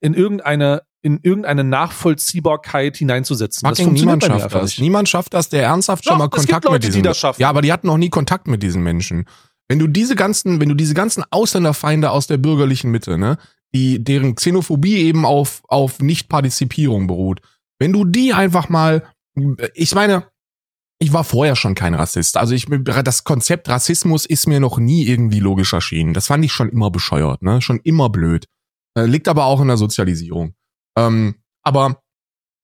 in 0.00 0.14
irgendeine, 0.14 0.82
in 1.04 1.20
irgendeine 1.22 1.64
Nachvollziehbarkeit 1.64 2.96
hineinzusetzen. 2.96 3.68
Fucking 3.68 3.92
niemand 3.92 4.22
bei 4.22 4.30
mir 4.30 4.40
schafft 4.40 4.54
das. 4.54 4.62
nicht. 4.62 4.80
Niemand 4.80 5.08
schafft 5.08 5.34
das, 5.34 5.50
der 5.50 5.64
ernsthaft 5.64 6.06
Doch, 6.06 6.12
schon 6.12 6.18
mal 6.18 6.24
es 6.24 6.30
gibt 6.30 6.46
Kontakt 6.46 6.64
Leute, 6.64 6.74
mit 6.74 6.82
die 6.84 6.88
diesen 6.88 7.02
das 7.02 7.18
schaffen. 7.18 7.42
Ja, 7.42 7.50
aber 7.50 7.60
die 7.60 7.70
hatten 7.70 7.86
noch 7.86 7.98
nie 7.98 8.08
Kontakt 8.08 8.48
mit 8.48 8.62
diesen 8.62 8.82
Menschen. 8.82 9.26
Wenn 9.68 9.78
du 9.78 9.86
diese 9.86 10.16
ganzen, 10.16 10.60
wenn 10.60 10.70
du 10.70 10.74
diese 10.74 10.94
ganzen 10.94 11.22
Ausländerfeinde 11.30 12.10
aus 12.10 12.26
der 12.26 12.38
bürgerlichen 12.38 12.90
Mitte, 12.90 13.18
ne, 13.18 13.36
die, 13.74 14.02
deren 14.02 14.34
Xenophobie 14.34 14.96
eben 14.96 15.26
auf, 15.26 15.62
auf 15.68 16.00
Nichtpartizipierung 16.00 17.06
beruht, 17.06 17.42
wenn 17.78 17.92
du 17.92 18.06
die 18.06 18.32
einfach 18.32 18.70
mal, 18.70 19.04
ich 19.74 19.94
meine, 19.94 20.24
ich 20.98 21.12
war 21.12 21.24
vorher 21.24 21.54
schon 21.54 21.74
kein 21.74 21.92
Rassist. 21.92 22.38
Also 22.38 22.54
ich, 22.54 22.66
das 22.70 23.24
Konzept 23.24 23.68
Rassismus 23.68 24.24
ist 24.24 24.48
mir 24.48 24.58
noch 24.60 24.78
nie 24.78 25.06
irgendwie 25.06 25.40
logisch 25.40 25.74
erschienen. 25.74 26.14
Das 26.14 26.28
fand 26.28 26.46
ich 26.46 26.52
schon 26.52 26.70
immer 26.70 26.90
bescheuert, 26.90 27.42
ne, 27.42 27.60
schon 27.60 27.80
immer 27.80 28.08
blöd. 28.08 28.46
Äh, 28.96 29.04
liegt 29.04 29.28
aber 29.28 29.44
auch 29.44 29.60
in 29.60 29.68
der 29.68 29.76
Sozialisierung. 29.76 30.54
Ähm, 30.96 31.36
aber 31.62 32.02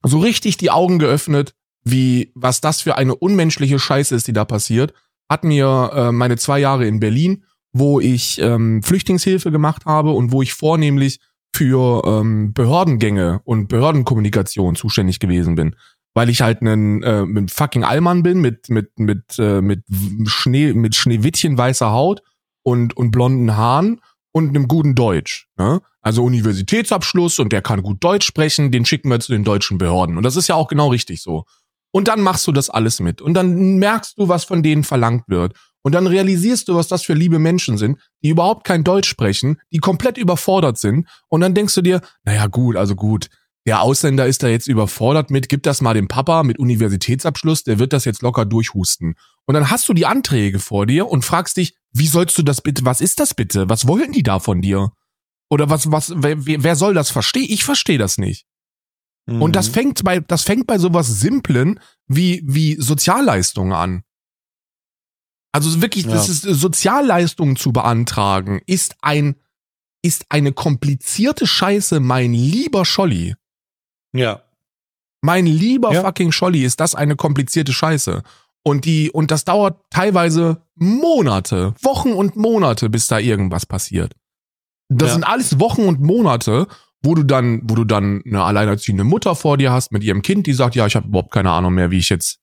so 0.04 0.18
richtig 0.18 0.56
die 0.56 0.70
Augen 0.70 0.98
geöffnet, 0.98 1.54
wie 1.84 2.32
was 2.34 2.60
das 2.60 2.80
für 2.80 2.96
eine 2.96 3.14
unmenschliche 3.14 3.78
Scheiße 3.78 4.14
ist, 4.14 4.28
die 4.28 4.32
da 4.32 4.44
passiert, 4.44 4.94
hat 5.28 5.44
mir 5.44 5.90
äh, 5.94 6.12
meine 6.12 6.36
zwei 6.36 6.58
Jahre 6.58 6.86
in 6.86 7.00
Berlin, 7.00 7.44
wo 7.72 8.00
ich 8.00 8.40
ähm, 8.40 8.82
Flüchtlingshilfe 8.82 9.50
gemacht 9.50 9.86
habe 9.86 10.10
und 10.10 10.32
wo 10.32 10.42
ich 10.42 10.54
vornehmlich 10.54 11.20
für 11.54 12.02
ähm, 12.04 12.52
Behördengänge 12.52 13.40
und 13.44 13.68
Behördenkommunikation 13.68 14.76
zuständig 14.76 15.18
gewesen 15.20 15.54
bin, 15.54 15.76
weil 16.14 16.28
ich 16.28 16.42
halt 16.42 16.62
ein 16.62 17.02
äh, 17.02 17.24
mit 17.24 17.50
fucking 17.50 17.84
Allmann 17.84 18.22
bin 18.22 18.40
mit 18.40 18.68
mit 18.68 18.98
mit 18.98 19.38
äh, 19.38 19.60
mit 19.60 19.84
Schnee 20.26 20.72
mit 20.72 20.94
Schneewittchen 20.94 21.56
weißer 21.56 21.90
Haut 21.90 22.22
und, 22.62 22.96
und 22.96 23.10
blonden 23.10 23.56
Haaren 23.56 24.00
und 24.32 24.50
einem 24.50 24.68
guten 24.68 24.94
Deutsch. 24.94 25.48
Ne? 25.56 25.80
Also 26.02 26.24
Universitätsabschluss 26.24 27.38
und 27.38 27.52
der 27.52 27.62
kann 27.62 27.82
gut 27.82 28.02
Deutsch 28.02 28.26
sprechen, 28.26 28.70
den 28.70 28.84
schicken 28.84 29.10
wir 29.10 29.20
zu 29.20 29.32
den 29.32 29.44
deutschen 29.44 29.78
Behörden. 29.78 30.16
Und 30.16 30.22
das 30.22 30.36
ist 30.36 30.48
ja 30.48 30.54
auch 30.54 30.68
genau 30.68 30.88
richtig 30.88 31.22
so. 31.22 31.44
Und 31.92 32.08
dann 32.08 32.20
machst 32.20 32.46
du 32.46 32.52
das 32.52 32.70
alles 32.70 33.00
mit. 33.00 33.20
Und 33.20 33.34
dann 33.34 33.76
merkst 33.76 34.18
du, 34.18 34.28
was 34.28 34.44
von 34.44 34.62
denen 34.62 34.84
verlangt 34.84 35.24
wird. 35.28 35.54
Und 35.82 35.94
dann 35.94 36.06
realisierst 36.06 36.68
du, 36.68 36.74
was 36.74 36.88
das 36.88 37.02
für 37.02 37.14
liebe 37.14 37.38
Menschen 37.38 37.78
sind, 37.78 37.98
die 38.22 38.28
überhaupt 38.28 38.64
kein 38.64 38.84
Deutsch 38.84 39.08
sprechen, 39.08 39.60
die 39.72 39.78
komplett 39.78 40.18
überfordert 40.18 40.78
sind. 40.78 41.08
Und 41.28 41.40
dann 41.40 41.54
denkst 41.54 41.74
du 41.74 41.82
dir, 41.82 42.00
naja 42.24 42.46
gut, 42.46 42.76
also 42.76 42.94
gut, 42.94 43.28
der 43.66 43.82
Ausländer 43.82 44.26
ist 44.26 44.42
da 44.42 44.48
jetzt 44.48 44.68
überfordert 44.68 45.30
mit, 45.30 45.48
gib 45.48 45.62
das 45.62 45.80
mal 45.80 45.94
dem 45.94 46.08
Papa 46.08 46.42
mit 46.42 46.58
Universitätsabschluss, 46.58 47.64
der 47.64 47.78
wird 47.78 47.92
das 47.92 48.04
jetzt 48.04 48.22
locker 48.22 48.46
durchhusten. 48.46 49.16
Und 49.46 49.54
dann 49.54 49.70
hast 49.70 49.88
du 49.88 49.94
die 49.94 50.06
Anträge 50.06 50.58
vor 50.58 50.86
dir 50.86 51.08
und 51.08 51.24
fragst 51.24 51.56
dich, 51.56 51.74
wie 51.92 52.06
sollst 52.06 52.38
du 52.38 52.42
das 52.42 52.62
bitte, 52.62 52.84
was 52.84 53.00
ist 53.00 53.20
das 53.20 53.34
bitte? 53.34 53.68
Was 53.68 53.86
wollen 53.86 54.12
die 54.12 54.22
da 54.22 54.38
von 54.38 54.62
dir? 54.62 54.92
Oder 55.50 55.68
was, 55.68 55.90
was, 55.90 56.12
wer, 56.16 56.36
wer 56.46 56.76
soll 56.76 56.94
das 56.94 57.10
verstehen? 57.10 57.46
Ich 57.48 57.64
verstehe 57.64 57.98
das 57.98 58.18
nicht. 58.18 58.46
Mhm. 59.26 59.42
Und 59.42 59.56
das 59.56 59.68
mhm. 59.68 59.72
fängt 59.72 60.04
bei, 60.04 60.20
das 60.20 60.42
fängt 60.42 60.66
bei 60.66 60.78
sowas 60.78 61.08
Simplen 61.08 61.80
wie, 62.06 62.42
wie 62.44 62.76
Sozialleistungen 62.80 63.72
an. 63.72 64.04
Also 65.52 65.82
wirklich, 65.82 66.04
ja. 66.04 66.12
das 66.12 66.28
ist 66.28 66.42
Sozialleistungen 66.42 67.56
zu 67.56 67.72
beantragen, 67.72 68.60
ist 68.66 68.96
ein, 69.02 69.34
ist 70.02 70.26
eine 70.28 70.52
komplizierte 70.52 71.46
Scheiße, 71.46 71.98
mein 71.98 72.32
lieber 72.32 72.84
Scholli. 72.84 73.34
Ja. 74.12 74.42
Mein 75.22 75.46
lieber 75.46 75.92
ja. 75.92 76.02
fucking 76.02 76.30
Scholli, 76.30 76.64
ist 76.64 76.78
das 76.78 76.94
eine 76.94 77.16
komplizierte 77.16 77.72
Scheiße. 77.72 78.22
Und 78.62 78.84
die, 78.84 79.10
und 79.10 79.30
das 79.30 79.44
dauert 79.44 79.80
teilweise 79.90 80.62
Monate, 80.76 81.74
Wochen 81.82 82.12
und 82.12 82.36
Monate, 82.36 82.88
bis 82.88 83.08
da 83.08 83.18
irgendwas 83.18 83.66
passiert. 83.66 84.14
Das 84.90 85.08
ja. 85.08 85.14
sind 85.14 85.24
alles 85.24 85.60
Wochen 85.60 85.82
und 85.82 86.00
Monate, 86.00 86.66
wo 87.02 87.14
du 87.14 87.22
dann, 87.22 87.60
wo 87.64 87.76
du 87.76 87.84
dann 87.84 88.22
eine 88.26 88.42
alleinerziehende 88.42 89.04
Mutter 89.04 89.34
vor 89.34 89.56
dir 89.56 89.72
hast 89.72 89.92
mit 89.92 90.02
ihrem 90.02 90.20
Kind, 90.20 90.46
die 90.46 90.52
sagt, 90.52 90.74
ja, 90.74 90.86
ich 90.86 90.96
habe 90.96 91.08
überhaupt 91.08 91.32
keine 91.32 91.50
Ahnung 91.50 91.74
mehr, 91.74 91.90
wie 91.90 91.98
ich 91.98 92.08
jetzt, 92.08 92.40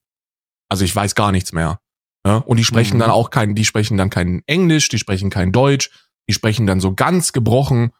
also 0.70 0.84
ich 0.86 0.96
weiß 0.96 1.14
gar 1.14 1.32
nichts 1.32 1.52
mehr. 1.52 1.80
Ja? 2.26 2.38
Und 2.38 2.58
die 2.58 2.64
sprechen 2.64 2.96
mhm. 2.96 3.02
dann 3.02 3.12
auch 3.12 3.30
kein, 3.30 3.54
die 3.54 3.66
sprechen 3.66 3.98
dann 3.98 4.10
kein 4.10 4.42
Englisch, 4.48 4.88
die 4.90 4.98
sprechen 4.98 5.30
kein 5.30 5.52
Deutsch, 5.52 5.92
die 6.30 6.34
sprechen 6.34 6.66
dann 6.66 6.80
so 6.80 6.94
ganz 6.94 7.34
gebrochen. 7.34 7.92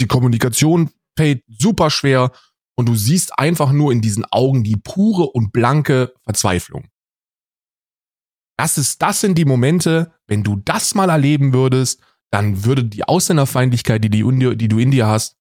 Die 0.00 0.06
Kommunikation 0.06 0.90
fällt 1.16 1.44
super 1.46 1.90
schwer 1.90 2.32
und 2.74 2.88
du 2.88 2.94
siehst 2.94 3.38
einfach 3.38 3.72
nur 3.72 3.92
in 3.92 4.00
diesen 4.00 4.24
Augen 4.24 4.64
die 4.64 4.76
pure 4.76 5.26
und 5.26 5.52
blanke 5.52 6.14
Verzweiflung. 6.24 6.88
Das 8.56 8.78
ist, 8.78 9.02
das 9.02 9.20
sind 9.20 9.36
die 9.36 9.44
Momente, 9.44 10.12
wenn 10.26 10.42
du 10.42 10.56
das 10.56 10.94
mal 10.94 11.10
erleben 11.10 11.52
würdest, 11.52 12.00
dann 12.32 12.64
würde 12.64 12.82
die 12.82 13.04
Ausländerfeindlichkeit, 13.04 14.02
die, 14.02 14.10
die, 14.10 14.56
die 14.56 14.68
du 14.68 14.78
in 14.78 14.90
dir 14.90 15.06
hast, 15.06 15.36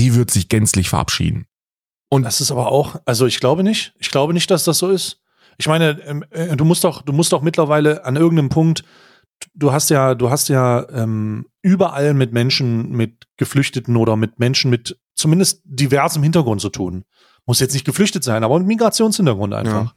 die 0.00 0.14
wird 0.14 0.30
sich 0.30 0.48
gänzlich 0.48 0.88
verabschieden. 0.88 1.46
Und 2.08 2.22
das 2.24 2.40
ist 2.40 2.50
aber 2.50 2.72
auch, 2.72 2.96
also 3.04 3.26
ich 3.26 3.38
glaube 3.38 3.62
nicht, 3.62 3.94
ich 3.98 4.10
glaube 4.10 4.32
nicht, 4.32 4.50
dass 4.50 4.64
das 4.64 4.78
so 4.78 4.88
ist. 4.88 5.20
Ich 5.58 5.68
meine, 5.68 6.00
ähm, 6.06 6.24
äh, 6.30 6.56
du 6.56 6.64
musst 6.64 6.82
doch, 6.82 7.02
du 7.02 7.12
musst 7.12 7.32
doch 7.32 7.42
mittlerweile 7.42 8.06
an 8.06 8.16
irgendeinem 8.16 8.48
Punkt, 8.48 8.84
du 9.54 9.70
hast 9.70 9.90
ja, 9.90 10.14
du 10.14 10.30
hast 10.30 10.48
ja 10.48 10.88
ähm, 10.90 11.46
überall 11.60 12.14
mit 12.14 12.32
Menschen, 12.32 12.90
mit 12.90 13.26
Geflüchteten 13.36 13.96
oder 13.96 14.16
mit 14.16 14.38
Menschen 14.38 14.70
mit 14.70 14.98
zumindest 15.14 15.60
diversem 15.64 16.22
Hintergrund 16.22 16.62
zu 16.62 16.70
tun. 16.70 17.04
Muss 17.44 17.60
jetzt 17.60 17.74
nicht 17.74 17.84
geflüchtet 17.84 18.24
sein, 18.24 18.44
aber 18.44 18.58
mit 18.58 18.68
Migrationshintergrund 18.68 19.52
einfach. 19.52 19.84
Ja. 19.84 19.94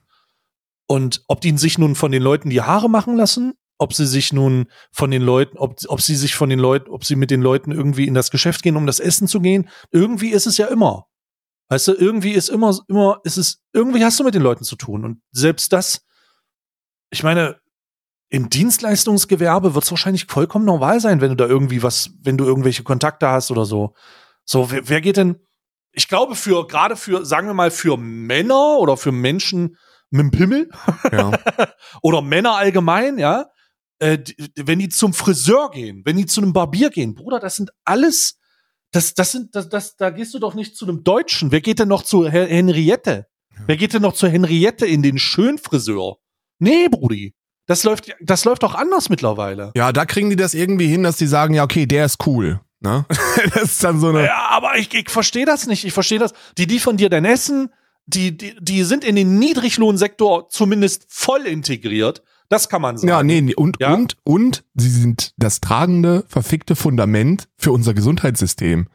Und 0.88 1.24
ob 1.30 1.40
die 1.40 1.58
sich 1.58 1.78
nun 1.78 1.96
von 1.96 2.12
den 2.12 2.22
Leuten 2.22 2.50
die 2.50 2.62
Haare 2.62 2.90
machen 2.90 3.16
lassen 3.16 3.54
ob 3.84 3.94
sie 3.94 4.08
sich 4.08 4.34
nun 4.34 4.66
von 4.92 5.12
den 5.12 5.22
Leuten, 5.22 5.58
ob, 5.58 5.76
ob 5.88 6.02
sie 6.02 6.16
sich 6.16 6.36
von 6.36 6.50
den 6.50 6.60
Leuten, 6.60 6.90
ob 6.90 7.06
sie 7.06 7.16
mit 7.16 7.30
den 7.30 7.42
Leuten 7.42 7.72
irgendwie 7.72 8.08
in 8.08 8.14
das 8.14 8.32
Geschäft 8.32 8.64
gehen, 8.64 8.78
um 8.78 8.88
das 8.88 9.00
Essen 9.00 9.28
zu 9.28 9.42
gehen. 9.42 9.70
Irgendwie 9.92 10.30
ist 10.30 10.48
es 10.48 10.58
ja 10.58 10.68
immer. 10.68 11.08
Weißt 11.70 11.88
du, 11.90 11.94
irgendwie 11.94 12.32
ist 12.32 12.50
immer, 12.50 12.78
immer, 12.88 13.20
ist 13.24 13.38
es, 13.38 13.62
irgendwie 13.74 14.04
hast 14.04 14.20
du 14.20 14.24
mit 14.24 14.36
den 14.36 14.42
Leuten 14.42 14.64
zu 14.64 14.76
tun. 14.76 15.04
Und 15.04 15.22
selbst 15.32 15.74
das, 15.74 16.06
ich 17.10 17.24
meine, 17.24 17.60
im 18.30 18.50
Dienstleistungsgewerbe 18.50 19.76
wird 19.76 19.84
es 19.84 19.92
wahrscheinlich 19.92 20.26
vollkommen 20.26 20.66
normal 20.66 21.00
sein, 21.00 21.22
wenn 21.22 21.30
du 21.30 21.36
da 21.36 21.46
irgendwie 21.46 21.84
was, 21.84 22.12
wenn 22.22 22.38
du 22.38 22.46
irgendwelche 22.46 22.84
Kontakte 22.84 23.30
hast 23.30 23.52
oder 23.52 23.66
so. 23.66 23.94
So, 24.46 24.72
wer, 24.72 24.90
wer 24.90 25.02
geht 25.02 25.18
denn, 25.18 25.40
ich 25.92 26.08
glaube, 26.08 26.36
für, 26.36 26.66
gerade 26.68 26.96
für, 26.96 27.26
sagen 27.26 27.48
wir 27.48 27.54
mal, 27.54 27.70
für 27.70 27.98
Männer 27.98 28.78
oder 28.80 28.98
für 28.98 29.12
Menschen 29.12 29.78
mit 30.10 30.22
dem 30.22 30.32
Pimmel 30.32 30.70
ja. 31.12 31.32
oder 32.02 32.22
Männer 32.22 32.56
allgemein, 32.56 33.18
ja, 33.18 33.48
äh, 34.04 34.24
wenn 34.56 34.80
die 34.80 34.90
zum 34.90 35.14
Friseur 35.14 35.72
gehen, 35.72 36.02
wenn 36.06 36.18
die 36.18 36.26
zu 36.26 36.42
einem 36.42 36.54
Barbier 36.54 36.90
gehen, 36.90 37.16
Bruder, 37.16 37.40
das 37.40 37.56
sind 37.56 37.72
alles, 37.86 38.38
das, 38.92 39.14
das 39.14 39.32
sind, 39.32 39.56
das, 39.56 39.70
das, 39.70 39.96
da 39.96 40.10
gehst 40.10 40.34
du 40.34 40.40
doch 40.40 40.54
nicht 40.54 40.76
zu 40.76 40.86
einem 40.86 41.04
Deutschen. 41.04 41.52
Wer 41.52 41.62
geht 41.62 41.80
denn 41.80 41.88
noch 41.88 42.04
zu 42.04 42.28
Henriette? 42.28 43.28
Ja. 43.52 43.64
Wer 43.68 43.78
geht 43.78 43.94
denn 43.94 44.02
noch 44.02 44.14
zu 44.14 44.28
Henriette 44.28 44.86
in 44.86 45.02
den 45.02 45.18
Schönfriseur? 45.18 46.18
Nee, 46.60 46.90
Brudi. 46.90 47.34
Das 47.66 47.84
läuft, 47.86 48.14
das 48.20 48.44
läuft 48.44 48.64
doch 48.64 48.76
anders 48.76 49.10
mittlerweile. 49.10 49.72
Ja, 49.76 49.94
da 49.94 50.06
kriegen 50.06 50.30
die 50.30 50.36
das 50.36 50.54
irgendwie 50.54 50.88
hin, 50.88 51.04
dass 51.04 51.16
die 51.16 51.28
sagen, 51.28 51.54
ja, 51.54 51.64
okay, 51.64 51.86
der 51.86 52.06
ist 52.06 52.28
cool. 52.28 52.60
Ne? 52.82 53.06
das 53.54 53.64
ist 53.64 53.84
dann 53.84 54.02
so 54.02 54.10
eine. 54.10 54.26
Ja, 54.26 54.50
aber 54.50 54.78
ich, 54.78 54.94
ich 54.94 55.10
verstehe 55.10 55.46
das 55.46 55.66
nicht. 55.66 55.86
Ich 55.86 55.94
verstehe 55.94 56.20
das. 56.20 56.34
Die 56.58 56.66
liefern 56.66 56.98
dir 56.98 57.10
dein 57.10 57.24
Essen, 57.24 57.70
die, 58.06 58.36
die, 58.36 58.56
die 58.60 58.84
sind 58.84 59.06
in 59.06 59.16
den 59.16 59.40
Niedriglohnsektor 59.40 60.50
zumindest 60.50 61.06
voll 61.08 61.46
integriert. 61.48 62.22
Das 62.50 62.70
kann 62.70 62.82
man 62.82 62.98
sagen. 62.98 63.10
Ja, 63.10 63.24
nee, 63.24 63.42
nee. 63.42 63.56
Und, 63.56 63.78
ja? 63.80 63.94
und, 63.94 64.18
und 64.24 64.64
sie 64.76 64.90
sind 64.90 65.34
das 65.38 65.62
tragende, 65.62 66.24
verfickte 66.28 66.76
Fundament 66.76 67.48
für 67.58 67.72
unser 67.72 67.94
Gesundheitssystem. 67.94 68.88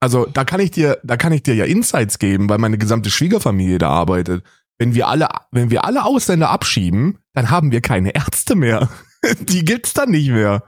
Also 0.00 0.26
da 0.26 0.44
kann 0.44 0.60
ich 0.60 0.70
dir, 0.70 0.98
da 1.02 1.16
kann 1.16 1.32
ich 1.32 1.42
dir 1.42 1.54
ja 1.54 1.64
Insights 1.64 2.18
geben, 2.18 2.48
weil 2.48 2.58
meine 2.58 2.78
gesamte 2.78 3.10
Schwiegerfamilie 3.10 3.78
da 3.78 3.90
arbeitet. 3.90 4.44
Wenn 4.78 4.94
wir 4.94 5.08
alle, 5.08 5.28
wenn 5.50 5.70
wir 5.70 5.84
alle 5.84 6.04
Ausländer 6.04 6.50
abschieben, 6.50 7.18
dann 7.32 7.50
haben 7.50 7.72
wir 7.72 7.80
keine 7.80 8.14
Ärzte 8.14 8.54
mehr. 8.54 8.88
Die 9.40 9.64
gibt's 9.64 9.94
dann 9.94 10.10
nicht 10.10 10.30
mehr. 10.30 10.62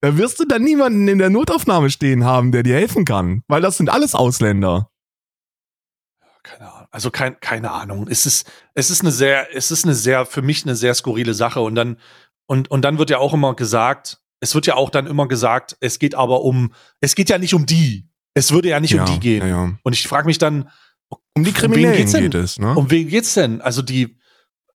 Da 0.00 0.18
wirst 0.18 0.40
du 0.40 0.44
dann 0.44 0.62
niemanden 0.62 1.08
in 1.08 1.18
der 1.18 1.30
Notaufnahme 1.30 1.88
stehen 1.88 2.24
haben, 2.24 2.52
der 2.52 2.62
dir 2.62 2.74
helfen 2.74 3.04
kann, 3.04 3.42
weil 3.48 3.62
das 3.62 3.76
sind 3.76 3.88
alles 3.90 4.14
Ausländer. 4.14 4.90
Also 6.94 7.10
kein, 7.10 7.40
keine 7.40 7.72
Ahnung. 7.72 8.06
Es 8.08 8.24
ist, 8.24 8.48
es 8.74 8.88
ist 8.88 9.00
eine 9.00 9.10
sehr, 9.10 9.52
es 9.52 9.72
ist 9.72 9.84
eine 9.84 9.96
sehr, 9.96 10.26
für 10.26 10.42
mich 10.42 10.62
eine 10.62 10.76
sehr 10.76 10.94
skurrile 10.94 11.34
Sache. 11.34 11.60
Und 11.60 11.74
dann, 11.74 11.96
und, 12.46 12.70
und 12.70 12.82
dann 12.82 12.98
wird 12.98 13.10
ja 13.10 13.18
auch 13.18 13.34
immer 13.34 13.56
gesagt, 13.56 14.20
es 14.38 14.54
wird 14.54 14.66
ja 14.66 14.76
auch 14.76 14.90
dann 14.90 15.08
immer 15.08 15.26
gesagt, 15.26 15.76
es 15.80 15.98
geht 15.98 16.14
aber 16.14 16.42
um, 16.42 16.72
es 17.00 17.16
geht 17.16 17.30
ja 17.30 17.38
nicht 17.38 17.52
um 17.52 17.66
die. 17.66 18.08
Es 18.34 18.52
würde 18.52 18.68
ja 18.68 18.78
nicht 18.78 18.92
ja, 18.92 19.02
um 19.02 19.12
die 19.12 19.18
gehen. 19.18 19.40
Ja, 19.40 19.48
ja. 19.48 19.72
Und 19.82 19.92
ich 19.92 20.06
frage 20.06 20.26
mich 20.26 20.38
dann, 20.38 20.70
um 21.34 21.42
die 21.42 21.50
Kriminellen 21.50 22.06
um 22.06 22.12
geht 22.12 22.34
es, 22.36 22.60
ne? 22.60 22.76
Um 22.76 22.88
wen 22.92 23.08
geht's 23.08 23.34
denn? 23.34 23.60
Also 23.60 23.82
die, 23.82 24.16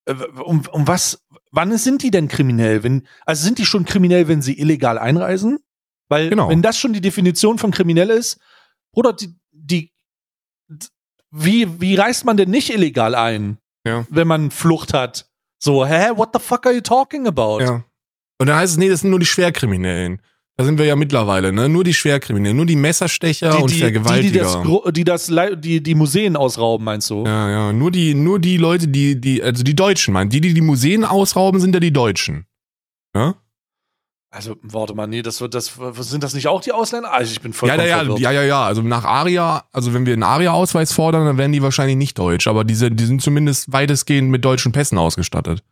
äh, 0.04 0.14
um, 0.44 0.68
um 0.74 0.88
was, 0.90 1.26
wann 1.52 1.78
sind 1.78 2.04
die 2.04 2.12
denn 2.12 2.28
kriminell? 2.28 2.84
Wenn, 2.84 3.08
also 3.26 3.46
sind 3.46 3.60
die 3.60 3.66
schon 3.66 3.86
kriminell, 3.86 4.28
wenn 4.28 4.42
sie 4.42 4.60
illegal 4.60 4.98
einreisen? 4.98 5.60
Weil, 6.10 6.30
genau. 6.30 6.50
wenn 6.50 6.62
das 6.62 6.78
schon 6.78 6.92
die 6.92 7.00
Definition 7.00 7.60
von 7.60 7.72
kriminell 7.72 8.10
ist, 8.10 8.42
oder 8.92 9.14
die 9.14 9.39
wie, 11.32 11.80
wie 11.80 11.96
reist 11.96 12.26
man 12.26 12.38
denn 12.38 12.50
nicht 12.50 12.70
illegal 12.70 13.16
ein, 13.16 13.58
ja. 13.86 14.06
wenn 14.10 14.28
man 14.28 14.52
Flucht 14.52 14.94
hat? 14.94 15.30
So, 15.62 15.86
hä, 15.86 16.12
what 16.16 16.30
the 16.34 16.40
fuck 16.40 16.66
are 16.66 16.74
you 16.74 16.82
talking 16.82 17.28
about? 17.28 17.62
Ja. 17.62 17.84
Und 18.40 18.48
dann 18.48 18.56
heißt 18.56 18.74
es, 18.74 18.78
nee, 18.78 18.90
das 18.90 19.02
sind 19.02 19.10
nur 19.10 19.20
die 19.20 19.26
Schwerkriminellen. 19.26 20.22
Da 20.60 20.66
sind 20.66 20.78
wir 20.78 20.86
ja 20.86 20.98
mittlerweile, 20.98 21.54
ne? 21.54 21.70
Nur 21.70 21.86
die 21.86 21.94
Schwerkriminellen, 21.94 22.58
nur 22.58 22.66
die 22.66 22.76
Messerstecher 22.76 23.52
die, 23.52 23.64
und 23.64 23.72
die, 23.72 23.80
Vergewaltiger. 23.80 24.62
Die, 24.62 24.92
die, 24.92 25.06
das, 25.06 25.28
die, 25.28 25.32
das, 25.34 25.62
die, 25.62 25.82
die 25.82 25.96
Museen 25.96 26.36
ausrauben, 26.36 26.84
meinst 26.84 27.10
du? 27.10 27.24
Ja, 27.26 27.50
ja. 27.50 27.74
Nur 27.74 27.92
die, 27.92 28.14
nur 28.14 28.40
die 28.40 28.58
Leute, 28.58 28.90
die, 28.90 29.20
die, 29.20 29.42
also 29.42 29.64
die 29.64 29.76
Deutschen, 29.76 30.14
meinen. 30.14 30.30
Die, 30.30 30.42
die 30.42 30.54
die 30.54 30.62
Museen 30.62 31.06
ausrauben, 31.06 31.62
sind 31.62 31.74
ja 31.74 31.80
die 31.80 31.94
Deutschen. 31.94 32.46
Ja? 33.16 33.36
Also, 34.32 34.58
warte 34.62 34.94
mal, 34.94 35.08
nee, 35.08 35.24
das 35.24 35.42
wird, 35.42 35.56
das, 35.56 35.74
sind 36.02 36.24
das 36.24 36.36
nicht 36.36 36.48
auch 36.48 36.62
die 36.62 36.72
Ausländer? 36.72 37.12
Also, 37.12 37.32
ich 37.32 37.42
bin 37.42 37.52
voll 37.52 37.68
ja, 37.68 37.76
ja, 37.76 38.04
ja, 38.04 38.18
ja, 38.18 38.32
ja, 38.32 38.44
ja. 38.44 38.64
Also, 38.64 38.84
nach 38.84 39.04
ARIA, 39.04 39.64
also, 39.72 39.94
wenn 39.96 40.06
wir 40.06 40.14
einen 40.14 40.22
ARIA-Ausweis 40.22 40.94
fordern, 40.94 41.26
dann 41.26 41.38
werden 41.40 41.52
die 41.52 41.64
wahrscheinlich 41.64 41.98
nicht 41.98 42.20
deutsch. 42.20 42.48
Aber 42.48 42.64
diese, 42.64 42.92
die 42.92 43.06
sind 43.06 43.24
zumindest 43.24 43.72
weitestgehend 43.72 44.30
mit 44.30 44.46
deutschen 44.46 44.72
Pässen 44.72 45.00
ausgestattet. 45.00 45.64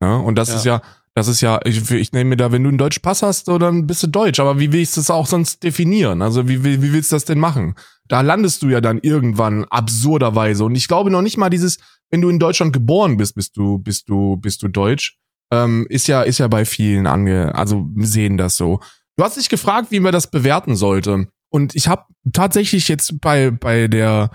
Ja, 0.00 0.16
und 0.16 0.36
das 0.36 0.50
ja. 0.50 0.54
ist 0.54 0.64
ja, 0.64 0.82
das 1.14 1.26
ist 1.26 1.40
ja, 1.40 1.58
ich, 1.64 1.90
ich 1.90 2.12
nehme 2.12 2.30
mir 2.30 2.36
da, 2.36 2.52
wenn 2.52 2.62
du 2.62 2.68
einen 2.68 2.78
deutschen 2.78 3.02
Pass 3.02 3.22
hast, 3.22 3.46
so, 3.46 3.58
dann 3.58 3.88
bist 3.88 4.04
du 4.04 4.06
deutsch. 4.06 4.38
Aber 4.38 4.60
wie 4.60 4.70
willst 4.70 4.96
du 4.96 5.00
das 5.00 5.10
auch 5.10 5.26
sonst 5.26 5.64
definieren? 5.64 6.22
Also, 6.22 6.48
wie, 6.48 6.62
wie, 6.62 6.82
wie 6.82 6.92
willst 6.92 7.10
du 7.10 7.16
das 7.16 7.24
denn 7.24 7.40
machen? 7.40 7.74
Da 8.06 8.20
landest 8.20 8.62
du 8.62 8.68
ja 8.68 8.80
dann 8.80 9.00
irgendwann 9.00 9.64
absurderweise. 9.64 10.64
Und 10.64 10.76
ich 10.76 10.86
glaube 10.86 11.10
noch 11.10 11.22
nicht 11.22 11.38
mal 11.38 11.50
dieses, 11.50 11.78
wenn 12.10 12.20
du 12.20 12.28
in 12.28 12.38
Deutschland 12.38 12.72
geboren 12.72 13.16
bist, 13.16 13.34
bist 13.34 13.56
du, 13.56 13.78
bist 13.78 14.08
du, 14.08 14.36
bist 14.36 14.62
du 14.62 14.68
deutsch 14.68 15.18
ähm, 15.52 15.86
ist 15.88 16.08
ja, 16.08 16.22
ist 16.22 16.38
ja 16.38 16.48
bei 16.48 16.64
vielen 16.64 17.06
ange, 17.06 17.54
also 17.54 17.88
sehen 17.96 18.36
das 18.36 18.56
so. 18.56 18.80
Du 19.16 19.24
hast 19.24 19.36
dich 19.36 19.48
gefragt, 19.48 19.90
wie 19.90 20.00
man 20.00 20.12
das 20.12 20.30
bewerten 20.30 20.76
sollte. 20.76 21.28
Und 21.48 21.74
ich 21.74 21.88
habe 21.88 22.04
tatsächlich 22.32 22.88
jetzt 22.88 23.20
bei, 23.20 23.50
bei 23.50 23.88
der, 23.88 24.30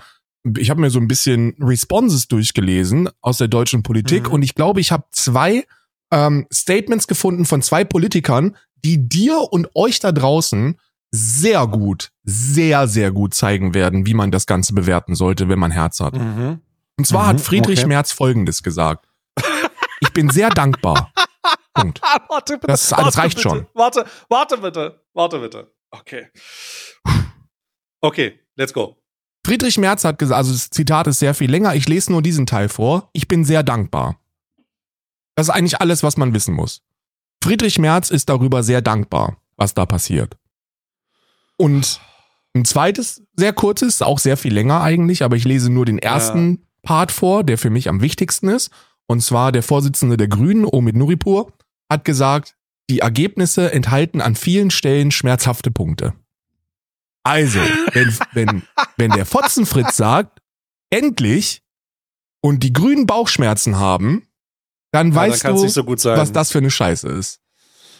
ich 0.58 0.70
habe 0.70 0.80
mir 0.80 0.90
so 0.90 0.98
ein 0.98 1.08
bisschen 1.08 1.54
Responses 1.60 2.26
durchgelesen 2.28 3.08
aus 3.20 3.38
der 3.38 3.48
deutschen 3.48 3.82
Politik 3.82 4.28
mhm. 4.28 4.34
und 4.34 4.42
ich 4.42 4.54
glaube, 4.54 4.80
ich 4.80 4.90
habe 4.90 5.04
zwei 5.12 5.64
ähm, 6.12 6.46
Statements 6.52 7.06
gefunden 7.06 7.44
von 7.44 7.62
zwei 7.62 7.84
Politikern, 7.84 8.56
die 8.84 9.08
dir 9.08 9.38
und 9.50 9.68
euch 9.74 10.00
da 10.00 10.10
draußen 10.10 10.76
sehr 11.12 11.66
gut, 11.66 12.10
sehr, 12.24 12.88
sehr 12.88 13.12
gut 13.12 13.34
zeigen 13.34 13.74
werden, 13.74 14.06
wie 14.06 14.14
man 14.14 14.30
das 14.30 14.46
Ganze 14.46 14.72
bewerten 14.72 15.14
sollte, 15.14 15.48
wenn 15.48 15.58
man 15.58 15.70
Herz 15.70 16.00
hat. 16.00 16.14
Mhm. 16.14 16.60
Und 16.98 17.06
zwar 17.06 17.24
Mhm, 17.24 17.28
hat 17.28 17.40
Friedrich 17.40 17.80
okay. 17.80 17.88
Merz 17.88 18.12
Folgendes 18.12 18.62
gesagt. 18.62 19.06
Ich 20.02 20.12
bin 20.12 20.30
sehr 20.30 20.50
dankbar. 20.50 21.12
Punkt. 21.74 22.00
Warte 22.28 22.54
bitte. 22.54 22.66
Das- 22.66 22.88
das 22.88 23.16
reicht 23.16 23.36
bitte. 23.36 23.48
schon. 23.48 23.66
Warte, 23.74 24.04
warte 24.28 24.58
bitte. 24.58 25.00
Warte 25.14 25.38
bitte. 25.38 25.72
Okay. 25.90 26.26
Okay, 28.00 28.40
let's 28.56 28.72
go. 28.72 28.96
Friedrich 29.46 29.78
Merz 29.78 30.04
hat 30.04 30.18
gesagt, 30.18 30.36
also 30.36 30.52
das 30.52 30.70
Zitat 30.70 31.06
ist 31.06 31.18
sehr 31.18 31.34
viel 31.34 31.50
länger, 31.50 31.74
ich 31.74 31.88
lese 31.88 32.12
nur 32.12 32.22
diesen 32.22 32.46
Teil 32.46 32.68
vor. 32.68 33.10
Ich 33.12 33.28
bin 33.28 33.44
sehr 33.44 33.62
dankbar. 33.62 34.18
Das 35.34 35.48
ist 35.48 35.50
eigentlich 35.54 35.80
alles, 35.80 36.02
was 36.02 36.16
man 36.16 36.34
wissen 36.34 36.54
muss. 36.54 36.82
Friedrich 37.42 37.78
Merz 37.78 38.10
ist 38.10 38.28
darüber 38.28 38.62
sehr 38.62 38.82
dankbar, 38.82 39.36
was 39.56 39.74
da 39.74 39.86
passiert. 39.86 40.36
Und 41.56 42.00
ein 42.54 42.64
zweites, 42.64 43.22
sehr 43.34 43.52
kurzes, 43.52 44.02
auch 44.02 44.18
sehr 44.18 44.36
viel 44.36 44.52
länger 44.52 44.80
eigentlich, 44.82 45.22
aber 45.22 45.36
ich 45.36 45.44
lese 45.44 45.70
nur 45.70 45.86
den 45.86 45.98
ersten 45.98 46.66
Part 46.82 47.10
vor, 47.12 47.44
der 47.44 47.58
für 47.58 47.70
mich 47.70 47.88
am 47.88 48.00
wichtigsten 48.00 48.48
ist. 48.48 48.70
Und 49.12 49.20
zwar 49.20 49.52
der 49.52 49.62
Vorsitzende 49.62 50.16
der 50.16 50.26
Grünen, 50.26 50.64
Omid 50.64 50.96
Nuripur, 50.96 51.52
hat 51.90 52.06
gesagt, 52.06 52.56
die 52.88 53.00
Ergebnisse 53.00 53.70
enthalten 53.70 54.22
an 54.22 54.34
vielen 54.34 54.70
Stellen 54.70 55.10
schmerzhafte 55.10 55.70
Punkte. 55.70 56.14
Also, 57.22 57.60
wenn, 57.92 58.16
wenn, 58.32 58.62
wenn 58.96 59.10
der 59.10 59.26
Fotzenfritz 59.26 59.98
sagt, 59.98 60.40
endlich, 60.88 61.62
und 62.40 62.62
die 62.62 62.72
Grünen 62.72 63.06
Bauchschmerzen 63.06 63.78
haben, 63.78 64.26
dann 64.92 65.08
Ja, 65.08 65.12
dann 65.12 65.14
weißt 65.14 65.42
kann 65.42 65.54
es 65.56 65.60
du, 65.60 65.64
nicht 65.66 65.74
so 65.74 65.84
gut 65.84 66.00
sein. 66.00 66.16
was 66.16 66.32
das 66.32 66.50
für 66.50 66.58
eine 66.58 66.70
Scheiße 66.70 67.08
ist. 67.08 67.42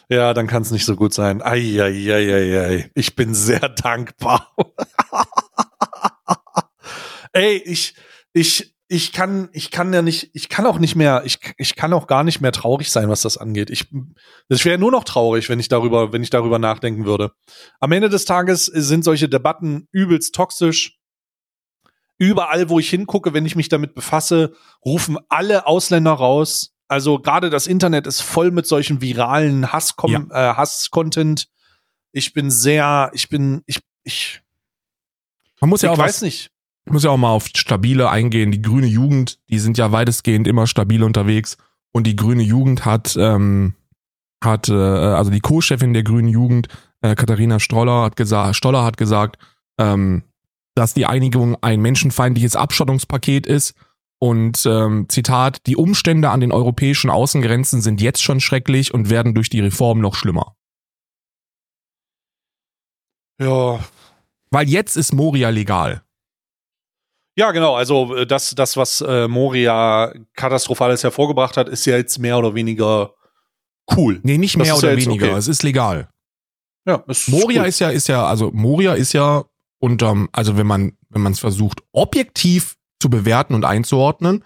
Ja, 0.09 0.33
dann 0.33 0.47
kann 0.47 0.63
es 0.63 0.71
nicht 0.71 0.87
so 0.87 0.97
gut 0.97 1.13
sein. 1.13 1.43
Eieieiei. 1.43 2.91
Ich 2.95 3.15
bin 3.17 3.35
sehr 3.35 3.69
dankbar. 3.69 4.51
Ey, 7.35 7.59
ich, 7.59 7.97
ich, 8.33 8.72
ich 8.93 9.13
kann, 9.13 9.49
ich 9.55 9.71
kann 9.71 9.91
ja 9.95 10.03
nicht, 10.03 10.29
ich 10.35 10.51
kann 10.51 10.67
auch 10.67 10.79
nicht 10.79 10.97
mehr, 10.97 11.23
ich, 11.25 11.39
ich 11.57 11.77
kann 11.77 11.95
auch 11.95 12.07
gar 12.07 12.25
nicht 12.25 12.43
mehr 12.43 12.53
traurig 12.53 12.93
sein, 12.93 13.09
was 13.09 13.23
das 13.23 13.39
angeht. 13.39 13.71
Ich, 13.71 13.89
das 14.51 14.67
wäre 14.67 14.77
nur 14.77 14.91
noch 14.91 15.05
traurig, 15.05 15.49
wenn 15.49 15.59
ich 15.59 15.69
darüber, 15.69 16.13
wenn 16.13 16.23
ich 16.23 16.29
darüber 16.29 16.59
nachdenken 16.59 17.07
würde. 17.07 17.33
Am 17.81 17.91
Ende 17.93 18.11
des 18.11 18.27
Tages 18.27 18.67
sind 18.67 19.03
solche 19.03 19.31
Debatten 19.31 19.89
übelst 19.93 20.35
toxisch. 20.35 20.99
Überall, 22.19 22.69
wo 22.69 22.79
ich 22.79 22.91
hingucke, 22.91 23.33
wenn 23.33 23.47
ich 23.47 23.57
mich 23.57 23.71
damit 23.71 23.95
befasse, 23.95 24.53
rufen 24.85 25.17
alle 25.31 25.67
Ausländer 25.67 26.13
raus. 26.13 26.75
Also 26.87 27.19
gerade 27.19 27.49
das 27.49 27.67
Internet 27.67 28.07
ist 28.07 28.21
voll 28.21 28.51
mit 28.51 28.67
solchen 28.67 29.01
viralen 29.01 29.73
Hass 29.73 29.95
äh, 30.03 30.35
Hass-Content. 30.35 31.49
Ich 32.13 32.35
bin 32.35 32.51
sehr, 32.51 33.11
ich 33.15 33.31
bin, 33.31 33.63
ich, 33.65 33.81
ich, 34.05 34.43
Man 35.63 35.71
muss 35.71 35.83
ich 35.83 35.87
ja 35.87 35.93
auch 35.93 35.99
weiß 35.99 36.17
was, 36.17 36.23
nicht. 36.23 36.52
Ich 36.85 36.93
muss 36.93 37.05
ja 37.05 37.11
auch 37.11 37.17
mal 37.17 37.31
auf 37.31 37.49
stabile 37.57 38.11
eingehen. 38.11 38.51
Die 38.51 38.63
grüne 38.63 38.87
Jugend, 38.87 39.39
die 39.49 39.59
sind 39.59 39.79
ja 39.79 39.93
weitestgehend 39.93 40.49
immer 40.49 40.67
stabil 40.67 41.03
unterwegs. 41.03 41.57
Und 41.93 42.07
die 42.07 42.17
grüne 42.17 42.43
Jugend 42.43 42.85
hat, 42.85 43.17
ähm, 43.19 43.75
hat, 44.43 44.69
äh, 44.69 44.73
also 44.73 45.31
die 45.31 45.41
Co-Chefin 45.41 45.93
der 45.93 46.03
grünen 46.03 46.29
Jugend, 46.29 46.69
äh, 47.03 47.15
Katharina 47.15 47.61
Stoller 47.61 48.03
hat 48.03 48.17
gesagt, 48.17 48.57
Stoller 48.57 48.85
hat 48.85 48.97
gesagt, 48.97 49.39
ähm, 49.79 50.23
dass 50.75 50.95
die 50.95 51.07
Einigung 51.07 51.57
ein 51.63 51.81
menschenfeindliches 51.81 52.57
Abschottungspaket 52.57 53.47
ist. 53.47 53.75
Und 54.19 54.65
ähm, 54.67 55.07
Zitat, 55.09 55.67
die 55.67 55.77
Umstände 55.77 56.31
an 56.31 56.41
den 56.41 56.53
europäischen 56.53 57.11
Außengrenzen 57.11 57.81
sind 57.81 58.01
jetzt 58.01 58.23
schon 58.23 58.41
schrecklich 58.41 58.95
und 58.95 59.11
werden 59.11 59.35
durch 59.35 59.51
die 59.51 59.61
Reform 59.61 60.01
noch 60.01 60.15
schlimmer. 60.15 60.57
Ja, 63.41 63.81
Weil 64.51 64.69
jetzt 64.69 64.97
ist 64.97 65.13
Moria 65.13 65.51
legal. 65.51 66.03
Ja, 67.37 67.51
genau. 67.53 67.75
Also 67.75 68.15
äh, 68.17 68.27
das, 68.27 68.55
das 68.55 68.77
was 68.77 69.01
äh, 69.01 69.27
Moria 69.29 70.13
katastrophales 70.35 71.03
hervorgebracht 71.03 71.57
hat, 71.57 71.69
ist 71.69 71.85
ja 71.87 71.97
jetzt 71.97 72.19
mehr 72.19 72.39
oder 72.39 72.55
weniger 72.55 73.15
cool. 73.97 74.21
Nee, 74.23 74.39
nicht 74.39 74.55
Das 74.57 74.67
mehr 74.67 74.75
ist 74.75 74.83
ja 74.83 74.89
oder 74.89 74.99
jetzt 74.99 75.07
weniger. 75.07 75.27
okay. 75.29 75.37
Es 75.39 75.49
ist 75.49 75.63
legal. 75.63 76.09
Ja, 76.87 76.97
ist 77.07 77.29
Moria 77.29 77.63
cool. 77.63 77.69
ist 77.69 77.79
ja, 77.79 77.91
ist 77.91 78.09
ja, 78.09 78.27
also 78.27 78.51
Moria 78.53 78.95
ist 78.95 79.13
ja 79.13 79.45
unterm, 79.79 80.29
also 80.33 80.57
wenn 80.57 80.67
man, 80.67 80.97
wenn 81.09 81.23
man 81.23 81.33
es 81.33 81.41
versucht, 81.41 81.81
objektiv 81.93 82.77
zu 83.01 83.09
bewerten 83.09 83.55
und 83.55 83.65
einzuordnen, 83.65 84.45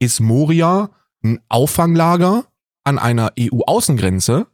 ist 0.00 0.20
Moria 0.20 0.90
ein 1.22 1.40
Auffanglager 1.48 2.44
an 2.84 2.98
einer 2.98 3.32
EU-Außengrenze, 3.38 4.46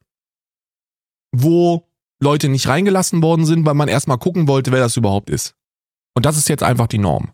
wo 1.32 1.88
Leute 2.20 2.48
nicht 2.48 2.68
reingelassen 2.68 3.22
worden 3.22 3.44
sind, 3.46 3.64
weil 3.66 3.74
man 3.74 3.88
erstmal 3.88 4.18
gucken 4.18 4.46
wollte, 4.46 4.70
wer 4.72 4.80
das 4.80 4.96
überhaupt 4.96 5.30
ist. 5.30 5.54
Und 6.14 6.26
das 6.26 6.36
ist 6.36 6.48
jetzt 6.48 6.62
einfach 6.62 6.86
die 6.86 6.98
Norm. 6.98 7.32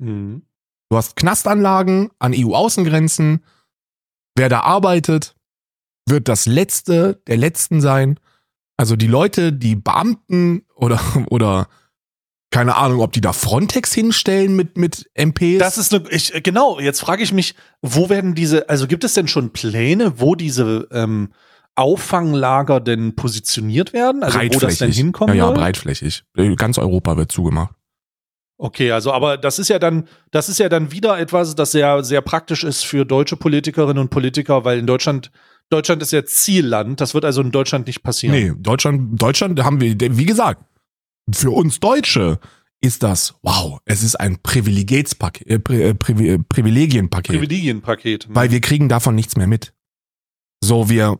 Mhm. 0.00 0.42
Du 0.90 0.96
hast 0.96 1.16
Knastanlagen 1.16 2.10
an 2.18 2.34
EU-Außengrenzen. 2.34 3.44
Wer 4.36 4.48
da 4.48 4.60
arbeitet, 4.60 5.36
wird 6.06 6.28
das 6.28 6.46
Letzte 6.46 7.22
der 7.26 7.36
Letzten 7.36 7.80
sein. 7.80 8.18
Also 8.76 8.96
die 8.96 9.06
Leute, 9.06 9.52
die 9.52 9.76
Beamten 9.76 10.66
oder, 10.74 11.00
oder 11.30 11.68
keine 12.50 12.76
Ahnung, 12.76 13.00
ob 13.00 13.12
die 13.12 13.20
da 13.20 13.32
Frontex 13.32 13.92
hinstellen 13.92 14.56
mit, 14.56 14.76
mit 14.76 15.08
MPs. 15.14 15.58
Das 15.58 15.78
ist 15.78 15.94
eine, 15.94 16.08
ich, 16.10 16.32
genau, 16.42 16.80
jetzt 16.80 17.00
frage 17.00 17.22
ich 17.22 17.32
mich, 17.32 17.54
wo 17.80 18.08
werden 18.08 18.34
diese, 18.34 18.68
also 18.68 18.88
gibt 18.88 19.04
es 19.04 19.14
denn 19.14 19.28
schon 19.28 19.50
Pläne, 19.52 20.18
wo 20.18 20.34
diese 20.34 20.88
ähm, 20.90 21.32
Auffanglager 21.76 22.80
denn 22.80 23.14
positioniert 23.14 23.92
werden? 23.92 24.24
Also 24.24 24.40
wo 24.40 24.58
das 24.58 24.78
denn 24.78 24.90
hinkommen 24.90 25.36
Ja, 25.36 25.46
ja, 25.46 25.52
breitflächig. 25.52 26.24
Ganz 26.56 26.78
Europa 26.78 27.16
wird 27.16 27.30
zugemacht. 27.30 27.74
Okay, 28.62 28.92
also 28.92 29.10
aber 29.10 29.38
das 29.38 29.58
ist 29.58 29.68
ja 29.68 29.78
dann, 29.78 30.06
das 30.32 30.50
ist 30.50 30.58
ja 30.58 30.68
dann 30.68 30.92
wieder 30.92 31.18
etwas, 31.18 31.54
das 31.54 31.72
sehr, 31.72 32.04
sehr 32.04 32.20
praktisch 32.20 32.62
ist 32.62 32.84
für 32.84 33.06
deutsche 33.06 33.38
Politikerinnen 33.38 33.96
und 33.96 34.10
Politiker, 34.10 34.66
weil 34.66 34.78
in 34.78 34.86
Deutschland, 34.86 35.30
Deutschland 35.70 36.02
ist 36.02 36.12
ja 36.12 36.26
Zielland. 36.26 37.00
Das 37.00 37.14
wird 37.14 37.24
also 37.24 37.40
in 37.40 37.52
Deutschland 37.52 37.86
nicht 37.86 38.02
passieren. 38.02 38.34
Nee, 38.34 38.52
Deutschland, 38.54 39.20
Deutschland 39.20 39.64
haben 39.64 39.80
wir, 39.80 39.96
wie 39.98 40.26
gesagt, 40.26 40.62
für 41.32 41.52
uns 41.52 41.80
Deutsche 41.80 42.38
ist 42.82 43.02
das, 43.02 43.34
wow, 43.42 43.80
es 43.86 44.02
ist 44.02 44.16
ein 44.16 44.42
Privilegietspaket, 44.42 45.46
äh, 45.46 45.58
Pri, 45.58 45.82
äh, 45.82 45.94
Privi, 45.94 46.28
äh, 46.28 46.38
Privilegienpaket. 46.38 47.36
Privilegienpaket. 47.36 48.28
weil 48.28 48.50
wir 48.50 48.60
kriegen 48.60 48.90
davon 48.90 49.14
nichts 49.14 49.38
mehr 49.38 49.46
mit. 49.46 49.72
So, 50.62 50.90
wir, 50.90 51.18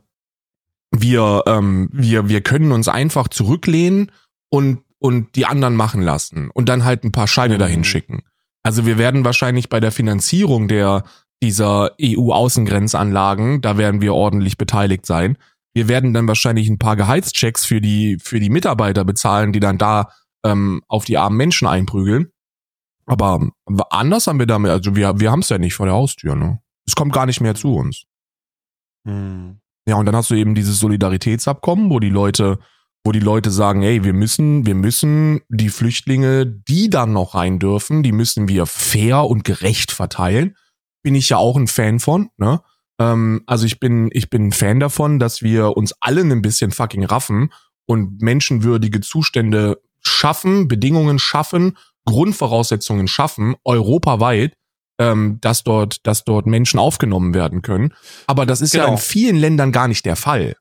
wir, 0.91 1.45
ähm, 1.47 1.89
wir, 1.91 2.29
wir 2.29 2.43
können 2.43 2.73
uns 2.73 2.89
einfach 2.89 3.29
zurücklehnen 3.29 4.13
und, 4.51 4.83
und 5.01 5.35
die 5.35 5.47
anderen 5.47 5.75
machen 5.75 6.03
lassen 6.03 6.51
und 6.51 6.69
dann 6.69 6.85
halt 6.85 7.05
ein 7.05 7.13
paar 7.13 7.27
Scheine 7.27 7.55
Mhm. 7.55 7.59
dahin 7.59 7.85
schicken. 7.85 8.23
Also 8.63 8.87
wir 8.87 8.99
werden 8.99 9.25
wahrscheinlich 9.25 9.69
bei 9.69 9.81
der 9.81 9.91
Finanzierung 9.91 10.69
der, 10.69 11.03
dieser 11.43 11.93
EU-Außengrenzanlagen, 12.01 13.63
da 13.63 13.79
werden 13.79 14.01
wir 14.03 14.15
ordentlich 14.15 14.59
beteiligt 14.59 15.07
sein. 15.07 15.39
Wir 15.73 15.89
werden 15.89 16.13
dann 16.13 16.29
wahrscheinlich 16.29 16.69
ein 16.69 16.79
paar 16.79 16.97
Gehaltschecks 16.97 17.65
für 17.65 17.81
die, 17.81 18.19
für 18.23 18.39
die 18.41 18.51
Mitarbeiter 18.51 19.05
bezahlen, 19.05 19.53
die 19.53 19.61
dann 19.61 19.79
da 19.79 20.11
ähm, 20.45 20.83
auf 20.89 21.05
die 21.05 21.17
armen 21.17 21.37
Menschen 21.37 21.67
einprügeln. 21.67 22.31
Aber 23.07 23.49
anders 23.91 24.27
haben 24.27 24.39
wir 24.39 24.47
damit, 24.47 24.71
also 24.71 24.95
wir, 24.95 25.19
wir 25.19 25.31
haben 25.33 25.41
es 25.41 25.49
ja 25.49 25.59
nicht 25.59 25.75
vor 25.75 25.87
der 25.87 25.95
Haustür, 25.95 26.37
ne? 26.37 26.61
Es 26.87 26.95
kommt 26.95 27.13
gar 27.13 27.27
nicht 27.27 27.41
mehr 27.41 27.55
zu 27.55 27.75
uns. 27.75 28.05
Hm. 29.07 29.61
Ja, 29.89 29.97
und 29.97 30.07
dann 30.07 30.15
hast 30.15 30.31
du 30.31 30.35
eben 30.35 30.55
dieses 30.55 30.79
Solidaritätsabkommen, 30.79 31.91
wo 31.91 32.01
die 32.01 32.11
Leute, 32.11 32.59
wo 33.05 33.13
die 33.13 33.21
Leute 33.21 33.51
sagen, 33.51 33.83
ey, 33.83 34.05
wir 34.05 34.13
müssen, 34.13 34.67
wir 34.67 34.75
müssen 34.75 35.41
die 35.49 35.71
Flüchtlinge, 35.71 36.47
die 36.47 36.91
dann 36.91 37.13
noch 37.13 37.35
rein 37.35 37.59
dürfen, 37.59 38.03
die 38.03 38.13
müssen 38.13 38.49
wir 38.49 38.67
fair 38.67 39.25
und 39.25 39.45
gerecht 39.45 39.91
verteilen. 39.91 40.57
Bin 41.03 41.15
ich 41.15 41.31
ja 41.31 41.39
auch 41.39 41.57
ein 41.57 41.67
Fan 41.67 41.99
von, 41.99 42.29
ne? 42.37 42.61
Ähm, 43.01 43.43
also 43.47 43.65
ich 43.65 43.81
bin, 43.81 44.11
ich 44.13 44.29
bin 44.29 44.49
ein 44.49 44.53
Fan 44.53 44.81
davon, 44.81 45.19
dass 45.19 45.41
wir 45.41 45.77
uns 45.77 45.95
alle 46.01 46.21
ein 46.21 46.43
bisschen 46.43 46.71
fucking 46.73 47.05
raffen 47.05 47.51
und 47.87 48.21
menschenwürdige 48.21 49.01
Zustände 49.01 49.81
schaffen, 50.03 50.69
Bedingungen 50.69 51.19
schaffen, 51.19 51.79
Grundvoraussetzungen 52.05 53.09
schaffen, 53.09 53.55
europaweit, 53.65 54.55
ähm, 54.99 55.39
dass 55.41 55.65
dort, 55.65 56.07
dass 56.07 56.25
dort 56.25 56.47
Menschen 56.47 56.79
aufgenommen 56.79 57.33
werden 57.33 57.63
können. 57.63 57.95
Aber 58.27 58.45
das 58.45 58.61
ist 58.61 58.75
ja 58.75 58.83
Genau. 58.85 58.93
in 58.97 58.99
vielen 58.99 59.37
Ländern 59.37 59.73
gar 59.73 59.89
nicht 59.89 60.05
der 60.05 60.17
Fall. 60.17 60.57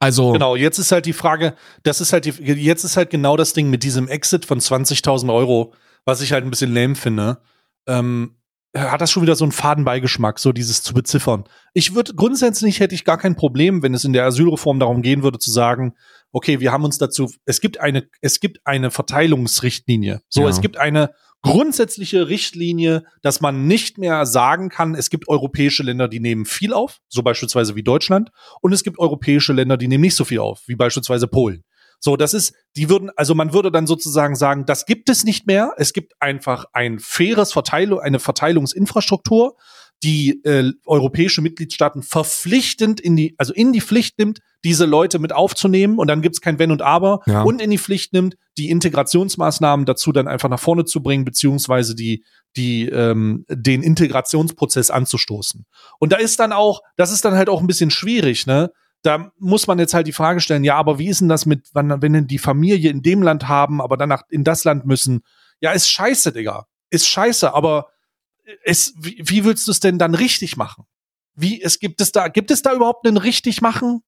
Also 0.00 0.32
Genau, 0.32 0.56
jetzt 0.56 0.78
ist 0.78 0.90
halt 0.92 1.06
die 1.06 1.12
Frage, 1.12 1.54
das 1.82 2.00
ist 2.00 2.12
halt 2.12 2.24
die, 2.24 2.30
jetzt 2.30 2.84
ist 2.84 2.96
halt 2.96 3.10
genau 3.10 3.36
das 3.36 3.52
Ding 3.52 3.70
mit 3.70 3.82
diesem 3.82 4.08
Exit 4.08 4.46
von 4.46 4.58
20.000 4.58 5.32
Euro, 5.32 5.74
was 6.04 6.22
ich 6.22 6.32
halt 6.32 6.42
ein 6.44 6.50
bisschen 6.50 6.74
lame 6.74 6.94
finde. 6.96 7.42
Ähm, 7.86 8.36
hat 8.76 9.00
das 9.00 9.10
schon 9.10 9.22
wieder 9.22 9.34
so 9.34 9.44
einen 9.44 9.52
Fadenbeigeschmack, 9.52 10.38
so 10.38 10.52
dieses 10.52 10.82
zu 10.82 10.94
beziffern. 10.94 11.44
Ich 11.74 11.94
würde 11.94 12.14
grundsätzlich 12.14 12.80
hätte 12.80 12.94
ich 12.94 13.04
gar 13.04 13.18
kein 13.18 13.34
Problem, 13.36 13.82
wenn 13.82 13.94
es 13.94 14.04
in 14.04 14.12
der 14.12 14.24
Asylreform 14.24 14.78
darum 14.78 15.02
gehen 15.02 15.22
würde 15.22 15.38
zu 15.38 15.50
sagen, 15.50 15.94
okay, 16.32 16.60
wir 16.60 16.70
haben 16.72 16.84
uns 16.84 16.96
dazu, 16.96 17.30
es 17.44 17.60
gibt 17.60 17.80
eine, 17.80 18.08
es 18.20 18.38
gibt 18.40 18.60
eine 18.64 18.90
Verteilungsrichtlinie. 18.90 20.22
So, 20.28 20.42
Ja. 20.42 20.48
es 20.48 20.60
gibt 20.60 20.76
eine 20.76 21.10
grundsätzliche 21.42 22.28
Richtlinie, 22.28 23.04
dass 23.22 23.40
man 23.40 23.66
nicht 23.66 23.98
mehr 23.98 24.26
sagen 24.26 24.68
kann, 24.68 24.94
es 24.94 25.10
gibt 25.10 25.28
europäische 25.28 25.82
Länder, 25.82 26.08
die 26.08 26.20
nehmen 26.20 26.44
viel 26.44 26.72
auf, 26.72 27.00
so 27.08 27.22
beispielsweise 27.22 27.74
wie 27.76 27.82
Deutschland, 27.82 28.30
und 28.60 28.72
es 28.72 28.84
gibt 28.84 28.98
europäische 28.98 29.52
Länder, 29.52 29.76
die 29.76 29.88
nehmen 29.88 30.02
nicht 30.02 30.16
so 30.16 30.24
viel 30.24 30.40
auf, 30.40 30.62
wie 30.66 30.76
beispielsweise 30.76 31.26
Polen. 31.26 31.64
So, 32.02 32.16
das 32.16 32.32
ist, 32.32 32.54
die 32.76 32.88
würden, 32.88 33.10
also 33.14 33.34
man 33.34 33.52
würde 33.52 33.70
dann 33.70 33.86
sozusagen 33.86 34.34
sagen, 34.34 34.64
das 34.64 34.86
gibt 34.86 35.10
es 35.10 35.24
nicht 35.24 35.46
mehr. 35.46 35.74
Es 35.76 35.92
gibt 35.92 36.14
einfach 36.18 36.64
ein 36.72 36.98
faires 36.98 37.52
Verteilung, 37.52 38.00
eine 38.00 38.18
Verteilungsinfrastruktur, 38.18 39.56
die 40.02 40.42
äh, 40.44 40.72
europäische 40.86 41.42
Mitgliedstaaten 41.42 42.02
verpflichtend 42.02 43.00
in 43.00 43.16
die, 43.16 43.34
also 43.36 43.52
in 43.52 43.72
die 43.72 43.82
Pflicht 43.82 44.18
nimmt, 44.18 44.40
diese 44.64 44.86
Leute 44.86 45.18
mit 45.18 45.32
aufzunehmen 45.32 45.98
und 45.98 46.08
dann 46.08 46.22
gibt's 46.22 46.40
kein 46.40 46.58
Wenn 46.58 46.70
und 46.70 46.80
Aber 46.82 47.20
Ja. 47.26 47.42
und 47.42 47.60
in 47.60 47.70
die 47.70 47.78
Pflicht 47.78 48.12
nimmt, 48.12 48.36
die 48.56 48.70
Integrationsmaßnahmen 48.70 49.86
dazu 49.86 50.12
dann 50.12 50.28
einfach 50.28 50.48
nach 50.48 50.60
vorne 50.60 50.84
zu 50.84 51.02
bringen, 51.02 51.24
beziehungsweise 51.24 51.94
die, 51.94 52.24
die, 52.56 52.86
ähm, 52.88 53.44
den 53.48 53.82
Integrationsprozess 53.82 54.90
anzustoßen. 54.90 55.66
Und 55.98 56.12
da 56.12 56.16
ist 56.16 56.40
dann 56.40 56.52
auch, 56.52 56.80
das 56.96 57.12
ist 57.12 57.24
dann 57.24 57.34
halt 57.34 57.48
auch 57.48 57.60
ein 57.60 57.66
bisschen 57.66 57.90
schwierig, 57.90 58.46
ne? 58.46 58.70
Da 59.02 59.32
muss 59.38 59.66
man 59.66 59.78
jetzt 59.78 59.94
halt 59.94 60.06
die 60.06 60.12
Frage 60.12 60.40
stellen, 60.40 60.62
ja, 60.62 60.76
aber 60.76 60.98
wie 60.98 61.08
ist 61.08 61.22
denn 61.22 61.30
das 61.30 61.46
mit, 61.46 61.68
wenn 61.72 62.12
denn 62.12 62.26
die 62.26 62.38
Familie 62.38 62.90
in 62.90 63.00
dem 63.00 63.22
Land 63.22 63.48
haben, 63.48 63.80
aber 63.80 63.96
danach 63.96 64.22
in 64.28 64.44
das 64.44 64.64
Land 64.64 64.84
müssen? 64.84 65.22
Ja, 65.60 65.72
ist 65.72 65.88
scheiße, 65.88 66.32
Digga. 66.32 66.66
Ist 66.90 67.06
scheiße, 67.06 67.54
aber 67.54 67.86
es, 68.64 68.94
wie, 68.98 69.20
wie 69.24 69.44
willst 69.44 69.66
du 69.66 69.70
es 69.72 69.80
denn 69.80 69.98
dann 69.98 70.14
richtig 70.14 70.56
machen? 70.56 70.84
Wie, 71.34 71.62
es 71.62 71.78
gibt 71.78 72.00
es 72.00 72.12
da, 72.12 72.28
gibt 72.28 72.50
es 72.50 72.62
da 72.62 72.74
überhaupt 72.74 73.06
einen 73.06 73.16
richtig 73.16 73.60
machen? 73.62 74.02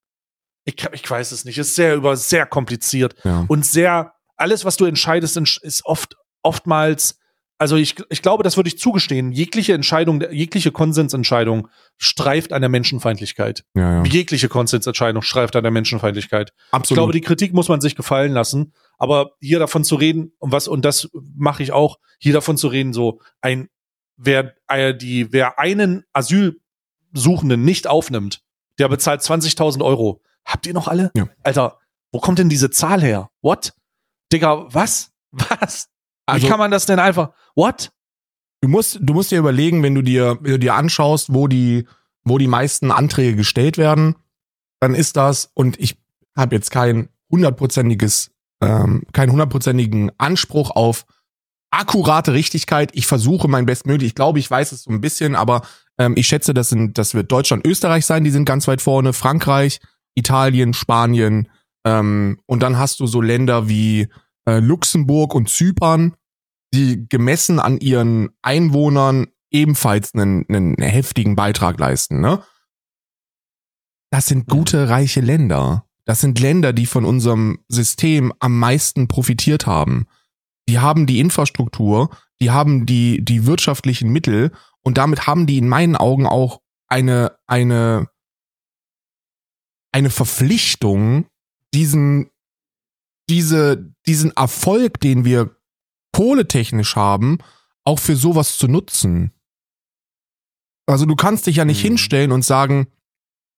Ich, 0.65 0.77
ich 0.93 1.09
weiß 1.11 1.33
es 1.33 1.45
nicht. 1.45 1.59
Es 1.59 1.69
ist 1.69 1.75
sehr 1.77 1.95
über, 1.95 2.17
sehr 2.17 2.47
kompliziert 2.47 3.15
Ja. 3.25 3.45
und 3.49 3.65
sehr, 3.67 4.13
alles, 4.37 4.65
was 4.65 4.77
du 4.77 4.85
entscheidest, 4.85 5.37
entsch- 5.37 5.63
ist 5.63 5.85
oft, 5.85 6.17
oftmals, 6.43 7.19
also 7.59 7.77
ich, 7.77 7.95
ich 8.11 8.23
glaube, 8.23 8.43
das 8.43 8.57
würde 8.57 8.69
ich 8.69 8.79
zugestehen, 8.79 9.31
jegliche 9.31 9.73
Entscheidung, 9.73 10.21
jegliche 10.33 10.73
Konsensentscheidung 10.73 11.69
streift 11.97 12.53
an 12.53 12.61
der 12.61 12.69
Menschenfeindlichkeit. 12.69 13.65
ja, 13.75 13.99
ja. 13.99 14.05
Jegliche 14.05 14.49
Konsensentscheidung 14.49 15.23
streift 15.23 15.55
an 15.55 15.63
der 15.63 15.71
Menschenfeindlichkeit. 15.71 16.53
Ich 16.57 16.73
Absolut. 16.73 16.97
glaube, 16.99 17.13
die 17.13 17.21
Kritik 17.21 17.53
muss 17.55 17.69
man 17.69 17.81
sich 17.81 17.95
gefallen 17.95 18.33
lassen, 18.33 18.73
aber 18.99 19.31
hier 19.41 19.61
davon 19.61 19.85
zu 19.85 19.95
reden, 19.95 20.33
und 20.39 20.51
was, 20.51 20.67
und 20.67 20.85
das 20.85 21.09
mache 21.37 21.63
ich 21.63 21.71
auch, 21.73 21.99
hier 22.19 22.33
davon 22.33 22.57
zu 22.57 22.67
reden, 22.69 22.93
so 22.93 23.21
ein, 23.41 23.69
wer, 24.25 24.55
äh, 24.69 24.95
die, 24.95 25.33
wer 25.33 25.59
einen 25.59 26.05
Asylsuchenden 26.13 27.65
nicht 27.65 27.87
aufnimmt, 27.87 28.43
der 28.79 28.89
bezahlt 28.89 29.21
20.000 29.21 29.83
Euro. 29.85 30.23
Habt 30.45 30.67
ihr 30.67 30.75
noch 30.75 30.89
alle? 30.89 31.11
Ja. 31.15 31.29
Alter, 31.43 31.79
wo 32.13 32.21
kommt 32.21 32.39
denn 32.39 32.49
diese 32.49 32.71
Zahl 32.71 33.01
her? 33.03 33.31
What? 33.41 33.75
Digga, 34.33 34.67
was? 34.73 35.13
Was? 35.31 35.89
Also- 36.27 36.47
Wie 36.47 36.51
kann 36.51 36.59
man 36.59 36.71
das 36.71 36.87
denn 36.87 36.99
einfach? 36.99 37.31
What? 37.55 37.93
Du 38.61 38.69
musst, 38.69 38.99
du 39.01 39.13
musst 39.13 39.31
dir 39.33 39.39
überlegen, 39.39 39.83
wenn 39.83 39.95
du 39.95 40.03
dir, 40.03 40.39
wenn 40.41 40.53
du 40.53 40.59
dir 40.59 40.75
anschaust, 40.75 41.35
wo 41.35 41.49
die, 41.49 41.87
wo 42.25 42.39
die 42.39 42.47
meisten 42.47 42.91
Anträge 42.93 43.35
gestellt 43.37 43.77
werden, 43.77 44.15
dann 44.79 44.95
ist 44.95 45.17
das, 45.17 45.51
und 45.55 45.79
ich 45.81 45.99
habe 46.37 46.55
jetzt 46.55 46.71
kein 46.71 47.09
hundertprozentiges, 47.31 48.31
ähm, 48.61 49.03
keinen 49.13 49.33
hundertprozentigen 49.33 50.13
Anspruch 50.19 50.71
auf 50.71 51.07
akkurate 51.73 52.33
Richtigkeit. 52.33 52.91
Ich 52.95 53.07
versuche 53.07 53.49
mein 53.49 53.67
Bestmöglich. 53.67 54.09
Ich 54.09 54.15
glaube, 54.15 54.39
ich 54.39 54.51
weiß 54.51 54.73
es 54.73 54.85
so 54.85 54.91
ein 54.91 55.01
bisschen, 55.01 55.35
aber 55.35 55.63
ähm, 55.99 56.15
ich 56.17 56.29
schätze, 56.29 56.55
das 56.55 56.69
sind, 56.69 56.99
das 56.99 57.15
wird 57.15 57.33
Deutschland, 57.33 57.67
Österreich 57.67 58.07
sein, 58.07 58.23
die 58.23 58.31
sind 58.31 58.45
ganz 58.45 58.69
weit 58.69 58.83
vorne, 58.83 59.13
Frankreich, 59.13 59.81
Italien, 60.15 60.75
Spanien, 60.75 61.49
ähm, 61.85 62.41
und 62.47 62.63
dann 62.63 62.79
hast 62.79 63.01
du 63.01 63.07
so 63.07 63.21
Länder 63.21 63.69
wie 63.69 64.09
äh, 64.47 64.61
Luxemburg 64.61 65.35
und 65.35 65.49
Zypern, 65.49 66.15
die 66.73 67.07
gemessen 67.09 67.59
an 67.59 67.79
ihren 67.79 68.31
Einwohnern 68.43 69.27
ebenfalls 69.51 70.15
einen, 70.15 70.47
einen 70.49 70.77
heftigen 70.77 71.37
Beitrag 71.37 71.79
leisten. 71.79 72.21
Ne? 72.21 72.43
Das 74.11 74.27
sind 74.27 74.49
gute, 74.49 74.89
reiche 74.89 75.21
Länder. 75.21 75.87
Das 76.05 76.21
sind 76.21 76.41
Länder, 76.41 76.73
die 76.73 76.87
von 76.87 77.05
unserem 77.05 77.61
System 77.69 78.33
am 78.41 78.59
meisten 78.59 79.09
profitiert 79.09 79.67
haben. 79.67 80.07
Die 80.69 80.79
haben 80.79 81.07
die 81.07 81.21
Infrastruktur, 81.21 82.11
die 82.41 82.51
haben 82.51 82.87
die, 82.87 83.25
die 83.25 83.47
wirtschaftlichen 83.47 84.11
Mittel 84.11 84.53
und 84.83 84.99
damit 84.99 85.27
haben 85.27 85.47
die 85.47 85.59
in 85.59 85.69
meinen 85.69 85.97
Augen 85.97 86.27
auch 86.27 86.61
eine, 86.89 87.37
eine, 87.47 88.09
eine 89.93 90.11
Verpflichtung, 90.11 91.27
diesen, 91.75 92.31
diese, 93.29 93.95
diesen 94.07 94.31
Erfolg, 94.37 95.01
den 95.01 95.25
wir 95.25 95.57
kohletechnisch 96.13 96.97
haben, 96.97 97.39
auch 97.85 97.99
für 97.99 98.17
sowas 98.17 98.59
zu 98.59 98.69
nutzen. 98.69 99.33
Also 100.87 101.07
du 101.07 101.17
kannst 101.17 101.47
dich 101.47 101.57
ja 101.57 101.65
nicht 101.65 101.83
Mhm. 101.83 101.89
hinstellen 101.89 102.33
und 102.33 102.45
sagen, 102.45 102.89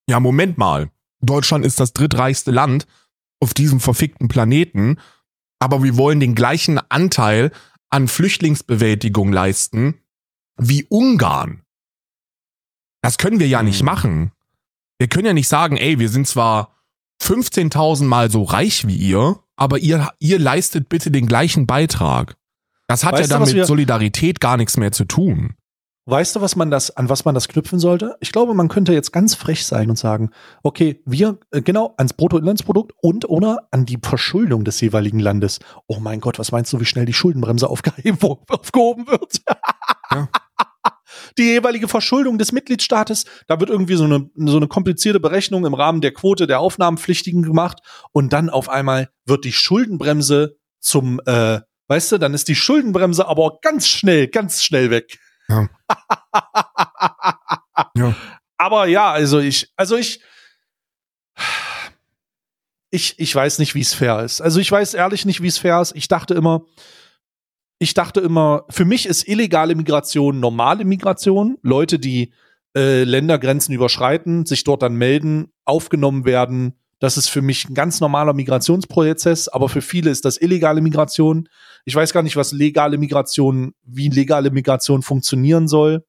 ja, 0.09 0.21
Moment 0.21 0.59
mal, 0.59 0.91
Deutschland 1.21 1.65
ist 1.65 1.81
das 1.81 1.93
drittreichste 1.93 2.51
Land 2.51 2.87
auf 3.41 3.55
diesem 3.55 3.81
verfickten 3.81 4.29
Planeten, 4.29 4.99
aber 5.65 5.83
wir 5.83 5.97
wollen 5.97 6.21
den 6.21 6.35
gleichen 6.35 6.79
Anteil 6.91 7.51
an 7.91 8.07
Flüchtlingsbewältigung 8.07 9.33
leisten 9.33 9.95
wie 10.59 10.85
Ungarn. 10.89 11.63
Das 13.03 13.17
können 13.19 13.41
wir 13.41 13.49
ja 13.49 13.63
nicht 13.63 13.81
Mhm. 13.81 13.87
machen. 13.87 14.33
Wir 14.99 15.09
können 15.09 15.27
ja 15.27 15.33
nicht 15.33 15.49
sagen, 15.49 15.77
ey, 15.79 15.99
wir 15.99 16.09
sind 16.11 16.29
zwar 16.29 16.75
15.000 17.23 18.05
Mal 18.07 18.31
so 18.31 18.43
reich 18.43 18.87
wie 18.87 18.97
ihr, 18.97 19.41
aber 19.57 19.79
ihr, 19.79 20.13
ihr 20.19 20.39
leistet 20.39 20.89
bitte 20.89 21.11
den 21.11 21.27
gleichen 21.27 21.67
Beitrag. 21.67 22.37
Das 22.87 23.03
hat 23.05 23.15
Weißt 23.15 23.31
ja 23.31 23.39
dann 23.39 23.49
mit 23.51 23.67
Solidarität 23.67 24.41
gar 24.41 24.57
nichts 24.59 24.77
mehr 24.77 24.93
zu 24.93 25.05
tun. 25.07 25.55
Weißt 26.07 26.37
du, 26.37 26.43
was 26.43 26.55
man 26.55 26.71
das, 26.71 26.95
an 26.95 27.09
was 27.09 27.25
man 27.25 27.35
das 27.35 27.49
knüpfen 27.49 27.79
sollte? 27.79 28.17
Ich 28.21 28.31
glaube, 28.31 28.53
man 28.53 28.69
könnte 28.69 28.93
jetzt 28.93 29.11
ganz 29.11 29.35
frech 29.35 29.65
sein 29.65 29.89
und 29.89 29.97
sagen, 29.97 30.31
okay, 30.63 31.01
wir, 31.07 31.39
äh, 31.51 31.63
genau, 31.63 31.95
ans 31.97 32.13
Bruttoinlandsprodukt 32.13 32.93
und 33.01 33.27
oder 33.27 33.69
an 33.71 33.87
die 33.87 33.99
Verschuldung 34.03 34.65
des 34.65 34.83
jeweiligen 34.83 35.19
Landes. 35.19 35.61
Oh 35.87 36.01
mein 36.01 36.21
Gott, 36.21 36.39
was 36.39 36.53
meinst 36.53 36.71
du, 36.75 36.81
wie 36.81 36.85
schnell 36.85 37.07
die 37.07 37.15
Schuldenbremse 37.15 37.71
aufgehoben, 37.71 39.07
wird? 39.07 39.41
Ja. 40.11 40.29
Die 41.39 41.45
jeweilige 41.45 41.89
Verschuldung 41.89 42.39
des 42.39 42.53
Mitgliedstaates, 42.53 43.25
da 43.47 43.59
wird 43.61 43.71
irgendwie 43.71 43.95
so 43.95 44.05
eine, 44.05 44.31
so 44.35 44.57
eine 44.57 44.67
komplizierte 44.67 45.21
Berechnung 45.21 45.65
im 45.65 45.75
Rahmen 45.75 46.01
der 46.01 46.13
Quote 46.13 46.47
der 46.47 46.61
Aufnahmenpflichtigen 46.61 47.43
gemacht 47.43 47.79
und 48.13 48.33
dann 48.33 48.51
auf 48.51 48.69
einmal 48.69 49.09
wird 49.25 49.45
die 49.45 49.53
Schuldenbremse 49.53 50.57
zum, 50.81 51.21
äh, 51.25 51.61
weißt 51.89 52.13
du, 52.13 52.19
dann 52.19 52.35
ist 52.35 52.49
die 52.49 52.57
Schuldenbremse 52.57 53.27
aber 53.27 53.59
ganz 53.63 53.87
schnell, 53.89 54.29
ganz 54.29 54.63
schnell 54.63 54.91
weg. 54.91 55.19
Ja. 55.49 55.69
Ja. 57.97 58.15
Aber 58.57 58.87
ja, 58.87 59.11
also 59.13 59.39
ich, 59.41 59.73
also 59.77 59.97
ich, 59.97 60.21
ich, 62.91 63.19
ich 63.19 63.35
weiß 63.35 63.59
nicht, 63.59 63.75
wie 63.75 63.81
es 63.81 63.95
fair 63.95 64.21
ist. 64.21 64.41
Also 64.41 64.61
ich 64.61 64.71
weiß 64.71 64.95
ehrlich 64.95 65.25
nicht, 65.25 65.43
wie 65.43 65.49
es 65.49 65.59
fair 65.59 65.81
ist. 65.81 65.95
Ich 65.97 66.09
dachte 66.09 66.35
immer, 66.35 66.65
ich 67.79 67.95
dachte 67.95 68.21
immer, 68.21 68.65
für 68.71 68.85
mich 68.85 69.07
ist 69.07 69.27
illegale 69.29 69.75
Migration 69.75 70.41
normale 70.41 70.85
Migration. 70.85 71.59
Leute, 71.63 71.99
die 71.99 72.33
äh, 72.77 73.05
Ländergrenzen 73.05 73.75
überschreiten, 73.75 74.47
sich 74.47 74.65
dort 74.65 74.83
dann 74.83 74.95
melden, 74.95 75.53
aufgenommen 75.65 76.25
werden. 76.25 76.75
Das 77.01 77.17
ist 77.17 77.29
für 77.29 77.43
mich 77.43 77.69
ein 77.69 77.75
ganz 77.75 78.01
normaler 78.01 78.33
Migrationsprozess, 78.33 79.49
aber 79.49 79.69
für 79.69 79.83
viele 79.83 80.11
ist 80.11 80.25
das 80.25 80.41
illegale 80.41 80.81
Migration. 80.81 81.49
Ich 81.85 81.95
weiß 81.95 82.13
gar 82.13 82.23
nicht, 82.23 82.37
was 82.37 82.53
legale 82.53 82.99
Migration, 82.99 83.75
wie 83.83 84.09
legale 84.09 84.51
Migration 84.51 85.03
funktionieren 85.03 85.69
soll. 85.69 86.05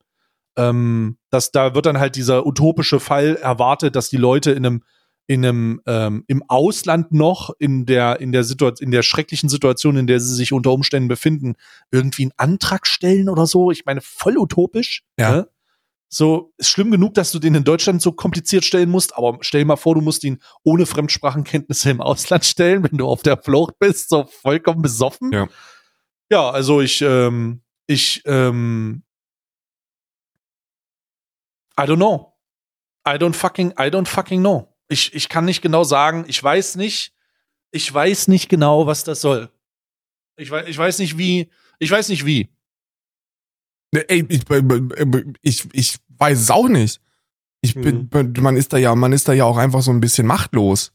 Ähm, 0.58 1.18
dass 1.32 1.52
da 1.52 1.76
wird 1.76 1.86
dann 1.86 2.00
halt 2.00 2.16
dieser 2.16 2.46
utopische 2.46 3.02
Fall 3.02 3.36
erwartet, 3.36 3.96
dass 3.96 4.10
die 4.10 4.18
Leute 4.18 4.52
in 4.52 4.66
einem 4.66 4.84
in 5.28 5.44
einem 5.44 5.82
ähm, 5.88 6.24
im 6.28 6.44
Ausland 6.48 7.12
noch 7.12 7.50
in 7.58 7.86
der 7.86 8.22
in 8.22 8.32
der 8.32 8.44
Situation 8.44 8.86
in 8.86 8.92
der 8.92 9.02
schrecklichen 9.02 9.50
Situation, 9.50 9.98
in 9.98 10.08
der 10.08 10.20
sie 10.20 10.34
sich 10.34 10.54
unter 10.54 10.72
Umständen 10.72 11.10
befinden, 11.10 11.56
irgendwie 11.92 12.24
einen 12.24 12.34
Antrag 12.38 12.88
stellen 12.88 13.28
oder 13.28 13.48
so. 13.48 13.72
Ich 13.72 13.86
meine, 13.86 14.02
voll 14.02 14.38
utopisch. 14.38 15.04
Ja. 15.20 15.32
Ne? 15.38 15.48
So 16.18 16.54
ist 16.56 16.70
schlimm 16.70 16.92
genug, 16.92 17.14
dass 17.16 17.34
du 17.34 17.40
den 17.40 17.56
in 17.56 17.66
Deutschland 17.66 18.02
so 18.02 18.14
kompliziert 18.14 18.64
stellen 18.64 18.90
musst, 18.90 19.18
aber 19.18 19.38
stell 19.42 19.60
dir 19.60 19.66
mal 19.66 19.76
vor, 19.76 19.96
du 19.96 20.02
musst 20.02 20.24
ihn 20.24 20.40
ohne 20.64 20.86
Fremdsprachenkenntnisse 20.86 21.90
im 21.90 22.00
Ausland 22.00 22.46
stellen, 22.46 22.84
wenn 22.90 22.98
du 22.98 23.06
auf 23.06 23.22
der 23.22 23.36
Flucht 23.36 23.78
bist, 23.80 24.08
so 24.08 24.24
vollkommen 24.24 24.82
besoffen. 24.82 25.34
Ja. 25.34 25.50
Ja, 26.32 26.50
also 26.50 26.80
ich 26.80 27.02
ähm, 27.02 27.64
ich 27.86 28.22
ähm, 28.24 29.04
I 31.78 31.84
don't 31.84 31.98
know. 31.98 32.34
I 33.06 33.18
don't 33.18 33.34
fucking 33.34 33.72
I 33.72 33.90
don't 33.90 34.08
fucking 34.08 34.40
know. 34.40 34.74
Ich, 34.88 35.14
ich 35.14 35.28
kann 35.28 35.44
nicht 35.44 35.62
genau 35.62 35.84
sagen, 35.84 36.24
ich 36.30 36.42
weiß 36.42 36.78
nicht, 36.78 37.14
ich 37.72 37.94
weiß 37.94 38.30
nicht 38.30 38.48
genau, 38.48 38.88
was 38.88 39.04
das 39.04 39.20
soll. 39.20 39.52
Ich 40.38 40.50
weiß, 40.50 40.66
ich 40.70 40.78
weiß 40.78 41.00
nicht 41.00 41.18
wie, 41.18 41.50
ich 41.78 41.92
weiß 41.92 42.08
nicht 42.08 42.26
wie. 42.26 42.56
Ne, 43.96 44.10
Ey, 44.10 44.26
ich, 44.30 44.44
ich, 45.42 45.68
ich 45.72 45.96
weiß 46.18 46.40
es 46.40 46.52
auch 46.52 46.68
nicht. 46.70 47.02
Ich 47.62 47.74
bin, 47.76 48.10
man 48.40 48.58
ist 48.58 48.74
da 48.74 48.78
ja, 48.78 48.94
man 48.96 49.12
ist 49.14 49.28
da 49.28 49.34
ja 49.34 49.46
auch 49.46 49.58
einfach 49.58 49.82
so 49.82 49.92
ein 49.92 50.00
bisschen 50.02 50.28
machtlos. 50.28 50.92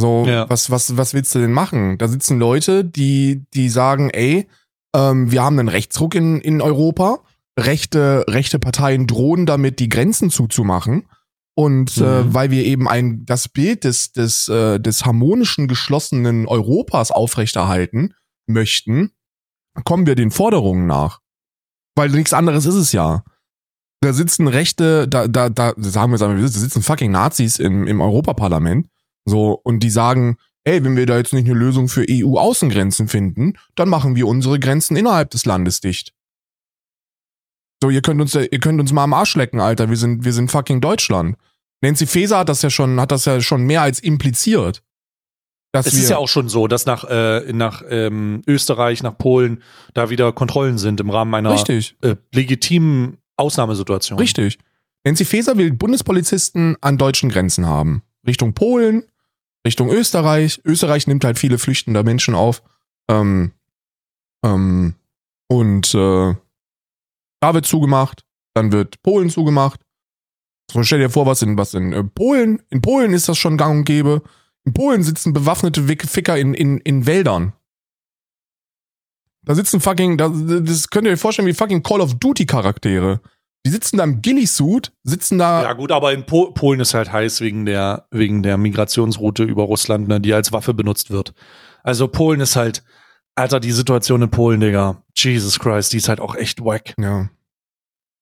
So, 0.00 0.24
Ja. 0.26 0.48
was, 0.50 0.70
was, 0.70 0.96
was 0.96 1.14
willst 1.14 1.34
du 1.34 1.38
denn 1.40 1.52
machen? 1.52 1.98
Da 1.98 2.08
sitzen 2.08 2.38
Leute, 2.38 2.84
die, 2.84 3.44
die 3.54 3.68
sagen, 3.68 4.10
ey, 4.10 4.46
ähm, 4.94 5.30
wir 5.32 5.42
haben 5.42 5.58
einen 5.58 5.68
Rechtsruck 5.68 6.14
in, 6.14 6.40
in 6.40 6.60
Europa. 6.60 7.20
Rechte, 7.58 8.24
rechte 8.28 8.58
Parteien 8.60 9.06
drohen 9.08 9.44
damit, 9.46 9.80
die 9.80 9.88
Grenzen 9.88 10.30
zuzumachen. 10.30 11.08
Und 11.56 11.96
äh, 11.96 12.22
Mhm. 12.22 12.34
weil 12.34 12.50
wir 12.52 12.64
eben 12.64 12.86
ein, 12.88 13.24
das 13.26 13.48
Bild 13.48 13.82
des, 13.82 14.12
des, 14.12 14.46
äh, 14.48 14.78
des 14.78 15.04
harmonischen, 15.04 15.66
geschlossenen 15.66 16.46
Europas 16.46 17.10
aufrechterhalten 17.10 18.14
möchten, 18.46 19.10
kommen 19.84 20.06
wir 20.06 20.14
den 20.14 20.30
Forderungen 20.30 20.86
nach. 20.86 21.20
Weil 21.96 22.10
nichts 22.10 22.32
anderes 22.32 22.64
ist 22.66 22.76
es 22.76 22.92
ja. 22.92 23.24
Da 24.00 24.12
sitzen 24.12 24.46
Rechte, 24.46 25.08
da, 25.08 25.26
da, 25.26 25.48
da, 25.48 25.74
sagen 25.76 26.12
wir, 26.12 26.18
sagen 26.18 26.36
wir, 26.36 26.42
da 26.42 26.48
sitzen 26.48 26.82
fucking 26.82 27.10
Nazis 27.10 27.58
im, 27.58 27.86
im 27.86 28.00
Europaparlament. 28.00 28.88
So, 29.24 29.60
und 29.64 29.80
die 29.80 29.90
sagen, 29.90 30.38
ey, 30.64 30.84
wenn 30.84 30.96
wir 30.96 31.06
da 31.06 31.16
jetzt 31.16 31.32
nicht 31.32 31.46
eine 31.46 31.58
Lösung 31.58 31.88
für 31.88 32.06
EU-Außengrenzen 32.08 33.08
finden, 33.08 33.54
dann 33.74 33.88
machen 33.88 34.14
wir 34.14 34.26
unsere 34.26 34.60
Grenzen 34.60 34.96
innerhalb 34.96 35.30
des 35.30 35.44
Landes 35.44 35.80
dicht. 35.80 36.14
So, 37.82 37.90
ihr 37.90 38.02
könnt 38.02 38.20
uns, 38.20 38.34
ihr 38.34 38.60
könnt 38.60 38.80
uns 38.80 38.92
mal 38.92 39.04
am 39.04 39.14
Arsch 39.14 39.36
lecken, 39.36 39.60
Alter. 39.60 39.88
Wir 39.88 39.96
sind, 39.96 40.24
wir 40.24 40.32
sind 40.32 40.50
fucking 40.50 40.80
Deutschland. 40.80 41.36
Nancy 41.80 42.06
Faeser 42.06 42.38
hat 42.38 42.48
das 42.48 42.62
ja 42.62 42.70
schon, 42.70 43.00
hat 43.00 43.12
das 43.12 43.24
ja 43.24 43.40
schon 43.40 43.64
mehr 43.64 43.82
als 43.82 44.00
impliziert. 44.00 44.82
Dass 45.72 45.86
Es 45.86 45.94
ist 45.94 46.08
ja 46.08 46.16
auch 46.16 46.28
schon 46.28 46.48
so, 46.48 46.66
dass 46.66 46.86
nach, 46.86 47.04
äh, 47.04 47.52
nach 47.52 47.82
ähm, 47.88 48.42
Österreich, 48.46 49.02
nach 49.02 49.16
Polen 49.16 49.62
da 49.94 50.10
wieder 50.10 50.32
Kontrollen 50.32 50.78
sind 50.78 50.98
im 51.00 51.10
Rahmen 51.10 51.34
einer 51.34 51.54
äh, 51.68 52.16
legitimen 52.32 53.18
Ausnahmesituation. 53.38 54.18
richtig. 54.18 54.58
Nancy 55.04 55.24
Faeser 55.24 55.56
will 55.56 55.72
Bundespolizisten 55.72 56.76
an 56.80 56.98
deutschen 56.98 57.30
Grenzen 57.30 57.66
haben. 57.66 58.02
Richtung 58.26 58.52
Polen, 58.52 59.04
Richtung 59.66 59.90
Österreich. 59.90 60.60
Österreich 60.64 61.06
nimmt 61.06 61.24
halt 61.24 61.38
viele 61.38 61.58
flüchtende 61.58 62.02
Menschen 62.02 62.34
auf. 62.34 62.62
Ähm, 63.08 63.52
ähm, 64.44 64.94
und 65.48 65.94
äh, 65.94 66.34
da 67.40 67.54
wird 67.54 67.66
zugemacht, 67.66 68.24
dann 68.54 68.72
wird 68.72 69.02
Polen 69.02 69.30
zugemacht. 69.30 69.80
So, 70.70 70.82
stell 70.82 70.98
dir 70.98 71.10
vor, 71.10 71.26
was 71.26 71.40
in, 71.42 71.56
was 71.56 71.74
in 71.74 71.92
äh, 71.92 72.04
Polen, 72.04 72.60
in 72.68 72.82
Polen 72.82 73.14
ist 73.14 73.28
das 73.28 73.38
schon 73.38 73.56
gang 73.56 73.78
und 73.78 73.84
gäbe. 73.84 74.22
In 74.64 74.74
Polen 74.74 75.02
sitzen 75.02 75.32
bewaffnete 75.32 75.84
Ficker 75.84 76.36
in, 76.36 76.52
in, 76.52 76.78
in 76.78 77.06
Wäldern. 77.06 77.54
Da 79.48 79.54
sitzen 79.54 79.80
fucking, 79.80 80.18
da, 80.18 80.28
das 80.28 80.90
könnt 80.90 81.06
ihr 81.06 81.12
euch 81.14 81.20
vorstellen 81.20 81.48
wie 81.48 81.54
fucking 81.54 81.82
Call 81.82 82.02
of 82.02 82.18
Duty 82.18 82.44
Charaktere. 82.44 83.22
Die 83.64 83.70
sitzen 83.70 83.96
da 83.96 84.04
im 84.04 84.20
Ghillie-Suit, 84.20 84.92
sitzen 85.04 85.38
da, 85.38 85.62
Ja 85.62 85.72
gut, 85.72 85.90
aber 85.90 86.12
in 86.12 86.26
po 86.26 86.52
Polen 86.52 86.80
ist 86.80 86.92
halt 86.92 87.10
heiß 87.10 87.40
wegen 87.40 87.64
der, 87.64 88.06
wegen 88.10 88.42
der 88.42 88.58
Migrationsroute 88.58 89.44
über 89.44 89.62
Russland, 89.62 90.06
ne, 90.06 90.20
die 90.20 90.34
als 90.34 90.52
Waffe 90.52 90.74
benutzt 90.74 91.10
wird. 91.10 91.32
Also 91.82 92.08
Polen 92.08 92.42
ist 92.42 92.56
halt, 92.56 92.84
Alter, 93.36 93.58
die 93.58 93.72
Situation 93.72 94.20
in 94.20 94.30
Polen, 94.30 94.60
Digga, 94.60 95.02
Jesus 95.16 95.58
Christ, 95.58 95.94
die 95.94 95.96
ist 95.96 96.10
halt 96.10 96.20
auch 96.20 96.34
echt 96.34 96.62
wack. 96.62 96.92
ja, 96.98 97.30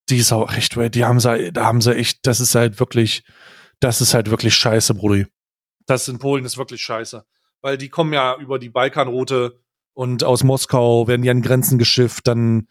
Die 0.08 0.18
ist 0.18 0.32
auch 0.32 0.52
echt 0.52 0.76
wack. 0.76 0.92
Die 0.92 1.04
haben 1.04 1.18
sie, 1.18 1.52
da 1.52 1.64
haben 1.64 1.80
sie 1.80 1.92
echt, 1.96 2.24
das 2.24 2.38
ist 2.38 2.54
halt 2.54 2.78
wirklich, 2.78 3.24
das 3.80 4.00
ist 4.00 4.14
halt 4.14 4.30
wirklich 4.30 4.54
scheiße, 4.54 4.94
Brudi. 4.94 5.26
Das 5.86 6.06
in 6.06 6.20
Polen 6.20 6.44
ist 6.44 6.56
wirklich 6.56 6.82
scheiße. 6.82 7.24
Weil 7.62 7.78
die 7.78 7.88
kommen 7.88 8.12
ja 8.12 8.36
über 8.38 8.60
die 8.60 8.68
Balkanroute 8.70 9.60
und 9.96 10.24
aus 10.24 10.44
Moskau 10.44 11.08
werden 11.08 11.22
die 11.22 11.30
an 11.30 11.40
Grenzen 11.40 11.78
geschifft, 11.78 12.26
dann, 12.26 12.68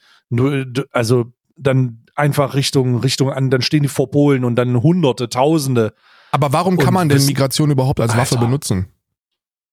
also, 0.91 1.33
dann 1.57 2.03
einfach 2.15 2.53
Richtung, 2.53 2.99
Richtung 2.99 3.31
an, 3.31 3.49
dann 3.49 3.63
stehen 3.63 3.81
die 3.81 3.89
vor 3.89 4.11
Polen 4.11 4.45
und 4.45 4.55
dann 4.55 4.83
Hunderte, 4.83 5.27
Tausende. 5.27 5.95
Aber 6.31 6.53
warum 6.53 6.77
kann 6.77 6.89
Und 6.89 6.93
man 6.93 7.09
denn 7.09 7.25
Migration 7.25 7.71
überhaupt 7.71 7.99
als 7.99 8.15
Waffe 8.15 8.35
Alter. 8.35 8.45
benutzen? 8.45 8.91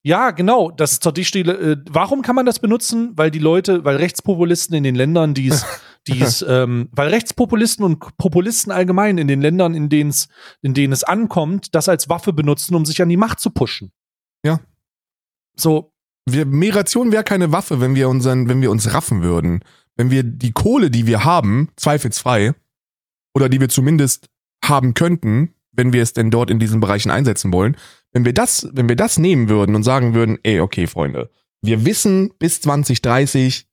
Ja, 0.02 0.30
genau, 0.30 0.70
das 0.70 0.92
ist 0.92 1.02
zur 1.02 1.12
Dichtstelle. 1.12 1.52
Äh, 1.52 1.76
warum 1.90 2.22
kann 2.22 2.34
man 2.34 2.46
das 2.46 2.58
benutzen? 2.58 3.12
Weil 3.16 3.30
die 3.30 3.38
Leute, 3.38 3.84
weil 3.84 3.96
Rechtspopulisten 3.96 4.74
in 4.74 4.82
den 4.82 4.94
Ländern, 4.94 5.34
die 5.34 5.48
es, 5.48 5.66
die 6.08 6.22
es, 6.22 6.42
ähm, 6.48 6.88
weil 6.92 7.08
Rechtspopulisten 7.10 7.84
und 7.84 8.16
Populisten 8.16 8.72
allgemein 8.72 9.18
in 9.18 9.28
den 9.28 9.42
Ländern, 9.42 9.74
in 9.74 9.90
denen 9.90 10.08
es, 10.08 10.28
in 10.62 10.72
denen 10.72 10.94
es 10.94 11.04
ankommt, 11.04 11.74
das 11.74 11.90
als 11.90 12.08
Waffe 12.08 12.32
benutzen, 12.32 12.74
um 12.74 12.86
sich 12.86 13.02
an 13.02 13.10
die 13.10 13.18
Macht 13.18 13.40
zu 13.40 13.50
pushen. 13.50 13.92
Ja. 14.42 14.58
So, 15.54 15.91
Wir, 16.26 16.46
Migration 16.46 17.12
wäre 17.12 17.24
keine 17.24 17.52
Waffe, 17.52 17.80
wenn 17.80 17.94
wir 17.94 18.08
unseren, 18.08 18.48
wenn 18.48 18.62
wir 18.62 18.70
uns 18.70 18.92
raffen 18.92 19.22
würden. 19.22 19.64
Wenn 19.96 20.10
wir 20.10 20.22
die 20.22 20.52
Kohle, 20.52 20.90
die 20.90 21.06
wir 21.06 21.24
haben, 21.24 21.68
zweifelsfrei, 21.76 22.54
oder 23.34 23.48
die 23.48 23.60
wir 23.60 23.68
zumindest 23.68 24.28
haben 24.64 24.94
könnten, 24.94 25.54
wenn 25.72 25.92
wir 25.92 26.02
es 26.02 26.12
denn 26.12 26.30
dort 26.30 26.50
in 26.50 26.58
diesen 26.58 26.80
Bereichen 26.80 27.10
einsetzen 27.10 27.52
wollen, 27.52 27.76
wenn 28.12 28.24
wir 28.24 28.34
das, 28.34 28.68
wenn 28.72 28.88
wir 28.88 28.96
das 28.96 29.18
nehmen 29.18 29.48
würden 29.48 29.74
und 29.74 29.82
sagen 29.82 30.14
würden, 30.14 30.38
ey, 30.42 30.60
okay, 30.60 30.86
Freunde, 30.86 31.30
wir 31.62 31.84
wissen, 31.84 32.32
bis 32.38 32.60
2030 32.60 33.66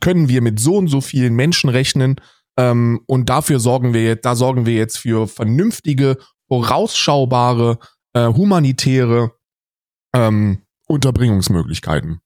können 0.00 0.28
wir 0.28 0.40
mit 0.40 0.58
so 0.58 0.76
und 0.76 0.88
so 0.88 1.00
vielen 1.00 1.34
Menschen 1.34 1.68
rechnen, 1.70 2.16
ähm, 2.56 3.00
und 3.06 3.28
dafür 3.28 3.60
sorgen 3.60 3.94
wir 3.94 4.04
jetzt, 4.04 4.24
da 4.24 4.36
sorgen 4.36 4.66
wir 4.66 4.74
jetzt 4.74 4.98
für 4.98 5.26
vernünftige, 5.26 6.18
vorausschaubare, 6.48 7.78
äh, 8.12 8.26
humanitäre 8.26 9.32
ähm, 10.14 10.58
Unterbringungsmöglichkeiten. 10.86 12.20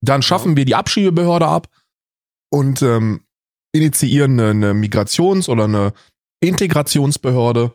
Dann 0.00 0.22
schaffen 0.22 0.56
wir 0.56 0.64
die 0.64 0.74
Abschiebebehörde 0.74 1.46
ab 1.46 1.68
und 2.50 2.82
ähm, 2.82 3.24
initiieren 3.72 4.38
eine, 4.38 4.50
eine 4.50 4.74
Migrations- 4.74 5.48
oder 5.48 5.64
eine 5.64 5.92
Integrationsbehörde, 6.40 7.74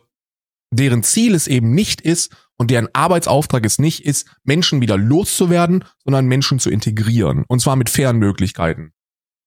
deren 0.70 1.02
Ziel 1.02 1.34
es 1.34 1.46
eben 1.46 1.74
nicht 1.74 2.00
ist 2.00 2.36
und 2.56 2.70
deren 2.70 2.88
Arbeitsauftrag 2.92 3.64
es 3.64 3.78
nicht 3.78 4.04
ist, 4.04 4.28
Menschen 4.44 4.80
wieder 4.80 4.98
loszuwerden, 4.98 5.84
sondern 6.04 6.26
Menschen 6.26 6.58
zu 6.58 6.70
integrieren. 6.70 7.44
Und 7.48 7.60
zwar 7.60 7.76
mit 7.76 7.88
fairen 7.88 8.18
Möglichkeiten. 8.18 8.92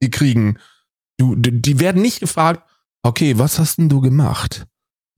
Die 0.02 0.10
kriegen, 0.10 0.58
du, 1.18 1.36
die 1.36 1.62
die 1.62 1.80
werden 1.80 2.02
nicht 2.02 2.20
gefragt, 2.20 2.68
okay, 3.04 3.38
was 3.38 3.60
hast 3.60 3.78
denn 3.78 3.90
du 3.90 4.02
gemacht? 4.02 4.66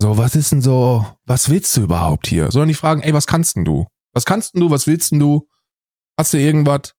So, 0.01 0.17
was 0.17 0.35
ist 0.35 0.51
denn 0.51 0.61
so, 0.61 1.05
was 1.25 1.49
willst 1.49 1.77
du 1.77 1.81
überhaupt 1.81 2.27
hier? 2.27 2.51
Sondern 2.51 2.67
die 2.67 2.73
fragen, 2.73 3.01
ey, 3.01 3.13
was 3.13 3.27
kannst 3.27 3.55
denn 3.55 3.63
du? 3.63 3.87
Was 4.13 4.25
kannst 4.25 4.53
denn 4.53 4.61
du, 4.61 4.69
was 4.69 4.85
willst 4.85 5.11
denn 5.11 5.19
du? 5.19 5.47
Hast 6.17 6.33
du 6.33 6.37
irgendwas? 6.37 6.95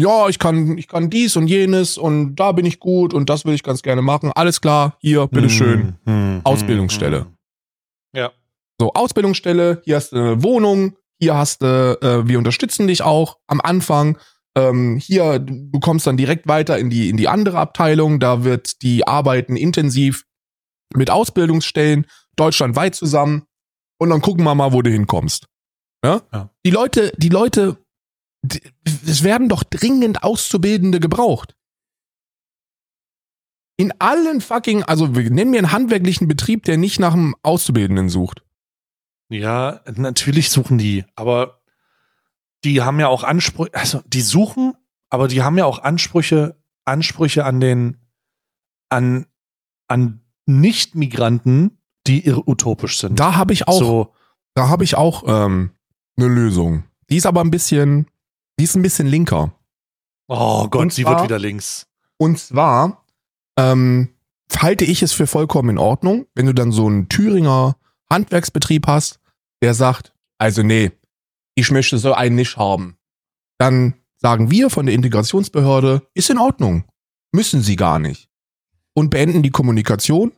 Ja, 0.00 0.28
ich 0.28 0.38
kann, 0.38 0.76
ich 0.76 0.88
kann 0.88 1.08
dies 1.08 1.36
und 1.36 1.46
jenes 1.46 1.98
und 1.98 2.34
da 2.36 2.52
bin 2.52 2.66
ich 2.66 2.80
gut 2.80 3.14
und 3.14 3.30
das 3.30 3.44
will 3.44 3.54
ich 3.54 3.62
ganz 3.62 3.82
gerne 3.82 4.02
machen. 4.02 4.32
Alles 4.34 4.60
klar, 4.60 4.96
hier, 5.00 5.26
bitteschön. 5.28 5.98
Hm, 6.04 6.34
hm, 6.34 6.40
Ausbildungsstelle. 6.44 7.20
hm, 7.20 7.26
hm. 7.26 7.36
Ja. 8.16 8.32
So, 8.80 8.92
Ausbildungsstelle, 8.92 9.82
hier 9.84 9.96
hast 9.96 10.12
du 10.12 10.16
eine 10.16 10.42
Wohnung, 10.42 10.96
hier 11.20 11.36
hast 11.36 11.62
du, 11.62 11.98
äh, 12.02 12.26
wir 12.26 12.38
unterstützen 12.38 12.88
dich 12.88 13.02
auch 13.02 13.38
am 13.46 13.60
Anfang. 13.60 14.18
Ähm, 14.56 14.98
hier, 14.98 15.38
du 15.38 15.78
kommst 15.80 16.06
dann 16.06 16.16
direkt 16.16 16.48
weiter 16.48 16.76
in 16.78 16.90
die, 16.90 17.08
in 17.08 17.16
die 17.16 17.28
andere 17.28 17.58
Abteilung, 17.58 18.18
da 18.18 18.42
wird 18.42 18.82
die 18.82 19.06
arbeiten 19.06 19.56
intensiv 19.56 20.24
mit 20.92 21.10
Ausbildungsstellen 21.10 22.06
deutschlandweit 22.36 22.96
zusammen 22.96 23.46
und 23.98 24.10
dann 24.10 24.20
gucken 24.20 24.44
wir 24.44 24.54
mal, 24.56 24.72
wo 24.72 24.82
du 24.82 24.90
hinkommst. 24.90 25.46
Ja? 26.04 26.22
Ja. 26.32 26.50
Die 26.66 26.70
Leute, 26.70 27.12
die 27.16 27.28
Leute, 27.28 27.78
es 29.06 29.22
werden 29.22 29.48
doch 29.48 29.62
dringend 29.62 30.22
Auszubildende 30.22 31.00
gebraucht. 31.00 31.56
In 33.76 33.92
allen 33.98 34.40
fucking, 34.40 34.84
also 34.84 35.16
wir 35.16 35.30
nennen 35.30 35.50
mir 35.50 35.58
einen 35.58 35.72
handwerklichen 35.72 36.28
Betrieb, 36.28 36.64
der 36.64 36.76
nicht 36.76 37.00
nach 37.00 37.14
einem 37.14 37.34
Auszubildenden 37.42 38.08
sucht. 38.08 38.44
Ja, 39.30 39.80
natürlich 39.96 40.50
suchen 40.50 40.78
die, 40.78 41.04
aber 41.16 41.60
die 42.62 42.82
haben 42.82 43.00
ja 43.00 43.08
auch 43.08 43.24
Ansprüche, 43.24 43.74
also 43.74 44.00
die 44.06 44.20
suchen, 44.20 44.74
aber 45.10 45.28
die 45.28 45.42
haben 45.42 45.58
ja 45.58 45.64
auch 45.64 45.80
Ansprüche, 45.80 46.56
Ansprüche 46.84 47.44
an 47.44 47.60
den, 47.60 47.96
an, 48.90 49.26
an 49.88 50.20
Nicht-Migranten, 50.46 51.78
die 52.06 52.30
utopisch 52.30 52.98
sind. 52.98 53.18
Da 53.18 53.34
habe 53.34 53.52
ich 53.52 53.66
auch, 53.66 53.78
so, 53.78 54.14
da 54.54 54.68
habe 54.68 54.84
ich 54.84 54.94
auch 54.94 55.24
ähm, 55.26 55.70
eine 56.16 56.28
Lösung. 56.28 56.84
Die 57.10 57.16
ist 57.16 57.26
aber 57.26 57.40
ein 57.40 57.50
bisschen, 57.50 58.06
die 58.58 58.64
ist 58.64 58.74
ein 58.76 58.82
bisschen 58.82 59.06
linker. 59.06 59.52
oh 60.28 60.68
Gott, 60.68 60.82
Und 60.82 60.92
sie 60.92 61.02
zwar- 61.02 61.14
wird 61.16 61.24
wieder 61.24 61.38
links. 61.38 61.86
Und 62.16 62.38
zwar 62.38 63.04
ähm, 63.58 64.08
halte 64.56 64.84
ich 64.84 65.02
es 65.02 65.12
für 65.12 65.26
vollkommen 65.26 65.70
in 65.70 65.78
Ordnung, 65.78 66.26
wenn 66.34 66.46
du 66.46 66.54
dann 66.54 66.72
so 66.72 66.86
einen 66.86 67.08
Thüringer 67.08 67.76
Handwerksbetrieb 68.10 68.86
hast, 68.86 69.18
der 69.62 69.74
sagt, 69.74 70.12
also 70.38 70.62
nee, 70.62 70.92
ich 71.54 71.70
möchte 71.70 71.98
so 71.98 72.12
einen 72.14 72.36
nicht 72.36 72.56
haben. 72.56 72.96
Dann 73.58 73.94
sagen 74.16 74.50
wir 74.50 74.70
von 74.70 74.86
der 74.86 74.94
Integrationsbehörde, 74.94 76.06
ist 76.14 76.30
in 76.30 76.38
Ordnung. 76.38 76.84
Müssen 77.32 77.62
sie 77.62 77.76
gar 77.76 77.98
nicht. 77.98 78.28
Und 78.94 79.10
beenden 79.10 79.42
die 79.42 79.50
Kommunikation. 79.50 80.32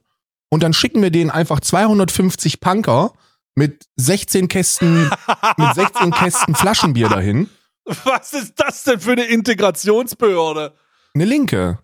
Und 0.50 0.62
dann 0.62 0.72
schicken 0.72 1.02
wir 1.02 1.10
denen 1.10 1.30
einfach 1.30 1.60
250 1.60 2.60
Punker 2.60 3.12
mit 3.54 3.86
16 3.96 4.48
Kästen, 4.48 5.10
mit 5.56 5.74
16 5.74 6.10
Kästen 6.12 6.54
Flaschenbier 6.54 7.08
dahin. 7.08 7.48
Was 8.05 8.32
ist 8.32 8.55
das 8.57 8.84
denn 8.84 9.01
für 9.01 9.12
eine 9.12 9.24
Integrationsbehörde? 9.24 10.74
Eine 11.14 11.24
Linke. 11.24 11.78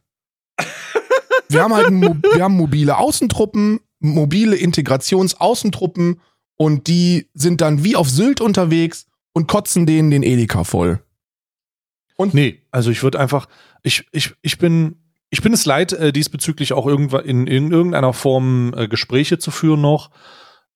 Wir 1.48 1.62
haben 1.62 1.74
halt 1.74 1.90
wir 1.90 2.42
haben 2.42 2.56
mobile 2.56 2.96
Außentruppen, 2.96 3.80
mobile 4.00 4.56
Integrationsaußentruppen 4.56 6.20
und 6.56 6.86
die 6.86 7.28
sind 7.34 7.60
dann 7.60 7.84
wie 7.84 7.96
auf 7.96 8.08
Sylt 8.08 8.40
unterwegs 8.40 9.06
und 9.32 9.48
kotzen 9.48 9.86
denen 9.86 10.10
den 10.10 10.22
Edeka 10.22 10.64
voll. 10.64 11.02
Und 12.16 12.34
nee, 12.34 12.62
also 12.70 12.90
ich 12.90 13.02
würde 13.02 13.18
einfach, 13.18 13.48
ich, 13.82 14.06
ich, 14.12 14.34
ich 14.42 14.58
bin, 14.58 14.96
ich 15.30 15.42
bin 15.42 15.52
es 15.52 15.64
leid, 15.64 15.92
äh, 15.92 16.12
diesbezüglich 16.12 16.72
auch 16.72 16.86
irgendwann 16.86 17.24
in, 17.24 17.46
in 17.46 17.72
irgendeiner 17.72 18.12
Form 18.12 18.74
äh, 18.76 18.88
Gespräche 18.88 19.38
zu 19.38 19.50
führen 19.50 19.80
noch. 19.80 20.10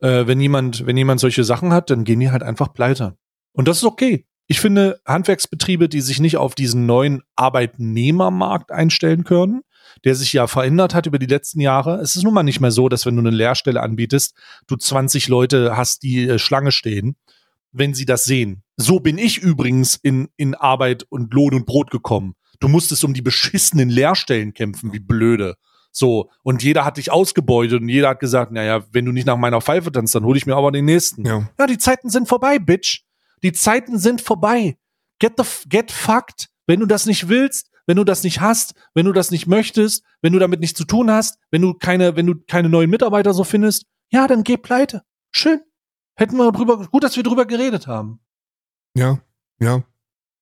Äh, 0.00 0.26
wenn 0.26 0.40
jemand, 0.40 0.86
wenn 0.86 0.96
jemand 0.96 1.20
solche 1.20 1.44
Sachen 1.44 1.72
hat, 1.72 1.90
dann 1.90 2.04
gehen 2.04 2.20
die 2.20 2.30
halt 2.30 2.42
einfach 2.42 2.72
pleite. 2.72 3.16
Und 3.52 3.68
das 3.68 3.78
ist 3.78 3.84
okay. 3.84 4.26
Ich 4.46 4.60
finde, 4.60 5.00
Handwerksbetriebe, 5.04 5.88
die 5.88 6.00
sich 6.00 6.20
nicht 6.20 6.36
auf 6.36 6.54
diesen 6.54 6.86
neuen 6.86 7.22
Arbeitnehmermarkt 7.34 8.70
einstellen 8.70 9.24
können, 9.24 9.62
der 10.04 10.14
sich 10.14 10.32
ja 10.32 10.46
verändert 10.46 10.94
hat 10.94 11.06
über 11.06 11.18
die 11.18 11.26
letzten 11.26 11.60
Jahre. 11.60 11.96
Es 11.96 12.16
ist 12.16 12.22
nun 12.22 12.34
mal 12.34 12.42
nicht 12.42 12.60
mehr 12.60 12.70
so, 12.70 12.88
dass 12.88 13.06
wenn 13.06 13.16
du 13.16 13.22
eine 13.22 13.30
Lehrstelle 13.30 13.82
anbietest, 13.82 14.34
du 14.66 14.76
20 14.76 15.28
Leute 15.28 15.76
hast, 15.76 16.02
die 16.02 16.28
äh, 16.28 16.38
Schlange 16.38 16.70
stehen, 16.70 17.16
wenn 17.72 17.94
sie 17.94 18.06
das 18.06 18.24
sehen. 18.24 18.62
So 18.76 19.00
bin 19.00 19.18
ich 19.18 19.38
übrigens 19.38 19.96
in, 19.96 20.28
in 20.36 20.54
Arbeit 20.54 21.06
und 21.08 21.32
Lohn 21.34 21.54
und 21.54 21.66
Brot 21.66 21.90
gekommen. 21.90 22.34
Du 22.60 22.68
musstest 22.68 23.04
um 23.04 23.14
die 23.14 23.22
beschissenen 23.22 23.90
Lehrstellen 23.90 24.54
kämpfen, 24.54 24.92
wie 24.92 24.98
blöde. 24.98 25.56
So, 25.92 26.30
und 26.42 26.62
jeder 26.62 26.84
hat 26.84 26.98
dich 26.98 27.10
ausgebeutet 27.10 27.80
und 27.80 27.88
jeder 27.88 28.10
hat 28.10 28.20
gesagt, 28.20 28.52
naja, 28.52 28.84
wenn 28.92 29.06
du 29.06 29.12
nicht 29.12 29.26
nach 29.26 29.38
meiner 29.38 29.62
Pfeife 29.62 29.90
tanzt, 29.90 30.14
dann 30.14 30.24
hole 30.24 30.36
ich 30.36 30.46
mir 30.46 30.54
aber 30.54 30.70
den 30.70 30.84
nächsten. 30.84 31.24
Ja. 31.24 31.48
ja, 31.58 31.66
die 31.66 31.78
Zeiten 31.78 32.10
sind 32.10 32.28
vorbei, 32.28 32.58
Bitch. 32.58 33.05
Die 33.42 33.52
Zeiten 33.52 33.98
sind 33.98 34.20
vorbei. 34.20 34.78
Get 35.18 35.34
the, 35.38 35.68
get 35.68 35.90
fucked. 35.90 36.48
Wenn 36.66 36.80
du 36.80 36.86
das 36.86 37.06
nicht 37.06 37.28
willst, 37.28 37.70
wenn 37.86 37.96
du 37.96 38.04
das 38.04 38.24
nicht 38.24 38.40
hast, 38.40 38.74
wenn 38.94 39.06
du 39.06 39.12
das 39.12 39.30
nicht 39.30 39.46
möchtest, 39.46 40.04
wenn 40.20 40.32
du 40.32 40.38
damit 40.38 40.60
nichts 40.60 40.76
zu 40.76 40.84
tun 40.84 41.10
hast, 41.10 41.38
wenn 41.50 41.62
du 41.62 41.74
keine, 41.74 42.16
wenn 42.16 42.26
du 42.26 42.34
keine 42.46 42.68
neuen 42.68 42.90
Mitarbeiter 42.90 43.32
so 43.32 43.44
findest, 43.44 43.86
ja, 44.10 44.26
dann 44.26 44.42
geh 44.42 44.56
pleite. 44.56 45.02
Schön. 45.30 45.60
Hätten 46.16 46.36
wir 46.36 46.50
drüber, 46.50 46.86
gut, 46.88 47.04
dass 47.04 47.16
wir 47.16 47.22
drüber 47.22 47.46
geredet 47.46 47.86
haben. 47.86 48.20
Ja, 48.94 49.20
ja. 49.60 49.82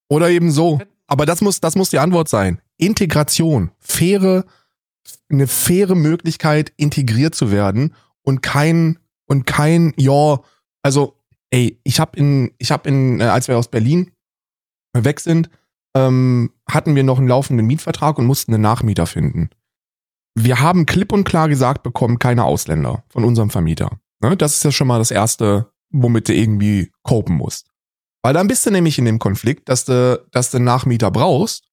Oder 0.09 0.31
eben 0.31 0.51
so. 0.51 0.81
Aber 1.07 1.27
das 1.27 1.41
muss, 1.41 1.61
das 1.61 1.75
muss 1.75 1.91
die 1.91 1.99
Antwort 1.99 2.29
sein. 2.29 2.61
Integration. 2.77 3.71
Faire, 3.79 4.45
eine 5.29 5.47
faire 5.47 5.95
Möglichkeit, 5.95 6.73
integriert 6.77 7.35
zu 7.35 7.51
werden 7.51 7.95
und 8.23 8.43
kein, 8.43 8.99
und 9.27 9.47
kein, 9.47 9.93
ja, 9.97 10.41
also, 10.83 11.19
ey, 11.55 11.81
ich 11.85 12.01
hab 12.01 12.17
in, 12.17 12.53
ich 12.59 12.73
hab 12.73 12.85
in, 12.87 13.21
äh, 13.21 13.25
als 13.25 13.47
wir 13.47 13.57
aus 13.57 13.69
Berlin 13.69 14.11
weg 14.93 15.21
sind, 15.21 15.51
ähm, 15.97 16.53
hatten 16.69 16.97
wir 16.97 17.05
noch 17.05 17.19
einen 17.19 17.29
laufenden 17.29 17.67
Mietvertrag 17.67 18.19
und 18.19 18.27
mussten 18.27 18.53
einen 18.53 18.63
Nachmieter 18.63 19.07
finden. 19.07 19.51
Wir 20.35 20.59
haben 20.59 20.85
klipp 20.85 21.13
und 21.13 21.23
klar 21.23 21.49
gesagt 21.49 21.85
bekommen, 21.85 22.19
keine 22.19 22.45
Ausländer 22.45 23.05
von 23.09 23.25
unserem 23.25 23.51
Vermieter. 23.51 24.01
Ne? 24.21 24.37
Das 24.37 24.57
ist 24.57 24.65
ja 24.65 24.73
schon 24.73 24.89
mal 24.89 24.99
das 24.99 25.13
Erste, 25.13 25.71
womit 25.91 26.29
du 26.29 26.35
irgendwie 26.35 26.91
kopen 27.05 27.37
musst. 27.37 27.71
Weil 28.23 28.35
dann 28.35 28.49
bist 28.49 28.67
du 28.67 28.73
nämlich 28.73 28.99
in 28.99 29.05
dem 29.05 29.21
Konflikt, 29.21 29.69
dass 29.69 29.85
du, 29.85 30.25
dass 30.33 30.51
du 30.51 30.57
einen 30.57 30.65
Nachmieter 30.65 31.13
brauchst 31.13 31.69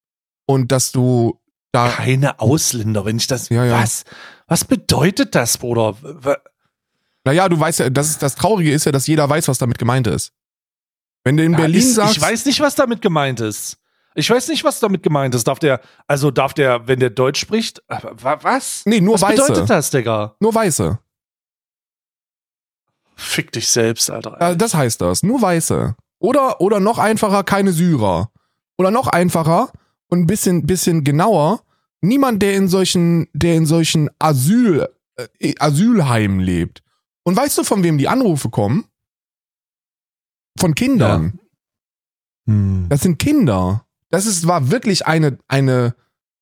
und 0.46 0.72
dass 0.72 0.92
du 0.92 1.40
da. 1.72 1.90
Keine 1.90 2.40
Ausländer, 2.40 3.04
wenn 3.06 3.18
ich 3.18 3.26
das. 3.26 3.50
Ja, 3.50 3.66
ja. 3.66 3.82
Was? 3.82 4.04
Was 4.46 4.66
bedeutet 4.66 5.34
das, 5.34 5.58
Bruder? 5.58 5.96
Naja, 7.24 7.48
du 7.50 7.60
weißt 7.60 7.80
ja, 7.80 7.90
das, 7.90 8.10
ist, 8.10 8.24
das 8.24 8.36
Traurige 8.36 8.72
ist 8.72 8.86
ja, 8.86 8.92
dass 8.92 9.08
jeder 9.08 9.30
weiß, 9.30 9.48
was 9.48 9.58
damit 9.58 9.78
gemeint 9.78 10.08
ist. 10.08 10.32
Wenn 11.24 11.38
du 11.38 11.44
in 11.44 11.52
ja, 11.52 11.58
Berlin 11.58 11.80
ist, 11.80 11.96
sagst. 11.96 12.18
Ich 12.18 12.22
weiß 12.22 12.46
nicht, 12.46 12.60
was 12.60 12.76
damit 12.76 13.02
gemeint 13.02 13.40
ist. 13.40 13.78
Ich 14.16 14.30
weiß 14.30 14.50
nicht, 14.50 14.64
was 14.64 14.80
damit 14.80 15.04
gemeint 15.04 15.36
ist. 15.36 15.48
Darf 15.48 15.60
der, 15.60 15.80
also 16.08 16.32
darf 16.32 16.54
der, 16.54 16.88
wenn 16.88 17.00
der 17.00 17.12
Deutsch 17.12 17.40
spricht, 17.40 17.82
was? 17.88 18.82
Nee, 18.86 19.00
nur 19.00 19.16
was 19.16 19.22
Weiße. 19.22 19.42
Was 19.42 19.48
bedeutet 19.48 19.70
das, 19.70 19.90
Digga? 19.90 20.36
Nur 20.40 20.54
Weiße. 20.54 21.00
Fick 23.16 23.52
dich 23.52 23.68
selbst, 23.68 24.10
Alter. 24.10 24.38
Ja, 24.40 24.56
das 24.56 24.74
heißt 24.74 25.00
das. 25.00 25.24
Nur 25.24 25.42
Weiße. 25.42 25.96
Oder, 26.20 26.60
oder 26.60 26.80
noch 26.80 26.98
einfacher, 26.98 27.44
keine 27.44 27.72
Syrer. 27.72 28.32
Oder 28.78 28.92
noch 28.92 29.08
einfacher 29.08 29.72
und 30.10 30.22
ein 30.22 30.28
bisschen, 30.28 30.66
bisschen 30.66 31.04
genauer, 31.04 31.62
niemand, 32.02 32.42
der 32.42 32.56
in 32.56 32.68
solchen, 32.68 33.28
der 33.34 33.56
in 33.56 33.66
solchen 33.66 34.10
Asyl, 34.20 34.90
äh, 35.40 35.54
Asylheimen 35.60 36.40
lebt. 36.40 36.82
Und 37.32 37.38
weißt 37.38 37.58
du, 37.58 37.64
von 37.64 37.84
wem 37.84 37.98
die 37.98 38.08
Anrufe 38.08 38.50
kommen? 38.50 38.86
Von 40.60 40.76
Kindern. 40.76 41.40
Ja. 42.48 42.54
Hm. 42.54 42.88
Das 42.90 43.02
sind 43.02 43.20
Kinder 43.20 43.86
das 44.12 44.26
ist, 44.26 44.46
war 44.46 44.70
wirklich 44.70 45.08
eine, 45.08 45.40
eine, 45.48 45.96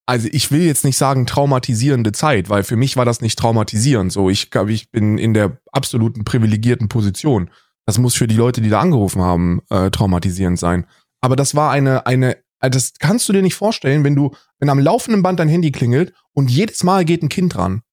also 0.05 0.27
ich 0.31 0.51
will 0.51 0.61
jetzt 0.61 0.83
nicht 0.83 0.97
sagen 0.97 1.25
traumatisierende 1.25 2.11
Zeit, 2.11 2.49
weil 2.49 2.63
für 2.63 2.75
mich 2.75 2.97
war 2.97 3.05
das 3.05 3.21
nicht 3.21 3.39
traumatisierend. 3.39 4.11
So, 4.11 4.29
ich 4.29 4.51
glaube, 4.51 4.73
ich 4.73 4.91
bin 4.91 5.17
in 5.17 5.33
der 5.33 5.57
absoluten 5.71 6.25
privilegierten 6.25 6.89
Position. 6.89 7.49
Das 7.85 7.97
muss 7.97 8.15
für 8.15 8.27
die 8.27 8.35
Leute, 8.35 8.61
die 8.61 8.69
da 8.69 8.81
angerufen 8.81 9.21
haben, 9.21 9.61
äh, 9.69 9.89
traumatisierend 9.91 10.59
sein. 10.59 10.85
Aber 11.21 11.35
das 11.35 11.55
war 11.55 11.71
eine, 11.71 12.05
eine, 12.05 12.37
äh, 12.59 12.69
das 12.69 12.93
kannst 12.99 13.29
du 13.29 13.33
dir 13.33 13.41
nicht 13.41 13.55
vorstellen, 13.55 14.03
wenn 14.03 14.15
du, 14.15 14.31
wenn 14.59 14.69
am 14.69 14.79
laufenden 14.79 15.21
Band 15.21 15.39
dein 15.39 15.49
Handy 15.49 15.71
klingelt 15.71 16.13
und 16.33 16.49
jedes 16.49 16.83
Mal 16.83 17.05
geht 17.05 17.23
ein 17.23 17.29
Kind 17.29 17.55
ran. 17.55 17.83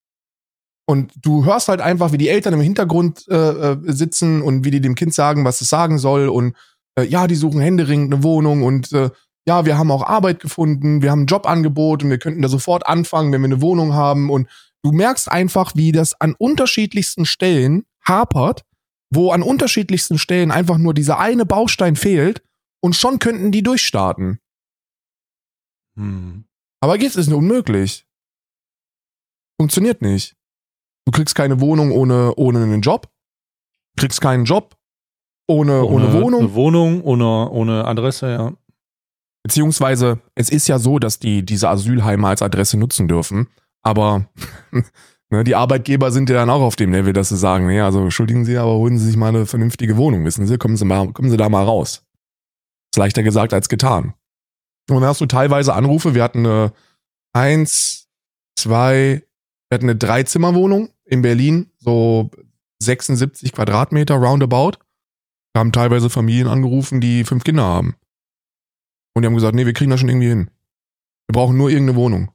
Und 0.88 1.12
du 1.20 1.44
hörst 1.44 1.68
halt 1.68 1.80
einfach, 1.80 2.12
wie 2.12 2.18
die 2.18 2.28
Eltern 2.28 2.54
im 2.54 2.60
Hintergrund 2.60 3.26
äh, 3.28 3.34
äh 3.34 3.76
sitzen 3.86 4.40
und 4.40 4.64
wie 4.64 4.70
die 4.70 4.80
dem 4.80 4.94
Kind 4.94 5.12
sagen, 5.14 5.44
was 5.44 5.60
es 5.60 5.68
sagen 5.68 5.98
soll. 5.98 6.28
Und 6.28 6.54
äh, 6.96 7.04
ja, 7.04 7.26
die 7.26 7.34
suchen 7.34 7.60
händeringend 7.60 8.14
eine 8.14 8.22
Wohnung 8.22 8.62
und 8.62 8.92
äh, 8.92 9.10
ja, 9.48 9.64
wir 9.64 9.78
haben 9.78 9.92
auch 9.92 10.02
Arbeit 10.02 10.40
gefunden, 10.40 11.02
wir 11.02 11.10
haben 11.10 11.22
ein 11.22 11.26
Jobangebot 11.26 12.02
und 12.02 12.10
wir 12.10 12.18
könnten 12.18 12.42
da 12.42 12.48
sofort 12.48 12.86
anfangen, 12.86 13.32
wenn 13.32 13.42
wir 13.42 13.46
eine 13.46 13.62
Wohnung 13.62 13.94
haben. 13.94 14.28
Und 14.28 14.48
du 14.82 14.90
merkst 14.90 15.30
einfach, 15.30 15.76
wie 15.76 15.92
das 15.92 16.20
an 16.20 16.34
unterschiedlichsten 16.36 17.24
Stellen 17.24 17.86
hapert, 18.04 18.64
wo 19.10 19.30
an 19.30 19.42
unterschiedlichsten 19.42 20.18
Stellen 20.18 20.50
einfach 20.50 20.78
nur 20.78 20.94
dieser 20.94 21.20
eine 21.20 21.46
Baustein 21.46 21.94
fehlt 21.94 22.42
und 22.80 22.96
schon 22.96 23.20
könnten 23.20 23.52
die 23.52 23.62
durchstarten. 23.62 24.40
Hm. 25.96 26.44
Aber 26.80 27.00
jetzt 27.00 27.16
ist 27.16 27.28
es 27.28 27.32
unmöglich. 27.32 28.04
Funktioniert 29.60 30.02
nicht. 30.02 30.36
Du 31.06 31.12
kriegst 31.12 31.34
keine 31.34 31.60
Wohnung 31.60 31.92
ohne, 31.92 32.34
ohne 32.36 32.62
einen 32.62 32.82
Job. 32.82 33.08
Kriegst 33.96 34.20
keinen 34.20 34.44
Job 34.44 34.76
ohne, 35.48 35.84
ohne, 35.84 36.06
ohne 36.08 36.12
Wohnung. 36.12 36.40
Eine 36.40 36.54
Wohnung 36.54 37.02
ohne, 37.02 37.50
ohne 37.50 37.84
Adresse, 37.84 38.30
ja. 38.30 38.52
Beziehungsweise, 39.44 40.18
es 40.34 40.50
ist 40.50 40.66
ja 40.66 40.80
so, 40.80 40.98
dass 40.98 41.20
die 41.20 41.44
diese 41.44 41.68
Asylheime 41.68 42.26
als 42.26 42.42
Adresse 42.42 42.76
nutzen 42.76 43.06
dürfen. 43.06 43.46
Aber 43.82 44.26
ne, 45.30 45.44
die 45.44 45.54
Arbeitgeber 45.54 46.10
sind 46.10 46.28
ja 46.28 46.34
dann 46.34 46.50
auch 46.50 46.62
auf 46.62 46.74
dem 46.74 46.90
Level, 46.90 47.12
dass 47.12 47.28
sie 47.28 47.36
sagen, 47.36 47.68
nee, 47.68 47.80
also 47.80 48.00
entschuldigen 48.00 48.44
Sie, 48.44 48.58
aber 48.58 48.72
holen 48.72 48.98
Sie 48.98 49.06
sich 49.06 49.16
mal 49.16 49.28
eine 49.28 49.46
vernünftige 49.46 49.96
Wohnung, 49.96 50.24
wissen 50.24 50.48
Sie, 50.48 50.58
kommen 50.58 50.76
Sie, 50.76 50.84
mal, 50.84 51.12
kommen 51.12 51.30
Sie 51.30 51.36
da 51.36 51.48
mal 51.48 51.64
raus. 51.64 52.04
Ist 52.92 52.98
leichter 52.98 53.22
gesagt 53.22 53.54
als 53.54 53.68
getan. 53.68 54.14
Und 54.90 54.96
dann 54.96 55.04
hast 55.04 55.20
du 55.20 55.26
teilweise 55.26 55.74
Anrufe, 55.74 56.16
wir 56.16 56.24
hatten 56.24 56.44
eine 56.44 56.72
eins, 57.32 58.08
zwei, 58.58 59.22
wir 59.68 59.74
hatten 59.76 59.86
eine 59.88 59.96
Dreizimmerwohnung 59.96 60.88
in 61.06 61.22
Berlin, 61.22 61.70
so 61.78 62.30
76 62.82 63.52
Quadratmeter 63.52 64.16
roundabout. 64.16 64.78
Wir 65.54 65.60
haben 65.60 65.72
teilweise 65.72 66.10
Familien 66.10 66.48
angerufen, 66.48 67.00
die 67.00 67.24
fünf 67.24 67.44
Kinder 67.44 67.64
haben. 67.64 67.96
Und 69.14 69.22
die 69.22 69.26
haben 69.26 69.34
gesagt, 69.34 69.54
nee, 69.54 69.64
wir 69.64 69.72
kriegen 69.72 69.90
das 69.90 70.00
schon 70.00 70.10
irgendwie 70.10 70.28
hin. 70.28 70.50
Wir 71.26 71.32
brauchen 71.32 71.56
nur 71.56 71.70
irgendeine 71.70 71.96
Wohnung. 71.96 72.30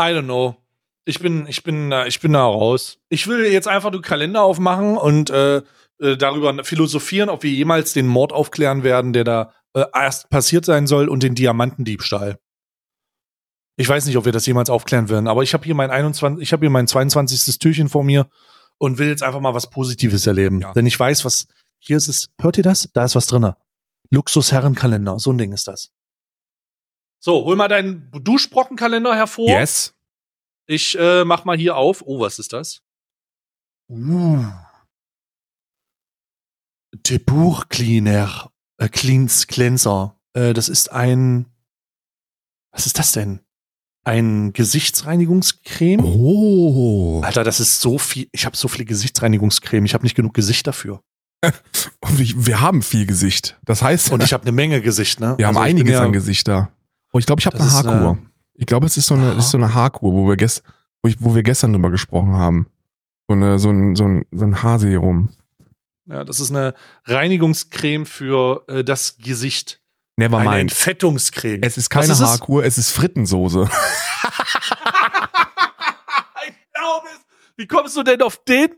I 0.00 0.04
don't 0.04 0.24
know. 0.24 0.56
Ich 1.04 1.20
bin, 1.20 1.46
ich 1.46 1.62
bin, 1.62 1.92
ich 2.06 2.20
bin 2.20 2.32
da 2.32 2.44
raus. 2.44 2.98
Ich 3.10 3.26
will 3.26 3.44
jetzt 3.44 3.68
einfach 3.68 3.90
den 3.90 4.00
Kalender 4.00 4.42
aufmachen 4.42 4.96
und 4.96 5.28
äh, 5.28 5.58
äh, 6.00 6.16
darüber 6.16 6.64
philosophieren, 6.64 7.28
ob 7.28 7.42
wir 7.42 7.50
jemals 7.50 7.92
den 7.92 8.06
Mord 8.06 8.32
aufklären 8.32 8.82
werden, 8.82 9.12
der 9.12 9.24
da 9.24 9.52
äh, 9.74 9.84
erst 9.94 10.30
passiert 10.30 10.64
sein 10.64 10.86
soll 10.86 11.08
und 11.08 11.22
den 11.22 11.34
Diamantendiebstahl. 11.34 12.38
Ich 13.76 13.88
weiß 13.88 14.06
nicht, 14.06 14.16
ob 14.16 14.24
wir 14.24 14.32
das 14.32 14.46
jemals 14.46 14.70
aufklären 14.70 15.08
werden, 15.08 15.26
aber 15.26 15.42
ich 15.42 15.52
habe 15.52 15.64
hier 15.64 15.74
mein 15.74 15.90
21, 15.90 16.42
ich 16.42 16.52
habe 16.52 16.64
hier 16.64 16.70
mein 16.70 16.86
22. 16.86 17.58
Türchen 17.58 17.88
vor 17.88 18.04
mir 18.04 18.28
und 18.78 18.98
will 18.98 19.08
jetzt 19.08 19.22
einfach 19.22 19.40
mal 19.40 19.54
was 19.54 19.68
Positives 19.68 20.26
erleben. 20.26 20.60
Ja. 20.60 20.72
Denn 20.72 20.86
ich 20.86 20.98
weiß, 20.98 21.24
was 21.24 21.46
hier 21.78 21.96
ist 21.96 22.08
es. 22.08 22.28
Hört 22.40 22.56
ihr 22.56 22.62
das? 22.62 22.88
Da 22.92 23.04
ist 23.04 23.14
was 23.14 23.26
drinne. 23.26 23.56
Luxus-Herrenkalender. 24.10 25.18
So 25.18 25.32
ein 25.32 25.38
Ding 25.38 25.52
ist 25.52 25.66
das. 25.66 25.90
So, 27.18 27.44
hol 27.44 27.56
mal 27.56 27.68
deinen 27.68 28.10
Duschbrockenkalender 28.12 29.14
hervor. 29.14 29.48
Yes. 29.48 29.94
Ich 30.66 30.96
äh, 30.98 31.24
mach 31.24 31.44
mal 31.44 31.56
hier 31.56 31.76
auf. 31.76 32.02
Oh, 32.06 32.20
was 32.20 32.38
ist 32.38 32.52
das? 32.52 32.82
Uh. 33.88 34.44
Debour 36.92 37.64
Cleaner. 37.68 38.50
Äh, 38.78 38.88
Cleans 38.88 39.46
Cleanser. 39.46 40.18
Äh, 40.32 40.52
das 40.52 40.68
ist 40.68 40.92
ein. 40.92 41.46
Was 42.70 42.86
ist 42.86 42.98
das 42.98 43.12
denn? 43.12 43.40
Ein 44.04 44.52
Gesichtsreinigungscreme. 44.52 46.04
Oh. 46.04 47.22
Alter, 47.22 47.42
das 47.42 47.58
ist 47.60 47.80
so 47.80 47.98
viel. 47.98 48.28
Ich 48.32 48.44
habe 48.44 48.56
so 48.56 48.68
viele 48.68 48.84
Gesichtsreinigungscreme. 48.84 49.86
Ich 49.86 49.94
habe 49.94 50.04
nicht 50.04 50.14
genug 50.14 50.34
Gesicht 50.34 50.66
dafür. 50.66 51.00
Und 52.00 52.46
wir 52.46 52.60
haben 52.60 52.82
viel 52.82 53.06
Gesicht. 53.06 53.58
Das 53.64 53.82
heißt. 53.82 54.12
Und 54.12 54.22
ich 54.22 54.32
habe 54.34 54.42
eine 54.42 54.52
Menge 54.52 54.80
Gesicht, 54.82 55.20
ne? 55.20 55.34
Wir 55.38 55.48
also 55.48 55.58
haben 55.58 55.66
einiges 55.66 55.92
ja, 55.92 56.02
an 56.02 56.12
Gesichter. 56.12 56.70
Oh, 57.12 57.18
ich 57.18 57.26
glaube, 57.26 57.40
ich 57.40 57.46
habe 57.46 57.58
eine 57.58 57.70
Haarkur. 57.70 58.18
Äh, 58.20 58.28
ich 58.54 58.66
glaube, 58.66 58.86
es 58.86 58.96
ist 58.96 59.06
so 59.06 59.14
eine, 59.14 59.32
ist 59.32 59.50
so 59.50 59.58
eine 59.58 59.74
Haarkur, 59.74 60.12
wo 60.12 60.28
wir, 60.28 60.36
gest, 60.36 60.62
wo, 61.02 61.08
ich, 61.08 61.16
wo 61.20 61.34
wir 61.34 61.42
gestern 61.42 61.72
drüber 61.72 61.90
gesprochen 61.90 62.34
haben. 62.34 62.66
So, 63.28 63.34
eine, 63.34 63.58
so, 63.58 63.70
ein, 63.70 63.96
so, 63.96 64.04
ein, 64.04 64.26
so 64.30 64.44
ein 64.44 64.62
Haarserum. 64.62 65.30
Ja, 66.06 66.24
das 66.24 66.40
ist 66.40 66.50
eine 66.50 66.74
Reinigungscreme 67.06 68.04
für 68.04 68.64
äh, 68.68 68.84
das 68.84 69.16
Gesicht. 69.16 69.80
Never 70.16 70.38
Eine 70.38 70.50
mind. 70.50 70.60
Entfettungscreme. 70.62 71.62
Es 71.62 71.76
ist 71.76 71.90
keine 71.90 72.12
ist 72.12 72.20
es? 72.20 72.20
Haarkur, 72.20 72.64
es 72.64 72.78
ist 72.78 72.90
Frittensoße. 72.92 73.62
ich 76.46 76.54
glaube 76.72 77.08
es. 77.12 77.24
Wie 77.56 77.66
kommst 77.66 77.96
du 77.96 78.02
denn 78.02 78.22
auf 78.22 78.42
den? 78.44 78.68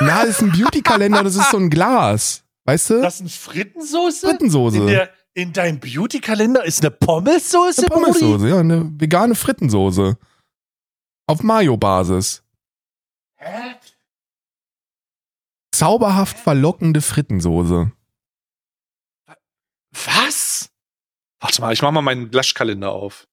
Na, 0.00 0.20
das 0.24 0.30
ist 0.30 0.42
ein 0.42 0.52
Beauty-Kalender, 0.52 1.22
das 1.22 1.36
ist 1.36 1.50
so 1.50 1.58
ein 1.58 1.70
Glas. 1.70 2.44
Weißt 2.64 2.90
du? 2.90 3.00
Das 3.00 3.16
ist 3.16 3.20
eine 3.20 3.30
Frittensoße? 3.30 4.26
Frittensoße. 4.28 4.78
In, 4.78 4.86
der, 4.86 5.10
in 5.34 5.52
deinem 5.52 5.80
Beauty-Kalender 5.80 6.64
ist 6.64 6.82
eine 6.82 6.90
Pommessoße? 6.90 7.82
Eine 7.82 7.88
Pommessoße, 7.88 8.48
ja, 8.48 8.58
eine 8.58 8.90
vegane 8.98 9.34
Frittensoße. 9.34 10.16
Auf 11.26 11.42
Mayo-Basis. 11.42 12.42
Hä? 13.36 13.76
Zauberhaft 15.72 16.38
verlockende 16.38 17.00
Frittensoße. 17.00 17.92
Was? 20.04 20.70
Warte 21.40 21.60
mal, 21.60 21.72
ich 21.72 21.82
mach 21.82 21.90
mal 21.92 22.02
meinen 22.02 22.30
Glaschkalender 22.30 22.90
auf. 22.92 23.26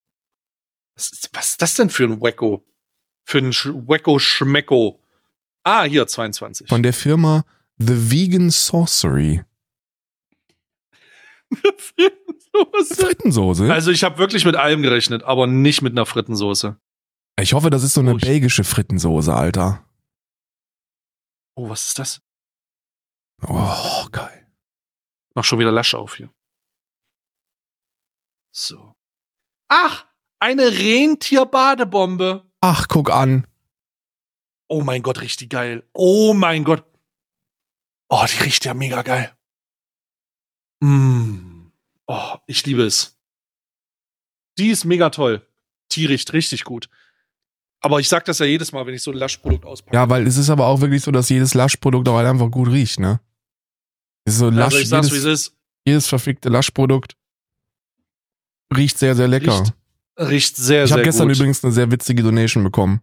Was 0.95 1.11
ist, 1.11 1.29
was 1.33 1.49
ist 1.51 1.61
das 1.61 1.73
denn 1.75 1.89
für 1.89 2.03
ein 2.03 2.21
Wacko? 2.21 2.65
Für 3.25 3.39
ein 3.39 3.53
Sch 3.53 3.67
Wacko 3.67 4.19
Schmecko. 4.19 5.01
Ah, 5.63 5.83
hier, 5.83 6.07
22. 6.07 6.67
Von 6.67 6.83
der 6.83 6.93
Firma 6.93 7.45
The 7.77 8.11
Vegan 8.11 8.49
Sorcery. 8.49 9.43
Frittensoße. 11.77 12.95
Frittensoße? 12.95 13.73
Also 13.73 13.91
ich 13.91 14.03
habe 14.03 14.17
wirklich 14.17 14.45
mit 14.45 14.55
allem 14.55 14.81
gerechnet, 14.81 15.23
aber 15.23 15.47
nicht 15.47 15.81
mit 15.81 15.93
einer 15.93 16.05
Frittensoße. 16.05 16.77
Ich 17.39 17.53
hoffe, 17.53 17.69
das 17.69 17.83
ist 17.83 17.93
so 17.93 18.01
eine 18.01 18.13
Oh, 18.15 18.17
belgische 18.17 18.63
Frittensoße, 18.63 19.33
Alter. 19.33 19.85
Oh, 21.55 21.69
was 21.69 21.87
ist 21.87 21.99
das? 21.99 22.21
Oh, 23.47 24.05
geil. 24.11 24.47
Mach 25.33 25.43
schon 25.43 25.59
wieder 25.59 25.71
Lasche 25.71 25.97
auf 25.97 26.15
hier. 26.15 26.29
So. 28.51 28.95
Ach, 29.69 30.05
eine 30.39 30.67
Rentierbadebombe. 30.67 32.49
Ach, 32.61 32.87
guck 32.87 33.09
an. 33.09 33.47
Oh 34.67 34.81
mein 34.83 35.01
Gott, 35.01 35.21
richtig 35.21 35.49
geil. 35.49 35.83
Oh 35.93 36.33
mein 36.33 36.63
Gott. 36.63 36.85
Oh, 38.09 38.25
die 38.29 38.43
riecht 38.43 38.65
ja 38.65 38.73
mega 38.73 39.01
geil. 39.01 39.31
Mm. 40.81 41.67
Oh, 42.07 42.35
ich 42.45 42.65
liebe 42.65 42.83
es. 42.83 43.17
Die 44.57 44.69
ist 44.69 44.83
mega 44.83 45.09
toll. 45.09 45.47
Die 45.93 46.05
riecht 46.05 46.33
richtig 46.33 46.63
gut. 46.65 46.89
Aber 47.81 47.99
ich 47.99 48.09
sag 48.09 48.25
das 48.25 48.39
ja 48.39 48.45
jedes 48.45 48.73
Mal, 48.73 48.85
wenn 48.85 48.93
ich 48.93 49.01
so 49.01 49.11
ein 49.11 49.17
Laschprodukt 49.17 49.65
auspacke. 49.65 49.95
Ja, 49.95 50.09
weil 50.09 50.27
es 50.27 50.37
ist 50.37 50.49
aber 50.49 50.67
auch 50.67 50.81
wirklich 50.81 51.01
so, 51.01 51.11
dass 51.11 51.29
jedes 51.29 51.53
Laschprodukt 51.53 52.07
auch 52.09 52.17
einfach 52.17 52.51
gut 52.51 52.69
riecht, 52.69 52.99
ne? 52.99 53.21
So 54.27 54.49
Lasch, 54.49 54.65
also 54.65 54.77
ich 54.77 54.89
sag's, 54.89 55.11
wie 55.11 55.17
es 55.17 55.23
jedes, 55.23 55.47
ist. 55.47 55.57
jedes 55.85 56.07
verfickte 56.07 56.49
Laschprodukt 56.49 57.15
riecht 58.75 58.97
sehr, 58.97 59.15
sehr 59.15 59.27
lecker. 59.27 59.59
Riecht, 59.59 59.73
riecht 60.19 60.57
sehr, 60.57 60.83
ich 60.83 60.89
sehr 60.89 60.97
habe 60.97 61.03
gestern 61.03 61.27
gut. 61.27 61.37
übrigens 61.37 61.63
eine 61.63 61.73
sehr 61.73 61.91
witzige 61.91 62.23
Donation 62.23 62.63
bekommen. 62.63 63.01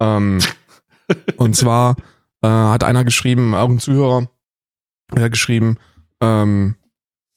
Ähm, 0.00 0.38
und 1.36 1.56
zwar 1.56 1.96
äh, 2.42 2.48
hat 2.48 2.84
einer 2.84 3.04
geschrieben, 3.04 3.54
auch 3.54 3.68
ein 3.68 3.78
Zuhörer, 3.78 4.28
der 5.14 5.24
hat 5.24 5.32
geschrieben, 5.32 5.78
ähm, 6.20 6.76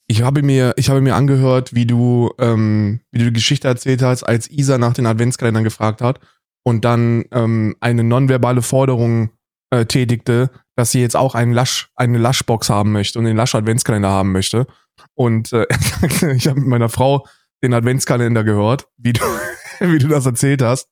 ich 0.07 0.24
habe 0.24 0.41
mir, 0.41 0.74
ich 0.76 0.89
habe 0.89 1.01
mir 1.01 1.15
angehört, 1.15 1.76
wie 1.76 1.86
du, 1.86 2.32
ähm, 2.39 3.01
wie 3.11 3.20
du 3.20 3.26
die 3.26 3.34
Geschichte 3.34 3.67
erzählt 3.67 4.01
hast, 4.01 4.24
als 4.24 4.49
Isa 4.49 4.80
nach 4.80 4.93
den 4.93 5.05
Adventskalendern 5.05 5.63
gefragt 5.63 6.01
hat 6.01 6.20
und 6.63 6.84
dann 6.84 7.26
ähm, 7.32 7.76
eine 7.80 8.03
nonverbale 8.03 8.63
Forderung 8.63 9.30
äh, 9.70 9.86
tätigte, 9.86 10.49
dass 10.76 10.91
sie 10.91 11.01
jetzt 11.01 11.15
auch 11.15 11.36
einen 11.36 11.53
Lasch, 11.53 11.91
eine 11.95 12.17
Laschbox 12.17 12.70
haben 12.72 12.91
möchte 12.91 13.20
und 13.20 13.26
den 13.26 13.38
Lasch 13.38 13.53
Adventskalender 13.53 14.09
haben 14.09 14.32
möchte. 14.32 14.65
Und 15.13 15.53
äh, 15.53 15.67
ich 16.36 16.47
habe 16.47 16.59
mit 16.59 16.70
meiner 16.70 16.89
Frau 16.89 17.28
den 17.64 17.74
Adventskalender 17.74 18.43
gehört, 18.43 18.88
wie 18.97 19.14
du, 19.14 19.22
wie 19.80 19.99
du 19.99 20.07
das 20.07 20.26
erzählt 20.26 20.62
hast. 20.62 20.88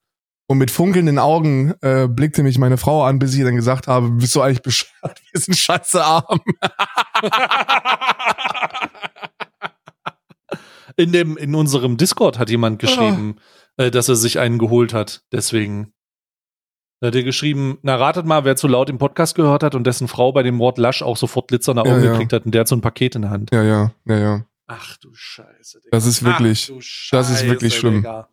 Und 0.49 0.59
mit 0.59 0.71
funkelnden 0.71 1.19
Augen 1.19 1.73
äh, 1.81 2.07
blickte 2.07 2.41
mich 2.41 2.57
meine 2.57 2.77
Frau 2.77 3.03
an, 3.03 3.19
bis 3.19 3.35
ich 3.35 3.43
dann 3.43 3.57
gesagt 3.57 3.87
habe, 3.87 4.09
bist 4.11 4.33
du 4.33 4.41
eigentlich 4.41 4.61
bescheuert? 4.61 5.21
Wir 5.31 5.41
sind 5.41 5.57
scheiße 5.57 6.03
arm. 6.03 6.39
in 10.95 11.11
dem, 11.11 11.35
in 11.35 11.53
unserem 11.53 11.97
Discord 11.97 12.39
hat 12.39 12.49
jemand 12.49 12.79
geschrieben, 12.79 13.35
äh, 13.75 13.91
dass 13.91 14.07
er 14.07 14.15
sich 14.15 14.39
einen 14.39 14.57
geholt 14.57 14.93
hat. 14.93 15.23
Deswegen 15.33 15.91
Da 17.01 17.07
hat 17.07 17.15
er 17.15 17.23
geschrieben, 17.23 17.79
na 17.81 17.97
ratet 17.97 18.25
mal, 18.25 18.45
wer 18.45 18.55
zu 18.55 18.69
laut 18.69 18.89
im 18.89 18.99
Podcast 18.99 19.35
gehört 19.35 19.63
hat 19.63 19.75
und 19.75 19.85
dessen 19.85 20.07
Frau 20.07 20.31
bei 20.31 20.43
dem 20.43 20.59
Wort 20.59 20.77
Lasch 20.77 21.01
auch 21.03 21.17
sofort 21.17 21.49
glitzernde 21.49 21.83
Ja, 21.85 21.91
Augen 21.91 22.03
ja. 22.05 22.11
gekriegt 22.13 22.31
hat 22.31 22.45
und 22.45 22.53
der 22.53 22.61
hat 22.61 22.69
so 22.69 22.75
ein 22.75 22.81
Paket 22.81 23.15
in 23.15 23.23
der 23.23 23.31
Hand. 23.31 23.49
Ja, 23.53 23.63
ja, 23.63 23.91
ja, 24.05 24.17
ja. 24.17 24.45
Ach 24.67 24.97
du 24.97 25.13
Scheiße. 25.13 25.79
Digga. 25.79 25.89
Das 25.91 26.05
ist 26.05 26.23
wirklich- 26.23 26.67
du 26.67 26.75
das 27.11 27.29
ist 27.29 27.45
wirklich 27.45 27.73
Scheiße, 27.73 27.79
schlimm. 27.79 27.95
Digga. 27.97 28.29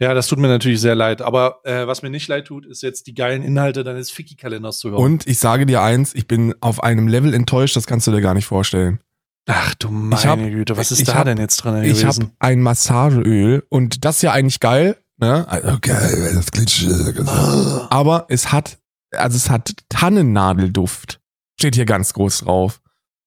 Ja, 0.00 0.12
das 0.12 0.26
tut 0.26 0.38
mir 0.40 0.48
natürlich 0.48 0.80
sehr 0.80 0.94
leid. 0.96 1.22
Aber 1.22 1.60
äh, 1.64 1.86
was 1.86 2.02
mir 2.02 2.10
nicht 2.10 2.26
leid 2.28 2.46
tut, 2.46 2.66
ist 2.66 2.82
jetzt 2.82 3.06
die 3.06 3.14
geilen 3.14 3.42
Inhalte 3.42 3.84
deines 3.84 4.10
Ficky-Kalenders 4.10 4.78
zu 4.78 4.90
hören. 4.90 5.00
Und 5.02 5.26
ich 5.26 5.38
sage 5.38 5.66
dir 5.66 5.82
eins, 5.82 6.14
ich 6.14 6.26
bin 6.26 6.54
auf 6.60 6.82
einem 6.82 7.06
Level 7.06 7.32
enttäuscht, 7.32 7.76
das 7.76 7.86
kannst 7.86 8.06
du 8.06 8.10
dir 8.10 8.20
gar 8.20 8.34
nicht 8.34 8.46
vorstellen. 8.46 9.00
Ach 9.46 9.74
du 9.76 9.90
meine 9.90 10.20
Ich 10.20 10.26
hab- 10.26 10.38
Güte, 10.38 10.76
was 10.76 10.90
ist 10.90 11.00
ich 11.00 11.06
da 11.06 11.14
hab- 11.16 11.24
denn 11.26 11.38
jetzt 11.38 11.58
dran 11.58 11.84
Ich 11.84 12.04
habe 12.04 12.14
gewesen? 12.16 12.32
ein 12.40 12.60
Massageöl 12.62 13.62
und 13.68 14.04
das 14.04 14.16
ist 14.16 14.22
ja 14.22 14.32
eigentlich 14.32 14.58
geil, 14.58 14.96
ne? 15.18 15.46
Also 15.46 15.78
geil, 15.80 16.32
das 16.34 16.50
klingt 16.50 17.28
Ah. 17.28 17.86
Aber 17.90 18.24
es 18.30 18.50
hat, 18.50 18.78
also 19.12 19.36
es 19.36 19.48
hat 19.50 19.74
Tannennadelduft. 19.90 21.20
Steht 21.60 21.74
hier 21.76 21.84
ganz 21.84 22.14
groß 22.14 22.38
drauf. 22.40 22.80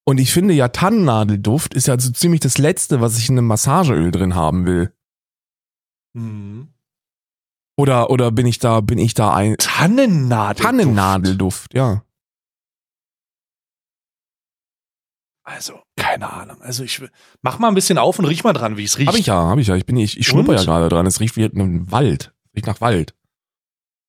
Und 0.08 0.20
ich 0.20 0.32
finde 0.32 0.54
ja, 0.54 0.70
Tannennadelduft 0.70 1.74
ist 1.74 1.88
ja 1.88 2.00
so 2.00 2.12
ziemlich 2.12 2.40
das 2.40 2.58
Letzte, 2.58 3.02
was 3.02 3.18
ich 3.18 3.28
in 3.28 3.38
einem 3.38 3.48
Massageöl 3.48 4.10
drin 4.12 4.36
haben 4.36 4.66
will. 4.66 4.94
Mhm. 6.14 6.70
Oder, 7.78 8.10
oder 8.10 8.32
bin 8.32 8.46
ich 8.48 8.58
da, 8.60 8.80
bin 8.80 9.00
ich 9.00 9.16
da 9.16 9.34
ein, 9.34 9.58
Tannennadel. 9.58 10.64
Tannennadelduft, 10.66 11.74
ja. 11.74 12.04
Also, 15.44 15.82
keine 15.98 16.32
Ahnung. 16.32 16.62
Also 16.62 16.84
ich 16.84 17.02
will- 17.02 17.12
mach 17.42 17.60
mal 17.60 17.68
ein 17.68 17.76
bisschen 17.76 17.98
auf 17.98 18.18
und 18.18 18.26
riech 18.26 18.44
mal 18.46 18.54
dran, 18.54 18.78
wie 18.78 18.86
es 18.86 18.98
riecht. 18.98 19.10
Hab 19.10 19.16
ich 19.16 19.26
ja, 19.28 19.36
hab 19.50 19.58
ich 19.60 19.68
ja. 19.68 19.76
Ich 19.76 19.86
bin, 19.86 19.98
ich, 19.98 20.18
ich 20.18 20.28
schnupper 20.28 20.56
ja 20.56 20.64
gerade 20.64 20.88
dran. 20.90 21.06
Es 21.06 21.20
riecht 21.20 21.36
wie 21.36 21.44
ein 21.46 21.92
Wald. 21.92 22.34
Riecht 22.56 22.68
nach 22.68 22.80
Wald. 22.82 23.14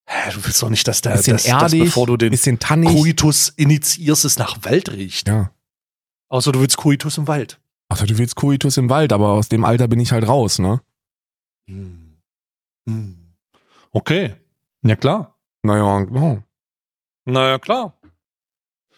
Hä, 0.07 0.31
du 0.33 0.45
willst 0.45 0.63
doch 0.63 0.71
nicht, 0.71 0.87
dass 0.89 1.01
der, 1.01 1.13
Bisschen 1.17 1.35
dass 1.35 1.45
erdig, 1.45 1.83
bevor 1.85 2.07
du 2.07 2.17
den 2.17 2.31
bisschen 2.31 2.59
tannig. 2.61 2.89
Koitus 2.97 3.51
initiierst, 3.51 4.25
es 4.25 4.39
nach 4.39 4.65
Wald 4.65 4.91
riecht. 4.93 5.29
Ja. 5.29 5.53
Außer 6.29 6.53
du 6.53 6.61
willst 6.61 6.77
Koitus 6.77 7.19
im 7.19 7.27
Wald. 7.27 7.61
Ach, 7.89 8.05
du 8.05 8.19
willst 8.19 8.37
Koitus 8.37 8.77
im 8.77 8.91
Wald, 8.91 9.13
aber 9.13 9.31
aus 9.31 9.49
dem 9.49 9.65
Alter 9.65 9.89
bin 9.89 10.01
ich 10.01 10.13
halt 10.13 10.29
raus, 10.29 10.59
ne? 10.59 10.83
Hm. 11.69 12.19
Hm. 12.87 13.35
Okay. 13.93 14.37
Ja, 14.83 14.97
klar. 14.97 15.39
Naja, 15.63 16.07
oh. 16.13 16.43
Naja, 17.25 17.59
klar. 17.59 17.99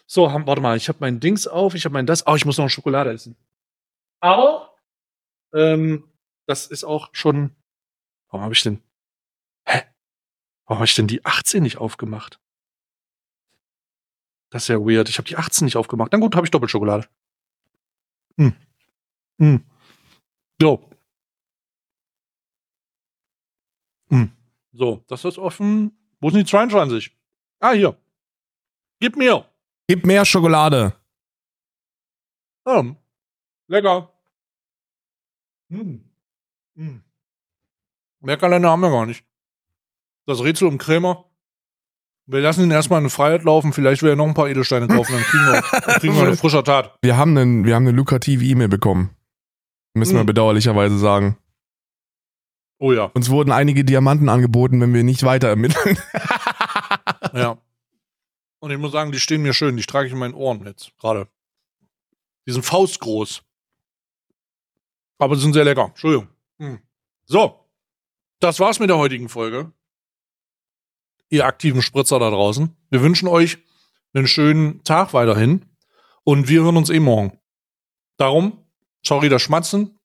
So, 0.05 0.31
haben, 0.31 0.45
warte 0.45 0.61
mal, 0.61 0.75
ich 0.75 0.89
habe 0.89 0.97
mein 0.99 1.21
Dings 1.21 1.47
auf, 1.47 1.73
ich 1.73 1.85
habe 1.85 1.93
mein 1.93 2.05
das. 2.05 2.27
Oh, 2.27 2.35
ich 2.35 2.45
muss 2.45 2.57
noch 2.57 2.69
Schokolade 2.69 3.11
essen. 3.11 3.37
Aber, 4.19 4.75
ähm, 5.53 6.09
das 6.47 6.67
ist 6.67 6.83
auch 6.83 7.09
schon. 7.13 7.55
Warum 8.27 8.43
habe 8.43 8.53
ich 8.53 8.61
denn. 8.61 8.81
Hä? 9.65 9.83
Warum 10.65 10.79
habe 10.79 10.85
ich 10.85 10.95
denn 10.95 11.07
die 11.07 11.25
18 11.25 11.63
nicht 11.63 11.77
aufgemacht? 11.77 12.39
Das 14.49 14.63
ist 14.63 14.67
ja 14.67 14.79
weird. 14.79 15.07
Ich 15.07 15.17
habe 15.17 15.27
die 15.27 15.37
18 15.37 15.63
nicht 15.65 15.77
aufgemacht. 15.77 16.11
Na 16.11 16.19
gut, 16.19 16.35
habe 16.35 16.45
ich 16.45 16.51
Doppelschokolade. 16.51 17.07
Hm. 18.37 18.55
Hm. 19.39 19.65
So. 20.61 20.89
Hm. 24.09 24.31
So, 24.73 25.03
das 25.07 25.25
ist 25.25 25.37
offen. 25.37 25.97
Wo 26.19 26.29
sind 26.29 26.39
die 26.39 26.49
22? 26.51 27.15
Ah, 27.59 27.71
hier. 27.71 27.97
Gib 28.99 29.15
mir. 29.15 29.45
Gib 29.87 30.05
mehr 30.05 30.25
Schokolade. 30.25 30.95
Ähm, 32.65 32.95
lecker. 33.67 34.13
Hm. 35.69 36.03
Hm. 36.75 37.03
Mehr 38.19 38.37
Kalender 38.37 38.69
haben 38.69 38.81
wir 38.81 38.91
gar 38.91 39.05
nicht. 39.05 39.25
Das 40.25 40.43
Rätsel 40.43 40.67
um 40.67 40.77
Krämer. 40.77 41.30
Wir 42.27 42.39
lassen 42.41 42.63
ihn 42.63 42.71
erstmal 42.71 43.01
in 43.03 43.09
Freiheit 43.09 43.43
laufen. 43.43 43.73
Vielleicht 43.73 44.03
will 44.03 44.11
er 44.11 44.15
noch 44.15 44.27
ein 44.27 44.33
paar 44.33 44.47
Edelsteine 44.49 44.87
kaufen. 44.87 45.13
Dann 45.13 45.23
kriegen 45.23 45.43
wir, 45.45 45.61
dann 45.85 45.99
kriegen 45.99 46.15
wir 46.15 46.23
eine 46.23 46.37
frischer 46.37 46.63
Tat. 46.63 46.95
Wir 47.01 47.17
haben 47.17 47.35
einen, 47.37 47.65
wir 47.65 47.75
haben 47.75 47.87
eine 47.87 47.95
lukrative 47.97 48.43
E-Mail 48.45 48.67
bekommen. 48.69 49.09
Müssen 49.93 50.13
wir 50.13 50.19
Hm. 50.21 50.27
bedauerlicherweise 50.27 50.97
sagen. 50.97 51.37
Oh 52.79 52.93
ja. 52.93 53.05
Uns 53.13 53.29
wurden 53.29 53.51
einige 53.51 53.83
Diamanten 53.83 54.29
angeboten, 54.29 54.79
wenn 54.81 54.93
wir 54.93 55.03
nicht 55.03 55.23
weiter 55.23 55.47
ermitteln. 55.49 55.97
Ja. 57.33 57.57
Und 58.59 58.71
ich 58.71 58.77
muss 58.77 58.91
sagen, 58.91 59.11
die 59.13 59.19
stehen 59.19 59.41
mir 59.41 59.53
schön. 59.53 59.77
Die 59.77 59.83
trage 59.83 60.07
ich 60.07 60.11
in 60.13 60.19
meinen 60.19 60.33
Ohren 60.33 60.65
jetzt 60.65 60.91
gerade. 60.99 61.29
Die 62.45 62.51
sind 62.51 62.65
faustgroß. 62.65 63.43
Aber 65.17 65.35
die 65.35 65.41
sind 65.41 65.53
sehr 65.53 65.63
lecker. 65.63 65.85
Entschuldigung. 65.85 66.27
Hm. 66.59 66.79
So. 67.25 67.69
Das 68.41 68.59
war's 68.59 68.79
mit 68.79 68.89
der 68.89 68.97
heutigen 68.97 69.29
Folge. 69.29 69.71
Ihr 71.31 71.45
aktiven 71.45 71.81
Spritzer 71.81 72.19
da 72.19 72.29
draußen. 72.29 72.75
Wir 72.89 73.01
wünschen 73.01 73.27
euch 73.29 73.57
einen 74.13 74.27
schönen 74.27 74.83
Tag 74.83 75.13
weiterhin 75.13 75.65
und 76.23 76.49
wir 76.49 76.61
hören 76.61 76.75
uns 76.75 76.89
eh 76.89 76.99
morgen. 76.99 77.39
Darum, 78.17 78.65
sorry 79.01 79.29
das 79.29 79.41
Schmatzen, 79.41 79.97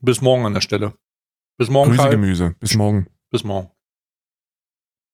bis 0.00 0.22
morgen 0.22 0.46
an 0.46 0.54
der 0.54 0.62
Stelle. 0.62 0.94
Bis 1.58 1.68
morgen, 1.68 1.90
Grüße 1.90 2.02
Kai. 2.02 2.10
Gemüse. 2.10 2.56
Bis 2.60 2.74
morgen. 2.74 3.06
Bis 3.30 3.44
morgen. 3.44 3.70